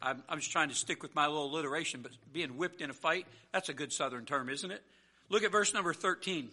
I'm, 0.00 0.22
I'm 0.28 0.38
just 0.38 0.52
trying 0.52 0.68
to 0.68 0.74
stick 0.74 1.02
with 1.02 1.16
my 1.16 1.26
little 1.26 1.46
alliteration, 1.46 2.02
but 2.02 2.12
being 2.32 2.56
whipped 2.56 2.80
in 2.80 2.90
a 2.90 2.94
fight, 2.94 3.26
that's 3.52 3.68
a 3.70 3.74
good 3.74 3.92
southern 3.92 4.24
term, 4.24 4.48
isn't 4.48 4.70
it? 4.70 4.82
Look 5.28 5.42
at 5.42 5.50
verse 5.50 5.74
number 5.74 5.92
13. 5.92 6.48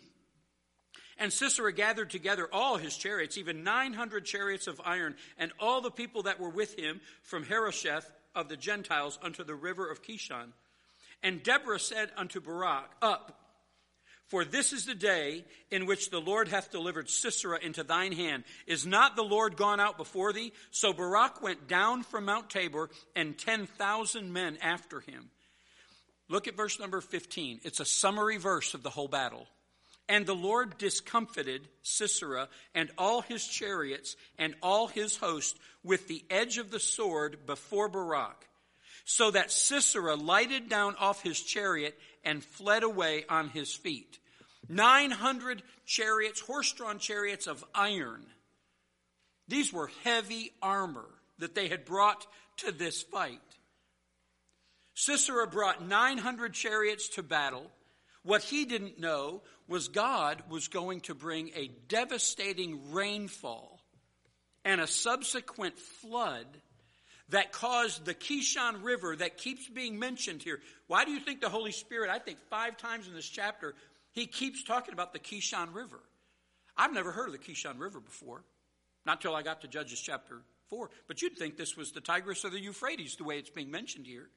And 1.20 1.32
Sisera 1.32 1.72
gathered 1.72 2.10
together 2.10 2.49
all 2.51 2.78
his 2.78 2.97
chariots, 2.97 3.38
even 3.38 3.64
900 3.64 4.26
chariots 4.26 4.66
of 4.66 4.82
iron, 4.84 5.14
and 5.38 5.51
all 5.60 5.82
the 5.82 5.91
people 5.91 6.24
that 6.24 6.39
were 6.39 6.49
with 6.49 6.80
him 6.80 6.99
from 7.22 7.43
Harosheth 7.43 8.10
of 8.34 8.49
the 8.49 8.58
Gentiles 8.58 9.20
unto 9.22 9.43
the 9.43 9.54
river 9.54 9.88
of 9.88 10.01
Kishon. 10.01 10.47
And 11.22 11.43
Deborah 11.43 11.80
said 11.80 12.10
unto 12.18 12.41
Barak, 12.41 12.89
Up, 13.04 13.43
for 14.28 14.45
this 14.45 14.74
is 14.74 14.86
the 14.86 14.95
day 14.95 15.45
in 15.69 15.86
which 15.86 16.09
the 16.09 16.21
Lord 16.21 16.47
hath 16.47 16.71
delivered 16.71 17.09
Sisera 17.09 17.59
into 17.61 17.84
thine 17.84 18.13
hand. 18.13 18.43
Is 18.67 18.86
not 18.86 19.15
the 19.15 19.24
Lord 19.24 19.57
gone 19.57 19.80
out 19.80 19.97
before 19.97 20.34
thee? 20.34 20.53
So 20.71 20.93
Barak 20.93 21.41
went 21.41 21.67
down 21.67 22.03
from 22.03 22.26
Mount 22.26 22.49
Tabor, 22.49 22.89
and 23.15 23.38
10,000 23.38 24.34
men 24.34 24.57
after 24.61 24.99
him. 25.01 25.30
Look 26.30 26.47
at 26.47 26.57
verse 26.57 26.80
number 26.80 27.01
15. 27.01 27.59
It's 27.63 27.80
a 27.80 27.86
summary 27.86 28.38
verse 28.38 28.74
of 28.74 28.82
the 28.82 28.89
whole 28.89 29.07
battle. 29.07 29.47
And 30.09 30.26
the 30.26 30.36
Lord 30.36 30.78
discomfited 30.78 31.67
Sisera 31.82 32.49
and 32.76 32.91
all 32.97 33.21
his 33.21 33.47
chariots 33.47 34.15
and 34.38 34.55
all 34.61 34.88
his 34.88 35.17
host 35.17 35.57
with 35.84 36.07
the 36.07 36.24
edge 36.30 36.57
of 36.57 36.71
the 36.71 36.80
sword 36.80 37.45
before 37.45 37.88
Barak, 37.88 38.47
so 39.06 39.32
that 39.32 39.51
Sisera 39.51 40.16
lighted 40.16 40.70
down 40.70 40.95
off 40.97 41.22
his 41.22 41.41
chariot 41.41 41.97
and 42.24 42.43
fled 42.43 42.84
away 42.84 43.26
on 43.30 43.49
his 43.49 43.74
feet. 43.74 44.20
900 44.70 45.62
chariots, 45.86 46.39
horse 46.39 46.72
drawn 46.72 46.99
chariots 46.99 47.47
of 47.47 47.64
iron. 47.76 48.26
These 49.47 49.74
were 49.74 49.91
heavy 50.04 50.51
armor 50.62 51.10
that 51.39 51.54
they 51.54 51.68
had 51.68 51.86
brought 51.86 52.26
to 52.58 52.72
this 52.72 53.04
fight. 53.04 53.41
Sisera 54.93 55.47
brought 55.47 55.86
900 55.86 56.54
chariots 56.54 57.10
to 57.10 57.24
battle. 57.24 57.70
What 58.24 58.43
he 58.43 58.64
didn't 58.64 58.99
know 58.99 59.41
was 59.68 59.89
God 59.89 60.43
was 60.49 60.68
going 60.70 61.01
to 61.01 61.16
bring 61.16 61.49
a 61.56 61.72
devastating 61.89 62.93
rainfall 62.93 63.82
and 64.64 64.80
a 64.80 64.88
subsequent 64.88 65.78
flood 65.78 66.47
that 67.30 67.51
caused 67.51 68.05
the 68.05 68.13
Kishon 68.13 68.84
River 68.84 69.15
that 69.15 69.38
keeps 69.38 69.67
being 69.67 69.97
mentioned 69.97 70.43
here. 70.43 70.59
Why 70.88 71.05
do 71.05 71.11
you 71.11 71.19
think 71.19 71.41
the 71.41 71.49
Holy 71.49 71.71
Spirit, 71.71 72.09
I 72.09 72.19
think 72.19 72.39
five 72.49 72.78
times 72.78 73.07
in 73.07 73.13
this 73.13 73.28
chapter, 73.28 73.76
he 74.11 74.26
keeps 74.28 74.63
talking 74.63 74.93
about 74.93 75.13
the 75.13 75.19
Kishon 75.19 75.74
River? 75.74 75.99
I've 76.78 76.93
never 76.93 77.11
heard 77.11 77.28
of 77.28 77.34
the 77.34 77.39
Kishon 77.39 77.80
River 77.80 77.99
before. 77.99 78.43
Not 79.05 79.21
till 79.21 79.36
I 79.36 79.41
got 79.41 79.61
to 79.61 79.67
Judges 79.67 79.99
chapter 79.99 80.41
4. 80.69 80.89
But 81.07 81.21
you'd 81.21 81.38
think 81.38 81.57
this 81.57 81.78
was 81.78 81.91
the 81.91 82.01
Tigris 82.01 82.45
or 82.45 82.49
the 82.49 82.59
Euphrates, 82.59 83.15
the 83.15 83.24
way 83.24 83.38
it's 83.38 83.49
being 83.49 83.71
mentioned 83.71 84.07
here. 84.07 84.30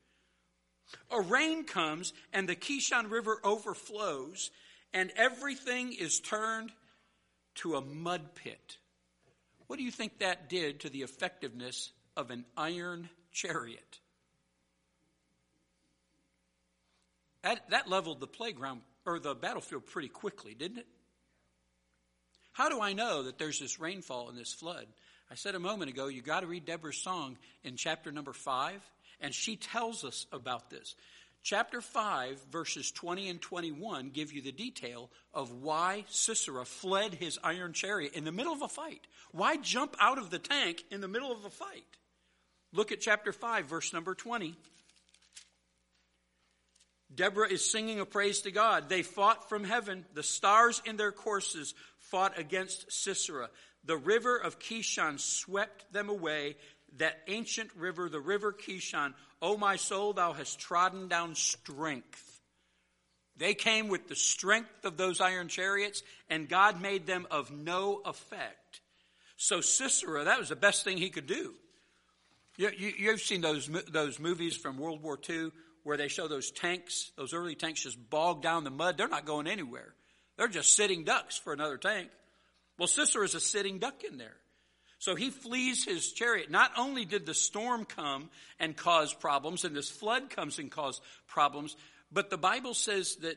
A 1.11 1.21
rain 1.21 1.65
comes, 1.65 2.13
and 2.33 2.49
the 2.49 2.57
Kishon 2.57 3.11
River 3.11 3.41
overflows, 3.43 4.51
and 4.93 5.11
everything 5.17 5.93
is 5.93 6.21
turned 6.21 6.73
to 7.57 7.77
a 7.77 7.81
mud 7.81 8.35
pit. 8.35 8.79
What 9.67 9.79
do 9.79 9.85
you 9.85 9.91
think 9.91 10.19
that 10.19 10.49
did 10.49 10.81
to 10.81 10.91
the 10.91 11.03
effectiveness 11.03 11.91
of 12.17 12.31
an 12.31 12.45
iron 12.57 13.09
chariot? 13.33 13.99
That, 17.43 17.71
that 17.71 17.89
leveled 17.89 18.21
the 18.21 18.27
playground 18.27 18.81
or 19.05 19.21
the 19.21 19.35
battlefield 19.35 19.87
pretty 19.87 20.09
quickly, 20.09 20.55
didn't 20.55 20.79
it? 20.79 20.87
How 22.53 22.69
do 22.69 22.81
I 22.81 22.93
know 22.93 23.25
that 23.25 23.39
there's 23.39 23.61
this 23.61 23.79
rainfall 23.79 24.29
and 24.29 24.39
this 24.39 24.53
flood? 24.53 24.87
I 25.31 25.35
said 25.35 25.55
a 25.55 25.61
moment 25.61 25.91
ago, 25.91 26.07
you 26.09 26.23
got 26.23 26.41
to 26.41 26.47
read 26.47 26.65
Deborah's 26.65 26.97
song 26.97 27.37
in 27.63 27.77
chapter 27.77 28.11
number 28.11 28.33
five, 28.33 28.81
and 29.21 29.35
she 29.35 29.57
tells 29.57 30.05
us 30.05 30.27
about 30.33 30.71
this. 30.71 30.97
Chapter 31.43 31.81
5, 31.81 32.41
verses 32.51 32.91
20 32.91 33.29
and 33.29 33.41
21 33.41 34.11
give 34.11 34.33
you 34.33 34.43
the 34.43 34.51
detail 34.51 35.11
of 35.33 35.53
why 35.53 36.05
Sisera 36.09 36.65
fled 36.65 37.15
his 37.15 37.39
iron 37.45 37.73
chariot 37.73 38.15
in 38.15 38.25
the 38.25 38.33
middle 38.33 38.53
of 38.53 38.63
a 38.63 38.69
fight. 38.69 39.07
Why 39.31 39.57
jump 39.57 39.95
out 40.01 40.19
of 40.19 40.31
the 40.31 40.41
tank 40.41 40.83
in 40.91 41.01
the 41.01 41.07
middle 41.07 41.31
of 41.31 41.45
a 41.45 41.51
fight? 41.51 41.85
Look 42.77 42.93
at 42.93 43.01
chapter 43.01 43.33
5, 43.33 43.65
verse 43.65 43.95
number 43.95 44.15
20. 44.15 44.55
Deborah 47.15 47.51
is 47.51 47.71
singing 47.71 48.01
a 48.01 48.05
praise 48.05 48.43
to 48.43 48.51
God. 48.51 48.91
They 48.91 49.03
fought 49.03 49.49
from 49.49 49.65
heaven. 49.65 50.05
The 50.13 50.23
stars 50.23 50.83
in 50.85 50.99
their 50.99 51.11
courses 51.11 51.75
fought 51.99 52.39
against 52.39 52.93
Sisera. 52.93 53.49
The 53.87 53.97
river 53.97 54.37
of 54.37 54.59
Kishon 54.59 55.19
swept 55.19 55.91
them 55.91 56.11
away. 56.11 56.57
That 56.99 57.19
ancient 57.29 57.71
river, 57.77 58.11
the 58.11 58.21
river 58.21 58.53
Kishon. 58.53 59.15
O 59.41 59.57
my 59.57 59.77
soul, 59.77 60.13
thou 60.13 60.35
hast 60.35 60.59
trodden 60.59 61.09
down 61.09 61.35
strength. 61.35 62.43
They 63.39 63.55
came 63.55 63.89
with 63.89 64.07
the 64.07 64.17
strength 64.17 64.85
of 64.85 64.99
those 64.99 65.23
iron 65.23 65.49
chariots, 65.49 66.03
and 66.29 66.47
God 66.47 66.83
made 66.83 67.07
them 67.07 67.27
of 67.31 67.51
no 67.51 68.03
effect. 68.05 68.83
So 69.39 69.63
Sisera, 69.63 70.25
that 70.25 70.39
was 70.39 70.51
the 70.51 70.57
best 70.57 70.85
thing 70.85 70.99
he 70.99 71.09
could 71.09 71.27
do. 71.27 71.55
You, 72.57 72.67
have 72.67 72.75
you, 72.81 73.19
seen 73.19 73.41
those, 73.41 73.69
those 73.91 74.19
movies 74.19 74.57
from 74.57 74.79
World 74.79 75.03
War 75.03 75.19
II 75.29 75.51
where 75.83 75.97
they 75.97 76.09
show 76.09 76.27
those 76.27 76.51
tanks, 76.51 77.13
those 77.17 77.33
early 77.33 77.55
tanks 77.55 77.83
just 77.83 78.11
bogged 78.11 78.43
down 78.43 78.65
the 78.65 78.71
mud. 78.71 78.97
They're 78.97 79.09
not 79.09 79.27
going 79.27 79.47
anywhere. 79.47 79.95
They're 80.37 80.49
just 80.49 80.75
sitting 80.75 81.05
ducks 81.05 81.37
for 81.37 81.53
another 81.53 81.77
tank. 81.77 82.09
Well, 82.79 82.89
Sisera 82.89 83.25
is 83.25 83.35
a 83.35 83.41
sitting 83.41 83.79
duck 83.79 84.05
in 84.05 84.19
there. 84.19 84.37
So 84.99 85.15
he 85.15 85.31
flees 85.31 85.85
his 85.85 86.13
chariot. 86.13 86.51
Not 86.51 86.73
only 86.77 87.05
did 87.05 87.27
the 87.27 87.35
storm 87.35 87.85
come 87.85 88.31
and 88.59 88.77
cause 88.77 89.13
problems, 89.13 89.65
and 89.65 89.77
this 89.77 89.91
flood 89.91 90.31
comes 90.31 90.59
and 90.59 90.71
cause 90.71 91.01
problems, 91.27 91.77
but 92.11 92.31
the 92.31 92.39
Bible 92.39 92.75
says 92.75 93.17
that, 93.17 93.37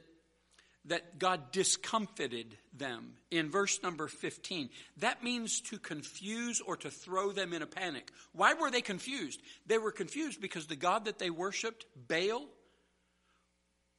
that 0.85 1.19
God 1.19 1.51
discomfited 1.51 2.57
them 2.77 3.13
in 3.29 3.51
verse 3.51 3.81
number 3.83 4.07
15. 4.07 4.69
That 4.97 5.23
means 5.23 5.61
to 5.61 5.77
confuse 5.77 6.61
or 6.61 6.77
to 6.77 6.89
throw 6.89 7.31
them 7.31 7.53
in 7.53 7.61
a 7.61 7.67
panic. 7.67 8.11
Why 8.33 8.53
were 8.53 8.71
they 8.71 8.81
confused? 8.81 9.41
They 9.67 9.77
were 9.77 9.91
confused 9.91 10.41
because 10.41 10.67
the 10.67 10.75
God 10.75 11.05
that 11.05 11.19
they 11.19 11.29
worshiped, 11.29 11.85
Baal, 12.07 12.47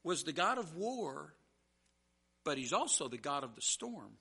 was 0.02 0.24
the 0.24 0.32
God 0.32 0.58
of 0.58 0.74
war, 0.76 1.34
but 2.44 2.56
he's 2.56 2.72
also 2.72 3.08
the 3.08 3.18
God 3.18 3.44
of 3.44 3.54
the 3.54 3.62
storm. 3.62 4.12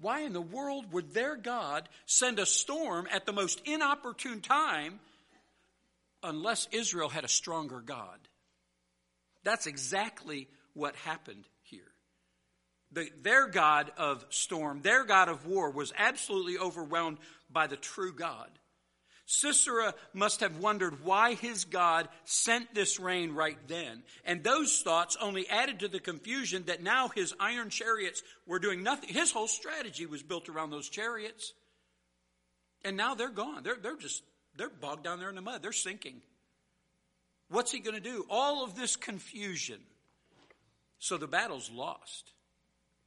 Why 0.00 0.20
in 0.20 0.32
the 0.32 0.40
world 0.40 0.92
would 0.92 1.12
their 1.12 1.36
God 1.36 1.88
send 2.06 2.38
a 2.38 2.46
storm 2.46 3.06
at 3.10 3.26
the 3.26 3.32
most 3.32 3.60
inopportune 3.64 4.40
time 4.40 5.00
unless 6.22 6.68
Israel 6.72 7.08
had 7.08 7.24
a 7.24 7.28
stronger 7.28 7.80
God? 7.80 8.18
That's 9.44 9.66
exactly 9.66 10.48
what 10.74 10.96
happened 10.96 11.44
here. 11.62 11.92
the, 12.92 13.10
their 13.22 13.46
God 13.46 13.90
of 13.96 14.24
storm, 14.30 14.80
their 14.82 15.04
God 15.04 15.28
of 15.28 15.46
war, 15.46 15.70
was 15.70 15.92
absolutely 15.96 16.58
overwhelmed 16.58 17.18
by 17.50 17.66
the 17.66 17.76
true 17.76 18.12
God. 18.12 18.50
Sisera 19.26 19.94
must 20.14 20.40
have 20.40 20.56
wondered 20.56 21.04
why 21.04 21.34
his 21.34 21.66
God 21.66 22.08
sent 22.24 22.74
this 22.74 22.98
rain 22.98 23.32
right 23.32 23.58
then. 23.68 24.02
And 24.24 24.42
those 24.42 24.80
thoughts 24.80 25.18
only 25.20 25.46
added 25.50 25.80
to 25.80 25.88
the 25.88 26.00
confusion 26.00 26.64
that 26.66 26.82
now 26.82 27.08
his 27.08 27.34
iron 27.38 27.68
chariots 27.68 28.22
were 28.46 28.58
doing 28.58 28.82
nothing. 28.82 29.12
His 29.12 29.30
whole 29.30 29.48
strategy 29.48 30.06
was 30.06 30.22
built 30.22 30.48
around 30.48 30.70
those 30.70 30.88
chariots. 30.88 31.52
And 32.86 32.96
now 32.96 33.14
they're 33.14 33.28
gone. 33.28 33.62
They're, 33.64 33.76
they're 33.76 33.98
just, 33.98 34.22
they're 34.56 34.70
bogged 34.70 35.04
down 35.04 35.18
there 35.18 35.28
in 35.28 35.34
the 35.34 35.42
mud. 35.42 35.62
They're 35.62 35.72
sinking. 35.72 36.22
What's 37.50 37.70
he 37.70 37.80
going 37.80 37.96
to 37.96 38.00
do? 38.00 38.24
All 38.30 38.64
of 38.64 38.76
this 38.76 38.96
confusion. 38.96 39.80
So 40.98 41.16
the 41.16 41.26
battle's 41.26 41.70
lost. 41.70 42.32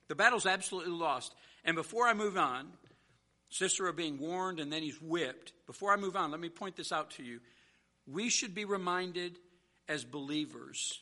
The 0.08 0.16
battle's 0.16 0.46
absolutely 0.46 0.94
lost. 0.94 1.34
And 1.64 1.76
before 1.76 2.08
I 2.08 2.14
move 2.14 2.38
on, 2.38 2.68
Sisera 3.50 3.94
being 3.94 4.18
warned 4.18 4.60
and 4.60 4.72
then 4.72 4.82
he's 4.82 5.02
whipped. 5.02 5.54
Before 5.68 5.92
I 5.92 5.98
move 5.98 6.16
on, 6.16 6.32
let 6.32 6.40
me 6.40 6.50
point 6.50 6.76
this 6.76 6.92
out 6.92 7.12
to 7.12 7.24
you. 7.24 7.40
We 8.08 8.30
should 8.30 8.56
be 8.56 8.66
reminded 8.66 9.38
as 9.88 10.04
believers 10.04 11.02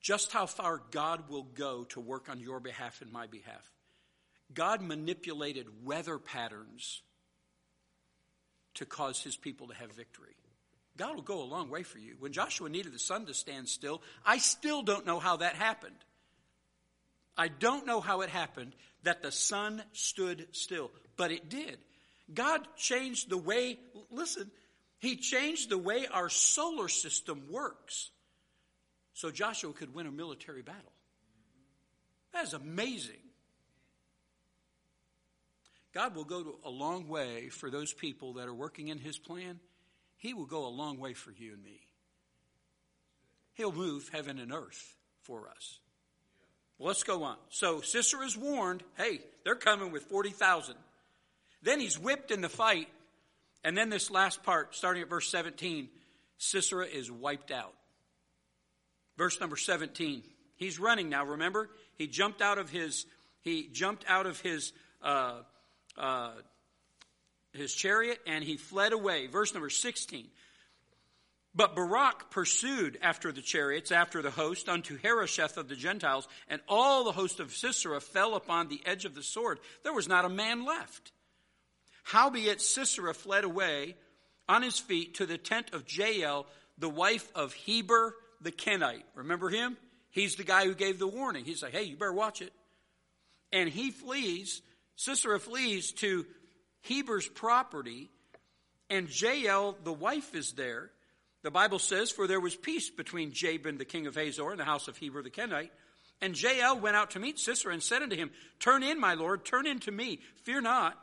just 0.00 0.32
how 0.32 0.46
far 0.46 0.80
God 0.90 1.28
will 1.28 1.42
go 1.42 1.84
to 1.90 2.00
work 2.00 2.28
on 2.30 2.40
your 2.40 2.58
behalf 2.58 3.02
and 3.02 3.12
my 3.12 3.26
behalf. 3.26 3.70
God 4.52 4.82
manipulated 4.82 5.84
weather 5.84 6.18
patterns 6.18 7.02
to 8.74 8.86
cause 8.86 9.22
his 9.22 9.36
people 9.36 9.68
to 9.68 9.74
have 9.74 9.92
victory. 9.92 10.34
God 11.00 11.14
will 11.14 11.22
go 11.22 11.42
a 11.42 11.44
long 11.44 11.70
way 11.70 11.82
for 11.82 11.98
you. 11.98 12.16
When 12.18 12.30
Joshua 12.30 12.68
needed 12.68 12.92
the 12.92 12.98
sun 12.98 13.24
to 13.24 13.32
stand 13.32 13.70
still, 13.70 14.02
I 14.22 14.36
still 14.36 14.82
don't 14.82 15.06
know 15.06 15.18
how 15.18 15.38
that 15.38 15.54
happened. 15.54 15.96
I 17.38 17.48
don't 17.48 17.86
know 17.86 18.02
how 18.02 18.20
it 18.20 18.28
happened 18.28 18.74
that 19.02 19.22
the 19.22 19.32
sun 19.32 19.82
stood 19.94 20.48
still, 20.52 20.90
but 21.16 21.30
it 21.30 21.48
did. 21.48 21.78
God 22.34 22.60
changed 22.76 23.30
the 23.30 23.38
way, 23.38 23.78
listen, 24.10 24.50
He 24.98 25.16
changed 25.16 25.70
the 25.70 25.78
way 25.78 26.06
our 26.06 26.28
solar 26.28 26.88
system 26.88 27.44
works 27.50 28.10
so 29.14 29.30
Joshua 29.30 29.72
could 29.72 29.94
win 29.94 30.06
a 30.06 30.12
military 30.12 30.60
battle. 30.60 30.92
That 32.34 32.44
is 32.44 32.52
amazing. 32.52 33.22
God 35.94 36.14
will 36.14 36.24
go 36.24 36.56
a 36.62 36.70
long 36.70 37.08
way 37.08 37.48
for 37.48 37.70
those 37.70 37.94
people 37.94 38.34
that 38.34 38.48
are 38.48 38.54
working 38.54 38.88
in 38.88 38.98
His 38.98 39.16
plan. 39.16 39.60
He 40.20 40.34
will 40.34 40.46
go 40.46 40.66
a 40.66 40.68
long 40.68 40.98
way 40.98 41.14
for 41.14 41.32
you 41.32 41.54
and 41.54 41.64
me. 41.64 41.80
He'll 43.54 43.72
move 43.72 44.10
heaven 44.12 44.38
and 44.38 44.52
earth 44.52 44.94
for 45.22 45.48
us. 45.48 45.78
Well, 46.78 46.88
let's 46.88 47.02
go 47.02 47.24
on. 47.24 47.36
So 47.48 47.80
Sisera 47.80 48.24
is 48.24 48.36
warned, 48.36 48.82
hey, 48.98 49.20
they're 49.44 49.54
coming 49.54 49.92
with 49.92 50.04
40,000. 50.04 50.74
Then 51.62 51.80
he's 51.80 51.98
whipped 51.98 52.30
in 52.30 52.42
the 52.42 52.50
fight. 52.50 52.88
And 53.64 53.76
then 53.76 53.88
this 53.88 54.10
last 54.10 54.42
part, 54.42 54.74
starting 54.74 55.02
at 55.02 55.08
verse 55.08 55.30
17, 55.30 55.88
Sisera 56.36 56.86
is 56.86 57.10
wiped 57.10 57.50
out. 57.50 57.74
Verse 59.16 59.40
number 59.40 59.56
17. 59.56 60.22
He's 60.56 60.78
running 60.78 61.08
now, 61.08 61.24
remember? 61.24 61.70
He 61.96 62.06
jumped 62.06 62.42
out 62.42 62.58
of 62.58 62.68
his, 62.68 63.06
he 63.40 63.68
jumped 63.72 64.04
out 64.06 64.26
of 64.26 64.40
his, 64.40 64.72
uh, 65.02 65.40
uh, 65.96 66.32
his 67.52 67.74
chariot 67.74 68.18
and 68.26 68.44
he 68.44 68.56
fled 68.56 68.92
away. 68.92 69.26
Verse 69.26 69.52
number 69.52 69.70
16. 69.70 70.28
But 71.54 71.74
Barak 71.74 72.30
pursued 72.30 72.98
after 73.02 73.32
the 73.32 73.42
chariots, 73.42 73.90
after 73.90 74.22
the 74.22 74.30
host, 74.30 74.68
unto 74.68 74.96
Harosheth 74.96 75.56
of 75.56 75.68
the 75.68 75.74
Gentiles, 75.74 76.28
and 76.48 76.60
all 76.68 77.02
the 77.02 77.12
host 77.12 77.40
of 77.40 77.52
Sisera 77.52 78.00
fell 78.00 78.36
upon 78.36 78.68
the 78.68 78.80
edge 78.86 79.04
of 79.04 79.16
the 79.16 79.22
sword. 79.22 79.58
There 79.82 79.92
was 79.92 80.06
not 80.06 80.24
a 80.24 80.28
man 80.28 80.64
left. 80.64 81.10
Howbeit 82.04 82.60
Sisera 82.60 83.14
fled 83.14 83.42
away 83.42 83.96
on 84.48 84.62
his 84.62 84.78
feet 84.78 85.14
to 85.16 85.26
the 85.26 85.38
tent 85.38 85.72
of 85.72 85.92
Jael, 85.92 86.46
the 86.78 86.88
wife 86.88 87.28
of 87.34 87.52
Heber 87.52 88.14
the 88.40 88.52
Kenite. 88.52 89.04
Remember 89.14 89.48
him? 89.48 89.76
He's 90.10 90.36
the 90.36 90.44
guy 90.44 90.64
who 90.64 90.74
gave 90.74 90.98
the 90.98 91.06
warning. 91.06 91.44
He's 91.44 91.62
like, 91.62 91.72
hey, 91.72 91.84
you 91.84 91.96
better 91.96 92.12
watch 92.12 92.42
it. 92.42 92.52
And 93.52 93.68
he 93.68 93.90
flees, 93.90 94.62
Sisera 94.96 95.38
flees 95.40 95.92
to 95.94 96.26
Heber's 96.82 97.28
property, 97.28 98.10
and 98.88 99.08
Jael, 99.08 99.76
the 99.84 99.92
wife, 99.92 100.34
is 100.34 100.52
there. 100.52 100.90
The 101.42 101.50
Bible 101.50 101.78
says, 101.78 102.10
For 102.10 102.26
there 102.26 102.40
was 102.40 102.56
peace 102.56 102.90
between 102.90 103.32
Jabin 103.32 103.78
the 103.78 103.84
king 103.84 104.06
of 104.06 104.14
Hazor 104.14 104.50
and 104.50 104.60
the 104.60 104.64
house 104.64 104.88
of 104.88 104.96
Heber 104.96 105.22
the 105.22 105.30
Kenite. 105.30 105.72
And 106.20 106.40
Jael 106.40 106.78
went 106.78 106.96
out 106.96 107.12
to 107.12 107.18
meet 107.18 107.38
Sisera 107.38 107.72
and 107.72 107.82
said 107.82 108.02
unto 108.02 108.16
him, 108.16 108.30
Turn 108.58 108.82
in, 108.82 109.00
my 109.00 109.14
lord, 109.14 109.44
turn 109.44 109.66
in 109.66 109.78
to 109.80 109.90
me, 109.90 110.20
fear 110.42 110.60
not. 110.60 110.98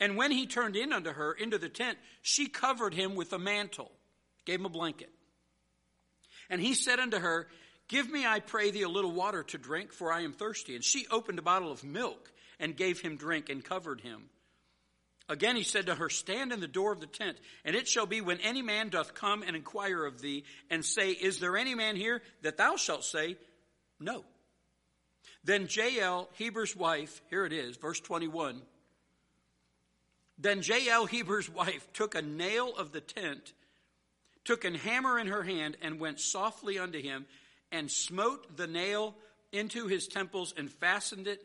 And 0.00 0.16
when 0.16 0.32
he 0.32 0.46
turned 0.46 0.76
in 0.76 0.92
unto 0.92 1.12
her 1.12 1.32
into 1.32 1.58
the 1.58 1.68
tent, 1.68 1.96
she 2.22 2.48
covered 2.48 2.92
him 2.92 3.14
with 3.14 3.32
a 3.32 3.38
mantle, 3.38 3.92
gave 4.44 4.58
him 4.58 4.66
a 4.66 4.70
blanket. 4.70 5.10
And 6.50 6.60
he 6.60 6.74
said 6.74 6.98
unto 6.98 7.18
her, 7.18 7.46
Give 7.88 8.10
me, 8.10 8.26
I 8.26 8.40
pray 8.40 8.70
thee, 8.70 8.82
a 8.82 8.88
little 8.88 9.12
water 9.12 9.42
to 9.44 9.58
drink, 9.58 9.92
for 9.92 10.12
I 10.12 10.22
am 10.22 10.32
thirsty. 10.32 10.74
And 10.74 10.82
she 10.82 11.06
opened 11.10 11.38
a 11.38 11.42
bottle 11.42 11.70
of 11.70 11.84
milk 11.84 12.32
and 12.58 12.76
gave 12.76 13.00
him 13.00 13.16
drink 13.16 13.48
and 13.48 13.64
covered 13.64 14.00
him 14.00 14.30
Again 15.32 15.56
he 15.56 15.62
said 15.62 15.86
to 15.86 15.94
her, 15.94 16.10
Stand 16.10 16.52
in 16.52 16.60
the 16.60 16.68
door 16.68 16.92
of 16.92 17.00
the 17.00 17.06
tent, 17.06 17.38
and 17.64 17.74
it 17.74 17.88
shall 17.88 18.04
be 18.04 18.20
when 18.20 18.38
any 18.40 18.60
man 18.60 18.90
doth 18.90 19.14
come 19.14 19.42
and 19.42 19.56
inquire 19.56 20.04
of 20.04 20.20
thee, 20.20 20.44
and 20.68 20.84
say, 20.84 21.12
Is 21.12 21.38
there 21.38 21.56
any 21.56 21.74
man 21.74 21.96
here? 21.96 22.20
that 22.42 22.58
thou 22.58 22.76
shalt 22.76 23.02
say, 23.02 23.38
No. 23.98 24.26
Then 25.42 25.68
Jael, 25.70 26.28
Heber's 26.34 26.76
wife, 26.76 27.22
here 27.30 27.46
it 27.46 27.54
is, 27.54 27.78
verse 27.78 27.98
21. 27.98 28.60
Then 30.36 30.60
Jael, 30.62 31.06
Heber's 31.06 31.48
wife, 31.48 31.90
took 31.94 32.14
a 32.14 32.20
nail 32.20 32.70
of 32.76 32.92
the 32.92 33.00
tent, 33.00 33.54
took 34.44 34.66
an 34.66 34.74
hammer 34.74 35.18
in 35.18 35.28
her 35.28 35.42
hand, 35.42 35.78
and 35.80 35.98
went 35.98 36.20
softly 36.20 36.78
unto 36.78 37.00
him, 37.00 37.24
and 37.70 37.90
smote 37.90 38.58
the 38.58 38.66
nail 38.66 39.14
into 39.50 39.86
his 39.86 40.08
temples, 40.08 40.52
and 40.58 40.70
fastened 40.70 41.26
it, 41.26 41.42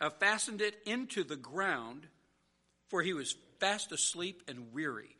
uh, 0.00 0.10
fastened 0.10 0.60
it 0.60 0.74
into 0.84 1.22
the 1.22 1.36
ground 1.36 2.08
for 2.88 3.02
he 3.02 3.12
was 3.12 3.36
fast 3.60 3.92
asleep 3.92 4.42
and 4.48 4.72
weary. 4.72 5.16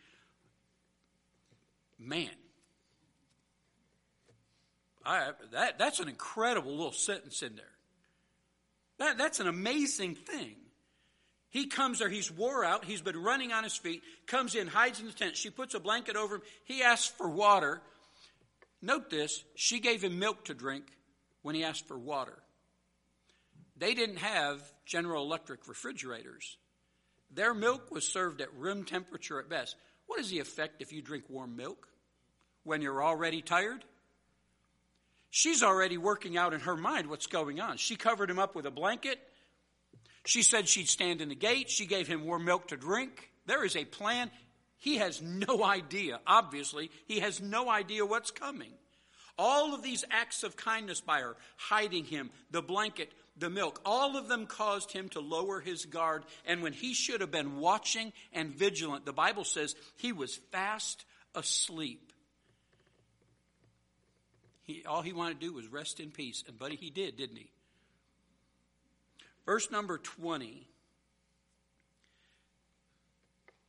Man, 1.98 2.30
I, 5.04 5.30
that, 5.52 5.78
that's 5.78 6.00
an 6.00 6.08
incredible 6.08 6.70
little 6.70 6.92
sentence 6.92 7.42
in 7.42 7.56
there. 7.56 7.64
That, 8.98 9.18
that's 9.18 9.40
an 9.40 9.48
amazing 9.48 10.16
thing. 10.16 10.56
He 11.50 11.66
comes 11.66 12.00
there, 12.00 12.10
he's 12.10 12.30
wore 12.30 12.64
out, 12.64 12.84
he's 12.84 13.00
been 13.00 13.20
running 13.20 13.52
on 13.52 13.64
his 13.64 13.74
feet, 13.74 14.02
comes 14.26 14.54
in, 14.54 14.66
hides 14.66 15.00
in 15.00 15.06
the 15.06 15.12
tent. 15.12 15.36
She 15.36 15.48
puts 15.48 15.74
a 15.74 15.80
blanket 15.80 16.14
over 16.14 16.36
him. 16.36 16.42
He 16.64 16.82
asks 16.82 17.08
for 17.16 17.28
water. 17.28 17.80
Note 18.82 19.08
this 19.08 19.44
she 19.54 19.80
gave 19.80 20.04
him 20.04 20.18
milk 20.18 20.44
to 20.44 20.54
drink 20.54 20.84
when 21.42 21.54
he 21.54 21.64
asked 21.64 21.88
for 21.88 21.98
water. 21.98 22.38
They 23.78 23.94
didn't 23.94 24.18
have 24.18 24.60
General 24.84 25.24
Electric 25.24 25.68
refrigerators. 25.68 26.58
Their 27.30 27.54
milk 27.54 27.90
was 27.90 28.06
served 28.06 28.40
at 28.40 28.54
room 28.54 28.84
temperature 28.84 29.38
at 29.38 29.48
best. 29.48 29.76
What 30.06 30.20
is 30.20 30.30
the 30.30 30.40
effect 30.40 30.80
if 30.80 30.92
you 30.92 31.02
drink 31.02 31.24
warm 31.28 31.56
milk 31.56 31.88
when 32.64 32.80
you're 32.82 33.02
already 33.02 33.42
tired? 33.42 33.84
She's 35.30 35.62
already 35.62 35.98
working 35.98 36.38
out 36.38 36.54
in 36.54 36.60
her 36.60 36.76
mind 36.76 37.08
what's 37.08 37.26
going 37.26 37.60
on. 37.60 37.76
She 37.76 37.96
covered 37.96 38.30
him 38.30 38.38
up 38.38 38.54
with 38.54 38.64
a 38.66 38.70
blanket. 38.70 39.18
She 40.24 40.42
said 40.42 40.68
she'd 40.68 40.88
stand 40.88 41.20
in 41.20 41.28
the 41.28 41.34
gate. 41.34 41.70
She 41.70 41.86
gave 41.86 42.08
him 42.08 42.24
warm 42.24 42.44
milk 42.44 42.68
to 42.68 42.76
drink. 42.76 43.30
There 43.46 43.64
is 43.64 43.76
a 43.76 43.84
plan. 43.84 44.30
He 44.78 44.96
has 44.96 45.20
no 45.20 45.62
idea. 45.64 46.20
Obviously, 46.26 46.90
he 47.06 47.20
has 47.20 47.40
no 47.40 47.68
idea 47.68 48.06
what's 48.06 48.30
coming. 48.30 48.72
All 49.36 49.74
of 49.74 49.82
these 49.82 50.04
acts 50.10 50.42
of 50.42 50.56
kindness 50.56 51.00
by 51.00 51.20
her, 51.20 51.36
hiding 51.56 52.04
him, 52.04 52.30
the 52.50 52.62
blanket, 52.62 53.12
the 53.38 53.50
milk, 53.50 53.80
all 53.84 54.16
of 54.16 54.28
them 54.28 54.46
caused 54.46 54.92
him 54.92 55.08
to 55.10 55.20
lower 55.20 55.60
his 55.60 55.84
guard. 55.84 56.24
And 56.46 56.62
when 56.62 56.72
he 56.72 56.94
should 56.94 57.20
have 57.20 57.30
been 57.30 57.58
watching 57.58 58.12
and 58.32 58.54
vigilant, 58.54 59.04
the 59.04 59.12
Bible 59.12 59.44
says 59.44 59.74
he 59.96 60.12
was 60.12 60.36
fast 60.50 61.04
asleep. 61.34 62.12
He, 64.62 64.84
all 64.84 65.02
he 65.02 65.12
wanted 65.12 65.40
to 65.40 65.46
do 65.46 65.52
was 65.52 65.66
rest 65.68 66.00
in 66.00 66.10
peace. 66.10 66.44
And, 66.46 66.58
buddy, 66.58 66.76
he 66.76 66.90
did, 66.90 67.16
didn't 67.16 67.36
he? 67.36 67.50
Verse 69.46 69.70
number 69.70 69.96
20. 69.96 70.68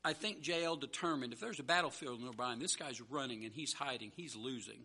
I 0.04 0.14
think 0.14 0.46
Jael 0.46 0.76
determined 0.76 1.34
if 1.34 1.40
there's 1.40 1.60
a 1.60 1.64
battlefield 1.64 2.22
nearby 2.22 2.54
and 2.54 2.62
this 2.62 2.76
guy's 2.76 3.02
running 3.02 3.46
and 3.46 3.54
he's 3.54 3.74
hiding, 3.74 4.12
he's 4.16 4.36
losing. 4.36 4.82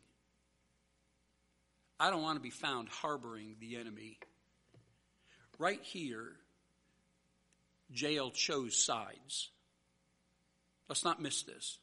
I 1.99 2.11
don't 2.11 2.23
want 2.23 2.37
to 2.37 2.43
be 2.43 2.51
found 2.51 2.89
harboring 2.89 3.57
the 3.61 3.77
enemy. 3.77 4.19
Right 5.59 5.83
here, 5.83 6.33
Jael 7.91 8.31
chose 8.31 8.77
sides. 8.77 9.51
Let's 10.89 11.05
not 11.05 11.23
miss 11.23 11.43
this. 11.43 11.79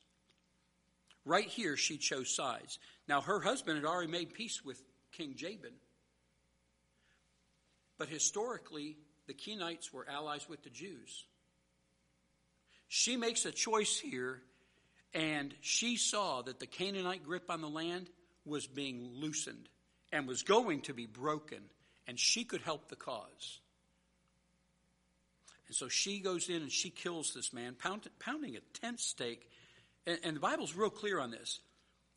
Right 1.25 1.47
here, 1.47 1.77
she 1.77 1.97
chose 1.97 2.35
sides. 2.35 2.79
Now, 3.07 3.21
her 3.21 3.39
husband 3.39 3.77
had 3.77 3.85
already 3.85 4.11
made 4.11 4.33
peace 4.33 4.63
with 4.63 4.81
King 5.11 5.35
Jabin. 5.35 5.73
But 7.97 8.09
historically, 8.09 8.97
the 9.27 9.33
Kenites 9.33 9.93
were 9.93 10.07
allies 10.09 10.49
with 10.49 10.63
the 10.63 10.69
Jews. 10.69 11.25
She 12.87 13.15
makes 13.15 13.45
a 13.45 13.51
choice 13.51 13.99
here, 13.99 14.41
and 15.13 15.53
she 15.61 15.97
saw 15.97 16.41
that 16.41 16.59
the 16.59 16.65
Canaanite 16.65 17.23
grip 17.23 17.49
on 17.49 17.61
the 17.61 17.69
land 17.69 18.09
was 18.43 18.65
being 18.67 19.11
loosened 19.13 19.69
and 20.11 20.27
was 20.27 20.43
going 20.43 20.81
to 20.81 20.93
be 20.93 21.05
broken, 21.05 21.59
and 22.07 22.19
she 22.19 22.43
could 22.43 22.61
help 22.61 22.89
the 22.89 22.95
cause. 22.95 23.59
And 25.67 25.75
so 25.75 25.87
she 25.87 26.19
goes 26.19 26.49
in 26.49 26.57
and 26.57 26.71
she 26.71 26.89
kills 26.89 27.33
this 27.33 27.53
man, 27.53 27.75
pound, 27.75 28.07
pounding 28.19 28.57
a 28.57 28.79
tent 28.79 28.99
stake. 28.99 29.49
And, 30.05 30.19
and 30.23 30.35
the 30.35 30.41
Bible's 30.41 30.75
real 30.75 30.89
clear 30.89 31.19
on 31.19 31.31
this. 31.31 31.59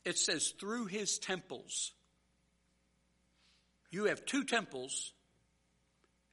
It 0.04 0.18
says, 0.18 0.52
through 0.58 0.86
his 0.86 1.18
temples. 1.18 1.92
You 3.90 4.06
have 4.06 4.26
two 4.26 4.42
temples, 4.42 5.12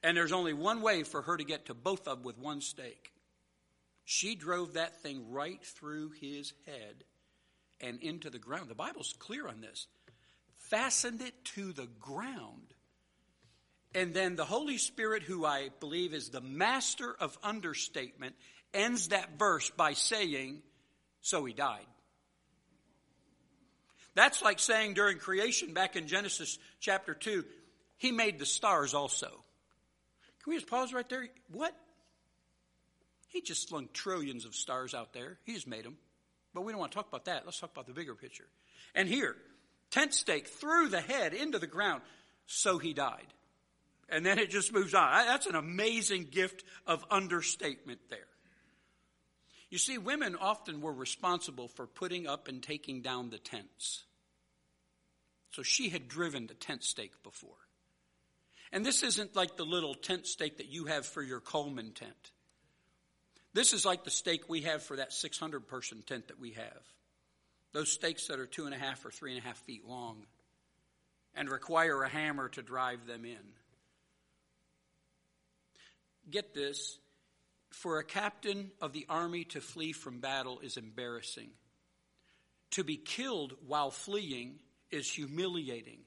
and 0.02 0.16
there's 0.16 0.32
only 0.32 0.52
one 0.52 0.82
way 0.82 1.04
for 1.04 1.22
her 1.22 1.36
to 1.36 1.44
get 1.44 1.66
to 1.66 1.74
both 1.74 2.08
of 2.08 2.18
them 2.18 2.24
with 2.24 2.38
one 2.38 2.60
stake. 2.60 3.12
She 4.04 4.34
drove 4.34 4.72
that 4.72 5.00
thing 5.00 5.30
right 5.30 5.64
through 5.64 6.10
his 6.20 6.52
head 6.66 7.04
and 7.80 8.00
into 8.00 8.30
the 8.30 8.40
ground. 8.40 8.68
The 8.68 8.74
Bible's 8.74 9.14
clear 9.16 9.46
on 9.46 9.60
this. 9.60 9.86
Fastened 10.56 11.22
it 11.22 11.44
to 11.54 11.72
the 11.72 11.88
ground. 12.00 12.71
And 13.94 14.14
then 14.14 14.36
the 14.36 14.44
Holy 14.44 14.78
Spirit, 14.78 15.22
who 15.22 15.44
I 15.44 15.68
believe 15.80 16.14
is 16.14 16.30
the 16.30 16.40
master 16.40 17.14
of 17.18 17.36
understatement, 17.42 18.34
ends 18.72 19.08
that 19.08 19.38
verse 19.38 19.70
by 19.70 19.92
saying, 19.92 20.62
So 21.20 21.44
he 21.44 21.52
died. 21.52 21.86
That's 24.14 24.42
like 24.42 24.58
saying 24.58 24.94
during 24.94 25.18
creation 25.18 25.72
back 25.72 25.96
in 25.96 26.06
Genesis 26.06 26.58
chapter 26.80 27.14
2, 27.14 27.44
he 27.96 28.12
made 28.12 28.38
the 28.38 28.46
stars 28.46 28.94
also. 28.94 29.28
Can 30.42 30.50
we 30.50 30.56
just 30.56 30.66
pause 30.66 30.92
right 30.92 31.08
there? 31.08 31.28
What? 31.50 31.74
He 33.28 33.40
just 33.40 33.68
slung 33.68 33.88
trillions 33.92 34.44
of 34.44 34.54
stars 34.54 34.92
out 34.92 35.12
there. 35.12 35.38
He 35.44 35.54
just 35.54 35.66
made 35.66 35.84
them. 35.84 35.96
But 36.52 36.64
we 36.64 36.72
don't 36.72 36.80
want 36.80 36.92
to 36.92 36.96
talk 36.96 37.08
about 37.08 37.26
that. 37.26 37.44
Let's 37.46 37.60
talk 37.60 37.72
about 37.72 37.86
the 37.86 37.94
bigger 37.94 38.14
picture. 38.14 38.46
And 38.94 39.08
here, 39.08 39.36
tent 39.90 40.12
stake 40.12 40.48
through 40.48 40.88
the 40.88 41.00
head 41.00 41.32
into 41.32 41.58
the 41.58 41.66
ground. 41.66 42.02
So 42.46 42.78
he 42.78 42.92
died 42.92 43.26
and 44.12 44.24
then 44.24 44.38
it 44.38 44.50
just 44.50 44.72
moves 44.72 44.94
on. 44.94 45.10
That's 45.26 45.46
an 45.46 45.54
amazing 45.54 46.28
gift 46.30 46.64
of 46.86 47.04
understatement 47.10 48.00
there. 48.10 48.18
You 49.70 49.78
see, 49.78 49.96
women 49.96 50.36
often 50.38 50.82
were 50.82 50.92
responsible 50.92 51.66
for 51.66 51.86
putting 51.86 52.26
up 52.26 52.46
and 52.46 52.62
taking 52.62 53.00
down 53.00 53.30
the 53.30 53.38
tents. 53.38 54.04
So 55.52 55.62
she 55.62 55.88
had 55.88 56.08
driven 56.08 56.46
the 56.46 56.54
tent 56.54 56.84
stake 56.84 57.22
before. 57.22 57.56
And 58.70 58.84
this 58.84 59.02
isn't 59.02 59.34
like 59.34 59.56
the 59.56 59.64
little 59.64 59.94
tent 59.94 60.26
stake 60.26 60.58
that 60.58 60.68
you 60.68 60.84
have 60.84 61.06
for 61.06 61.22
your 61.22 61.40
Coleman 61.40 61.92
tent. 61.92 62.32
This 63.54 63.72
is 63.72 63.86
like 63.86 64.04
the 64.04 64.10
stake 64.10 64.48
we 64.48 64.62
have 64.62 64.82
for 64.82 64.96
that 64.96 65.12
600 65.12 65.66
person 65.68 66.02
tent 66.06 66.28
that 66.28 66.38
we 66.38 66.52
have. 66.52 66.82
Those 67.72 67.90
stakes 67.90 68.26
that 68.26 68.38
are 68.38 68.46
two 68.46 68.66
and 68.66 68.74
a 68.74 68.78
half 68.78 69.04
or 69.06 69.10
three 69.10 69.34
and 69.34 69.42
a 69.42 69.46
half 69.46 69.58
feet 69.58 69.86
long 69.86 70.26
and 71.34 71.48
require 71.48 72.02
a 72.02 72.08
hammer 72.08 72.50
to 72.50 72.62
drive 72.62 73.06
them 73.06 73.24
in 73.24 73.38
get 76.32 76.54
this, 76.54 76.98
for 77.70 77.98
a 77.98 78.04
captain 78.04 78.70
of 78.80 78.92
the 78.92 79.06
army 79.08 79.44
to 79.44 79.60
flee 79.60 79.92
from 79.92 80.20
battle 80.20 80.60
is 80.60 80.76
embarrassing. 80.76 81.50
To 82.72 82.84
be 82.84 82.96
killed 82.96 83.54
while 83.66 83.90
fleeing 83.90 84.58
is 84.90 85.10
humiliating. 85.10 86.00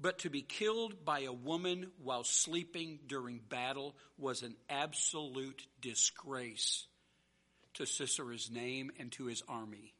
But 0.00 0.20
to 0.20 0.30
be 0.30 0.42
killed 0.42 1.04
by 1.04 1.20
a 1.20 1.32
woman 1.32 1.92
while 2.02 2.24
sleeping 2.24 2.98
during 3.06 3.40
battle 3.48 3.94
was 4.18 4.42
an 4.42 4.56
absolute 4.68 5.66
disgrace 5.80 6.86
to 7.74 7.84
Sisera's 7.84 8.50
name 8.50 8.90
and 8.98 9.12
to 9.12 9.26
his 9.26 9.42
army. 9.48 9.94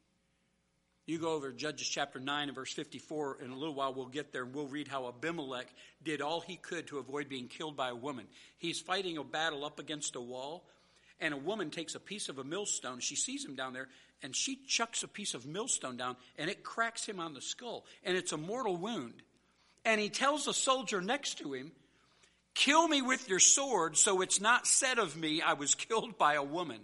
You 1.05 1.19
go 1.19 1.33
over 1.33 1.51
Judges 1.51 1.89
chapter 1.89 2.21
9 2.21 2.49
and 2.49 2.55
verse 2.55 2.73
54. 2.73 3.39
In 3.43 3.51
a 3.51 3.57
little 3.57 3.75
while, 3.75 3.93
we'll 3.93 4.07
get 4.07 4.33
there 4.33 4.45
and 4.45 4.55
we'll 4.55 4.69
read 4.69 4.87
how 4.87 5.09
Abimelech 5.09 5.67
did 6.05 6.21
all 6.21 6.41
he 6.41 6.57
could 6.57 6.87
to 6.89 6.99
avoid 6.99 7.29
being 7.29 7.49
killed 7.49 7.77
by 7.77 7.89
a 7.89 7.95
woman. 7.95 8.27
He's 8.59 8.81
fighting 8.81 9.19
a 9.19 9.25
battle 9.25 9.65
up 9.65 9.81
against 9.81 10.15
a 10.15 10.21
wall, 10.21 10.65
and 11.19 11.35
a 11.35 11.39
woman 11.39 11.71
takes 11.71 11.97
a 11.97 12.01
piece 12.01 12.29
of 12.29 12.39
a 12.39 12.45
millstone. 12.45 13.01
She 13.01 13.17
sees 13.17 13.45
him 13.45 13.57
down 13.57 13.73
there, 13.73 13.89
and 14.23 14.35
she 14.35 14.61
chucks 14.69 15.03
a 15.03 15.09
piece 15.09 15.35
of 15.35 15.45
millstone 15.45 15.97
down, 15.97 16.17
and 16.39 16.49
it 16.49 16.63
cracks 16.63 17.05
him 17.05 17.19
on 17.19 17.35
the 17.35 17.41
skull. 17.41 17.85
And 18.05 18.17
it's 18.17 18.33
a 18.33 18.37
mortal 18.37 18.77
wound. 18.77 19.23
And 19.85 20.01
he 20.01 20.09
tells 20.09 20.45
the 20.45 20.55
soldier 20.55 21.01
next 21.01 21.39
to 21.39 21.53
him, 21.53 21.73
Kill 22.55 22.87
me 22.87 23.03
with 23.03 23.29
your 23.29 23.41
sword, 23.41 23.97
so 23.97 24.21
it's 24.21 24.41
not 24.41 24.69
said 24.69 24.99
of 25.01 25.17
me 25.17 25.43
I 25.43 25.55
was 25.55 25.75
killed 25.75 26.17
by 26.17 26.35
a 26.35 26.43
woman. 26.45 26.81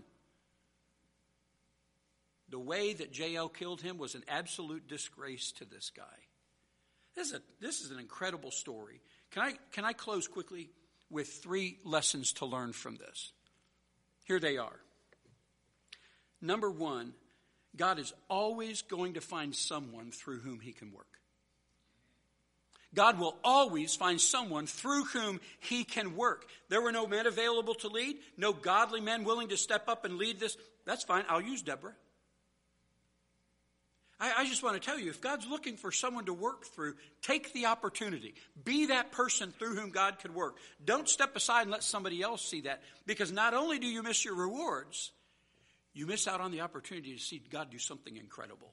The 2.50 2.58
way 2.58 2.94
that 2.94 3.18
Jael 3.18 3.48
killed 3.48 3.82
him 3.82 3.98
was 3.98 4.14
an 4.14 4.24
absolute 4.28 4.88
disgrace 4.88 5.52
to 5.52 5.64
this 5.64 5.90
guy. 5.94 6.02
This 7.14 7.28
is, 7.28 7.34
a, 7.34 7.42
this 7.60 7.80
is 7.80 7.90
an 7.90 7.98
incredible 7.98 8.50
story. 8.50 9.00
Can 9.32 9.42
I, 9.42 9.52
can 9.72 9.84
I 9.84 9.92
close 9.92 10.28
quickly 10.28 10.70
with 11.10 11.28
three 11.28 11.78
lessons 11.84 12.32
to 12.34 12.46
learn 12.46 12.72
from 12.72 12.96
this? 12.96 13.32
Here 14.24 14.38
they 14.38 14.56
are. 14.56 14.80
Number 16.40 16.70
one, 16.70 17.12
God 17.76 17.98
is 17.98 18.12
always 18.30 18.82
going 18.82 19.14
to 19.14 19.20
find 19.20 19.54
someone 19.54 20.10
through 20.10 20.40
whom 20.40 20.60
he 20.60 20.72
can 20.72 20.92
work. 20.92 21.06
God 22.94 23.18
will 23.18 23.36
always 23.44 23.94
find 23.94 24.20
someone 24.20 24.66
through 24.66 25.04
whom 25.04 25.40
he 25.60 25.84
can 25.84 26.16
work. 26.16 26.46
There 26.68 26.80
were 26.80 26.92
no 26.92 27.06
men 27.06 27.26
available 27.26 27.74
to 27.74 27.88
lead, 27.88 28.16
no 28.36 28.52
godly 28.52 29.00
men 29.00 29.24
willing 29.24 29.48
to 29.48 29.56
step 29.58 29.88
up 29.88 30.04
and 30.04 30.16
lead 30.16 30.40
this. 30.40 30.56
That's 30.86 31.04
fine. 31.04 31.24
I'll 31.28 31.40
use 31.40 31.62
Deborah. 31.62 31.94
I, 34.20 34.32
I, 34.38 34.44
just 34.46 34.62
want 34.62 34.74
to 34.74 34.84
tell 34.84 34.98
you 34.98 35.10
if 35.10 35.20
God's 35.20 35.46
looking 35.46 35.76
for 35.76 35.92
someone 35.92 36.24
to 36.24 36.34
work 36.34 36.64
through, 36.66 36.94
take 37.22 37.52
the 37.52 37.66
opportunity. 37.66 38.34
Be 38.64 38.86
that 38.86 39.12
person 39.12 39.52
through 39.52 39.76
whom 39.76 39.90
God 39.90 40.18
could 40.18 40.34
work. 40.34 40.56
Don't 40.84 41.08
step 41.08 41.36
aside 41.36 41.62
and 41.62 41.70
let 41.70 41.84
somebody 41.84 42.20
else 42.20 42.44
see 42.44 42.62
that 42.62 42.82
because 43.06 43.30
not 43.30 43.54
only 43.54 43.78
do 43.78 43.86
you 43.86 44.02
miss 44.02 44.24
your 44.24 44.34
rewards, 44.34 45.12
you 45.94 46.06
miss 46.06 46.26
out 46.26 46.40
on 46.40 46.50
the 46.50 46.62
opportunity 46.62 47.14
to 47.14 47.20
see 47.20 47.40
God 47.50 47.70
do 47.70 47.78
something 47.78 48.16
incredible. 48.16 48.72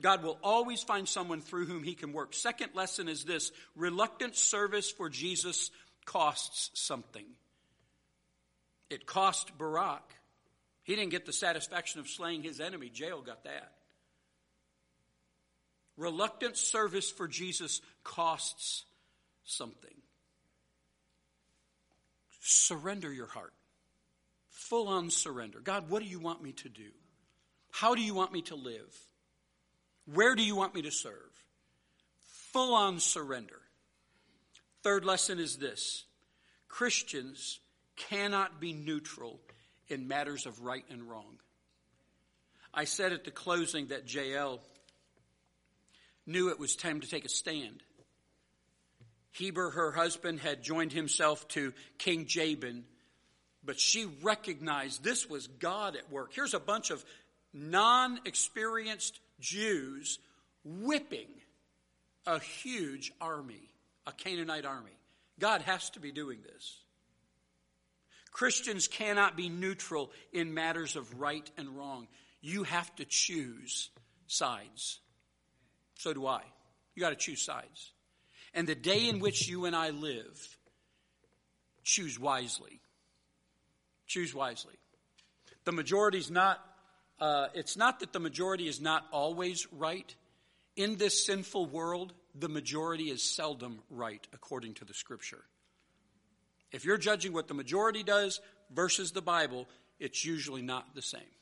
God 0.00 0.22
will 0.22 0.38
always 0.42 0.82
find 0.82 1.08
someone 1.08 1.40
through 1.40 1.66
whom 1.66 1.82
he 1.82 1.94
can 1.94 2.12
work. 2.12 2.34
Second 2.34 2.70
lesson 2.74 3.08
is 3.08 3.24
this 3.24 3.52
reluctant 3.74 4.36
service 4.36 4.90
for 4.90 5.08
Jesus 5.08 5.70
costs 6.04 6.70
something. 6.74 7.24
It 8.88 9.06
cost 9.06 9.56
Barak. 9.58 10.14
He 10.82 10.94
didn't 10.94 11.10
get 11.10 11.26
the 11.26 11.32
satisfaction 11.32 12.00
of 12.00 12.08
slaying 12.08 12.42
his 12.42 12.60
enemy, 12.60 12.90
Jael 12.94 13.20
got 13.20 13.44
that. 13.44 13.72
Reluctant 15.96 16.56
service 16.56 17.10
for 17.10 17.26
Jesus 17.26 17.80
costs 18.04 18.84
something. 19.44 19.90
Surrender 22.40 23.12
your 23.12 23.26
heart. 23.26 23.54
Full 24.50 24.88
on 24.88 25.10
surrender. 25.10 25.60
God, 25.60 25.88
what 25.88 26.02
do 26.02 26.08
you 26.08 26.18
want 26.18 26.42
me 26.42 26.52
to 26.52 26.68
do? 26.68 26.90
How 27.70 27.94
do 27.94 28.02
you 28.02 28.14
want 28.14 28.32
me 28.32 28.42
to 28.42 28.54
live? 28.54 28.94
Where 30.12 30.34
do 30.34 30.42
you 30.42 30.54
want 30.54 30.74
me 30.74 30.82
to 30.82 30.90
serve? 30.90 31.44
Full 32.52 32.74
on 32.74 33.00
surrender. 33.00 33.60
Third 34.82 35.04
lesson 35.04 35.38
is 35.38 35.56
this 35.56 36.04
Christians 36.68 37.60
cannot 37.96 38.60
be 38.60 38.72
neutral 38.72 39.40
in 39.88 40.08
matters 40.08 40.46
of 40.46 40.60
right 40.60 40.84
and 40.90 41.08
wrong. 41.08 41.38
I 42.72 42.84
said 42.84 43.12
at 43.12 43.24
the 43.24 43.30
closing 43.30 43.88
that 43.88 44.12
Jael 44.12 44.60
knew 46.26 46.50
it 46.50 46.58
was 46.58 46.76
time 46.76 47.00
to 47.00 47.08
take 47.08 47.24
a 47.24 47.30
stand. 47.30 47.82
Heber, 49.32 49.70
her 49.70 49.92
husband, 49.92 50.40
had 50.40 50.62
joined 50.62 50.92
himself 50.92 51.46
to 51.48 51.72
King 51.98 52.26
Jabin, 52.26 52.84
but 53.62 53.78
she 53.78 54.06
recognized 54.22 55.04
this 55.04 55.28
was 55.28 55.46
God 55.46 55.96
at 55.96 56.10
work. 56.10 56.32
Here's 56.32 56.54
a 56.54 56.60
bunch 56.60 56.90
of 56.90 57.04
non 57.52 58.20
experienced 58.24 59.20
Jews 59.40 60.18
whipping 60.64 61.28
a 62.26 62.40
huge 62.40 63.12
army, 63.20 63.70
a 64.06 64.12
Canaanite 64.12 64.64
army. 64.64 64.96
God 65.38 65.62
has 65.62 65.90
to 65.90 66.00
be 66.00 66.12
doing 66.12 66.38
this. 66.42 66.78
Christians 68.32 68.88
cannot 68.88 69.36
be 69.36 69.48
neutral 69.48 70.10
in 70.32 70.52
matters 70.52 70.96
of 70.96 71.20
right 71.20 71.48
and 71.56 71.76
wrong. 71.76 72.08
You 72.40 72.64
have 72.64 72.94
to 72.96 73.04
choose 73.04 73.90
sides. 74.26 75.00
So 75.96 76.12
do 76.12 76.26
I. 76.26 76.42
You 76.94 77.00
got 77.00 77.10
to 77.10 77.16
choose 77.16 77.42
sides. 77.42 77.92
And 78.54 78.66
the 78.66 78.74
day 78.74 79.08
in 79.08 79.20
which 79.20 79.48
you 79.48 79.66
and 79.66 79.76
I 79.76 79.90
live, 79.90 80.58
choose 81.84 82.18
wisely. 82.18 82.80
Choose 84.06 84.34
wisely. 84.34 84.74
The 85.64 85.72
majority's 85.72 86.30
not, 86.30 86.64
uh, 87.20 87.48
it's 87.54 87.76
not 87.76 88.00
that 88.00 88.12
the 88.12 88.20
majority 88.20 88.68
is 88.68 88.80
not 88.80 89.04
always 89.12 89.66
right. 89.72 90.14
In 90.76 90.96
this 90.96 91.26
sinful 91.26 91.66
world, 91.66 92.12
the 92.34 92.48
majority 92.48 93.10
is 93.10 93.22
seldom 93.22 93.80
right 93.90 94.26
according 94.32 94.74
to 94.74 94.84
the 94.84 94.94
scripture. 94.94 95.44
If 96.72 96.84
you're 96.84 96.98
judging 96.98 97.32
what 97.32 97.48
the 97.48 97.54
majority 97.54 98.02
does 98.02 98.40
versus 98.70 99.12
the 99.12 99.22
Bible, 99.22 99.68
it's 99.98 100.24
usually 100.24 100.62
not 100.62 100.94
the 100.94 101.02
same. 101.02 101.35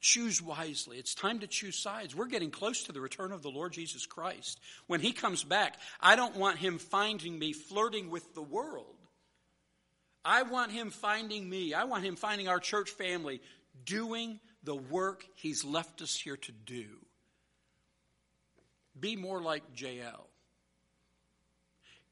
Choose 0.00 0.40
wisely. 0.40 0.98
It's 0.98 1.14
time 1.14 1.40
to 1.40 1.46
choose 1.46 1.76
sides. 1.76 2.14
We're 2.14 2.26
getting 2.26 2.50
close 2.50 2.84
to 2.84 2.92
the 2.92 3.00
return 3.00 3.32
of 3.32 3.42
the 3.42 3.50
Lord 3.50 3.72
Jesus 3.72 4.06
Christ. 4.06 4.60
When 4.86 5.00
he 5.00 5.12
comes 5.12 5.42
back, 5.42 5.76
I 6.00 6.14
don't 6.14 6.36
want 6.36 6.58
him 6.58 6.78
finding 6.78 7.38
me 7.38 7.52
flirting 7.52 8.10
with 8.10 8.34
the 8.34 8.42
world. 8.42 8.94
I 10.24 10.42
want 10.42 10.70
him 10.72 10.90
finding 10.90 11.48
me. 11.48 11.74
I 11.74 11.84
want 11.84 12.04
him 12.04 12.14
finding 12.14 12.48
our 12.48 12.60
church 12.60 12.90
family 12.90 13.40
doing 13.84 14.38
the 14.62 14.76
work 14.76 15.24
he's 15.34 15.64
left 15.64 16.02
us 16.02 16.14
here 16.16 16.36
to 16.36 16.52
do. 16.52 16.86
Be 18.98 19.16
more 19.16 19.40
like 19.40 19.62
Jael. 19.76 20.28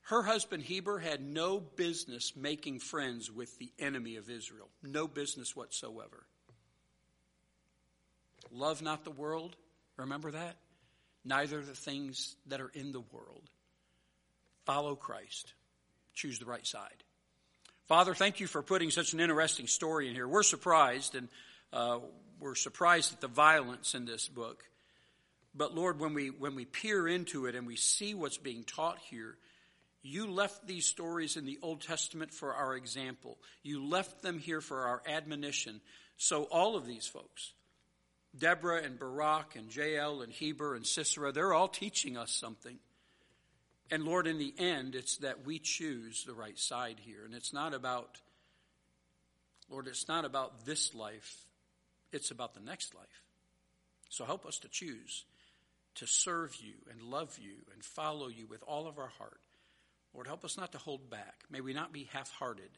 Her 0.02 0.22
husband 0.22 0.62
Heber 0.62 0.98
had 0.98 1.20
no 1.20 1.58
business 1.58 2.32
making 2.36 2.78
friends 2.78 3.30
with 3.30 3.58
the 3.58 3.72
enemy 3.78 4.16
of 4.16 4.30
Israel. 4.30 4.68
No 4.82 5.08
business 5.08 5.56
whatsoever. 5.56 6.26
Love 8.56 8.82
not 8.82 9.04
the 9.04 9.10
world. 9.10 9.54
Remember 9.96 10.30
that? 10.30 10.56
Neither 11.24 11.60
the 11.60 11.74
things 11.74 12.36
that 12.46 12.60
are 12.60 12.70
in 12.72 12.92
the 12.92 13.02
world. 13.12 13.50
Follow 14.64 14.94
Christ. 14.94 15.52
Choose 16.14 16.38
the 16.38 16.46
right 16.46 16.66
side. 16.66 17.04
Father, 17.86 18.14
thank 18.14 18.40
you 18.40 18.46
for 18.46 18.62
putting 18.62 18.90
such 18.90 19.12
an 19.12 19.20
interesting 19.20 19.66
story 19.66 20.08
in 20.08 20.14
here. 20.14 20.26
We're 20.26 20.42
surprised, 20.42 21.14
and 21.14 21.28
uh, 21.72 21.98
we're 22.40 22.54
surprised 22.54 23.12
at 23.12 23.20
the 23.20 23.28
violence 23.28 23.94
in 23.94 24.06
this 24.06 24.28
book. 24.28 24.64
But 25.54 25.74
Lord, 25.74 26.00
when 26.00 26.12
we 26.12 26.28
when 26.28 26.54
we 26.54 26.64
peer 26.64 27.06
into 27.08 27.46
it 27.46 27.54
and 27.54 27.66
we 27.66 27.76
see 27.76 28.14
what's 28.14 28.38
being 28.38 28.64
taught 28.64 28.98
here, 28.98 29.36
you 30.02 30.30
left 30.30 30.66
these 30.66 30.86
stories 30.86 31.36
in 31.36 31.46
the 31.46 31.58
Old 31.62 31.80
Testament 31.80 32.32
for 32.32 32.54
our 32.54 32.76
example. 32.76 33.38
You 33.62 33.84
left 33.84 34.22
them 34.22 34.38
here 34.38 34.60
for 34.60 34.82
our 34.82 35.02
admonition. 35.06 35.80
So 36.16 36.44
all 36.44 36.76
of 36.76 36.86
these 36.86 37.06
folks, 37.06 37.52
Deborah 38.38 38.82
and 38.82 38.98
Barak 38.98 39.56
and 39.56 39.74
Jael 39.74 40.22
and 40.22 40.32
Heber 40.32 40.74
and 40.74 40.86
Sisera, 40.86 41.32
they're 41.32 41.54
all 41.54 41.68
teaching 41.68 42.16
us 42.16 42.32
something. 42.32 42.78
And 43.90 44.04
Lord, 44.04 44.26
in 44.26 44.38
the 44.38 44.54
end, 44.58 44.94
it's 44.94 45.18
that 45.18 45.46
we 45.46 45.58
choose 45.58 46.24
the 46.24 46.34
right 46.34 46.58
side 46.58 46.96
here. 47.00 47.24
And 47.24 47.34
it's 47.34 47.52
not 47.52 47.72
about, 47.72 48.20
Lord, 49.70 49.86
it's 49.86 50.08
not 50.08 50.24
about 50.24 50.66
this 50.66 50.94
life, 50.94 51.46
it's 52.12 52.30
about 52.30 52.54
the 52.54 52.60
next 52.60 52.94
life. 52.94 53.22
So 54.08 54.24
help 54.24 54.46
us 54.46 54.58
to 54.60 54.68
choose 54.68 55.24
to 55.96 56.06
serve 56.06 56.54
you 56.56 56.74
and 56.90 57.02
love 57.02 57.38
you 57.40 57.54
and 57.72 57.82
follow 57.82 58.28
you 58.28 58.46
with 58.46 58.62
all 58.66 58.86
of 58.86 58.98
our 58.98 59.10
heart. 59.18 59.40
Lord, 60.14 60.26
help 60.26 60.44
us 60.44 60.56
not 60.56 60.72
to 60.72 60.78
hold 60.78 61.10
back. 61.10 61.44
May 61.50 61.60
we 61.60 61.72
not 61.72 61.92
be 61.92 62.08
half 62.12 62.30
hearted, 62.30 62.70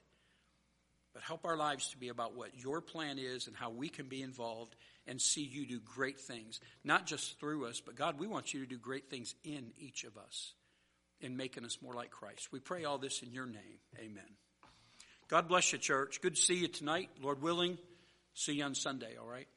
but 1.18 1.24
help 1.24 1.44
our 1.44 1.56
lives 1.56 1.88
to 1.88 1.98
be 1.98 2.10
about 2.10 2.36
what 2.36 2.50
your 2.54 2.80
plan 2.80 3.18
is 3.18 3.48
and 3.48 3.56
how 3.56 3.70
we 3.70 3.88
can 3.88 4.06
be 4.06 4.22
involved 4.22 4.76
and 5.08 5.20
see 5.20 5.42
you 5.42 5.66
do 5.66 5.80
great 5.80 6.20
things, 6.20 6.60
not 6.84 7.06
just 7.06 7.40
through 7.40 7.66
us, 7.66 7.80
but 7.84 7.96
God, 7.96 8.20
we 8.20 8.28
want 8.28 8.54
you 8.54 8.60
to 8.60 8.66
do 8.66 8.78
great 8.78 9.10
things 9.10 9.34
in 9.42 9.72
each 9.80 10.04
of 10.04 10.16
us 10.16 10.52
in 11.20 11.36
making 11.36 11.64
us 11.64 11.78
more 11.82 11.92
like 11.92 12.12
Christ. 12.12 12.52
We 12.52 12.60
pray 12.60 12.84
all 12.84 12.98
this 12.98 13.20
in 13.20 13.32
your 13.32 13.46
name. 13.46 13.80
Amen. 13.98 14.30
God 15.26 15.48
bless 15.48 15.72
you, 15.72 15.78
church. 15.78 16.20
Good 16.20 16.36
to 16.36 16.40
see 16.40 16.54
you 16.54 16.68
tonight. 16.68 17.10
Lord 17.20 17.42
willing, 17.42 17.78
see 18.34 18.52
you 18.52 18.62
on 18.62 18.76
Sunday, 18.76 19.16
all 19.20 19.26
right? 19.26 19.48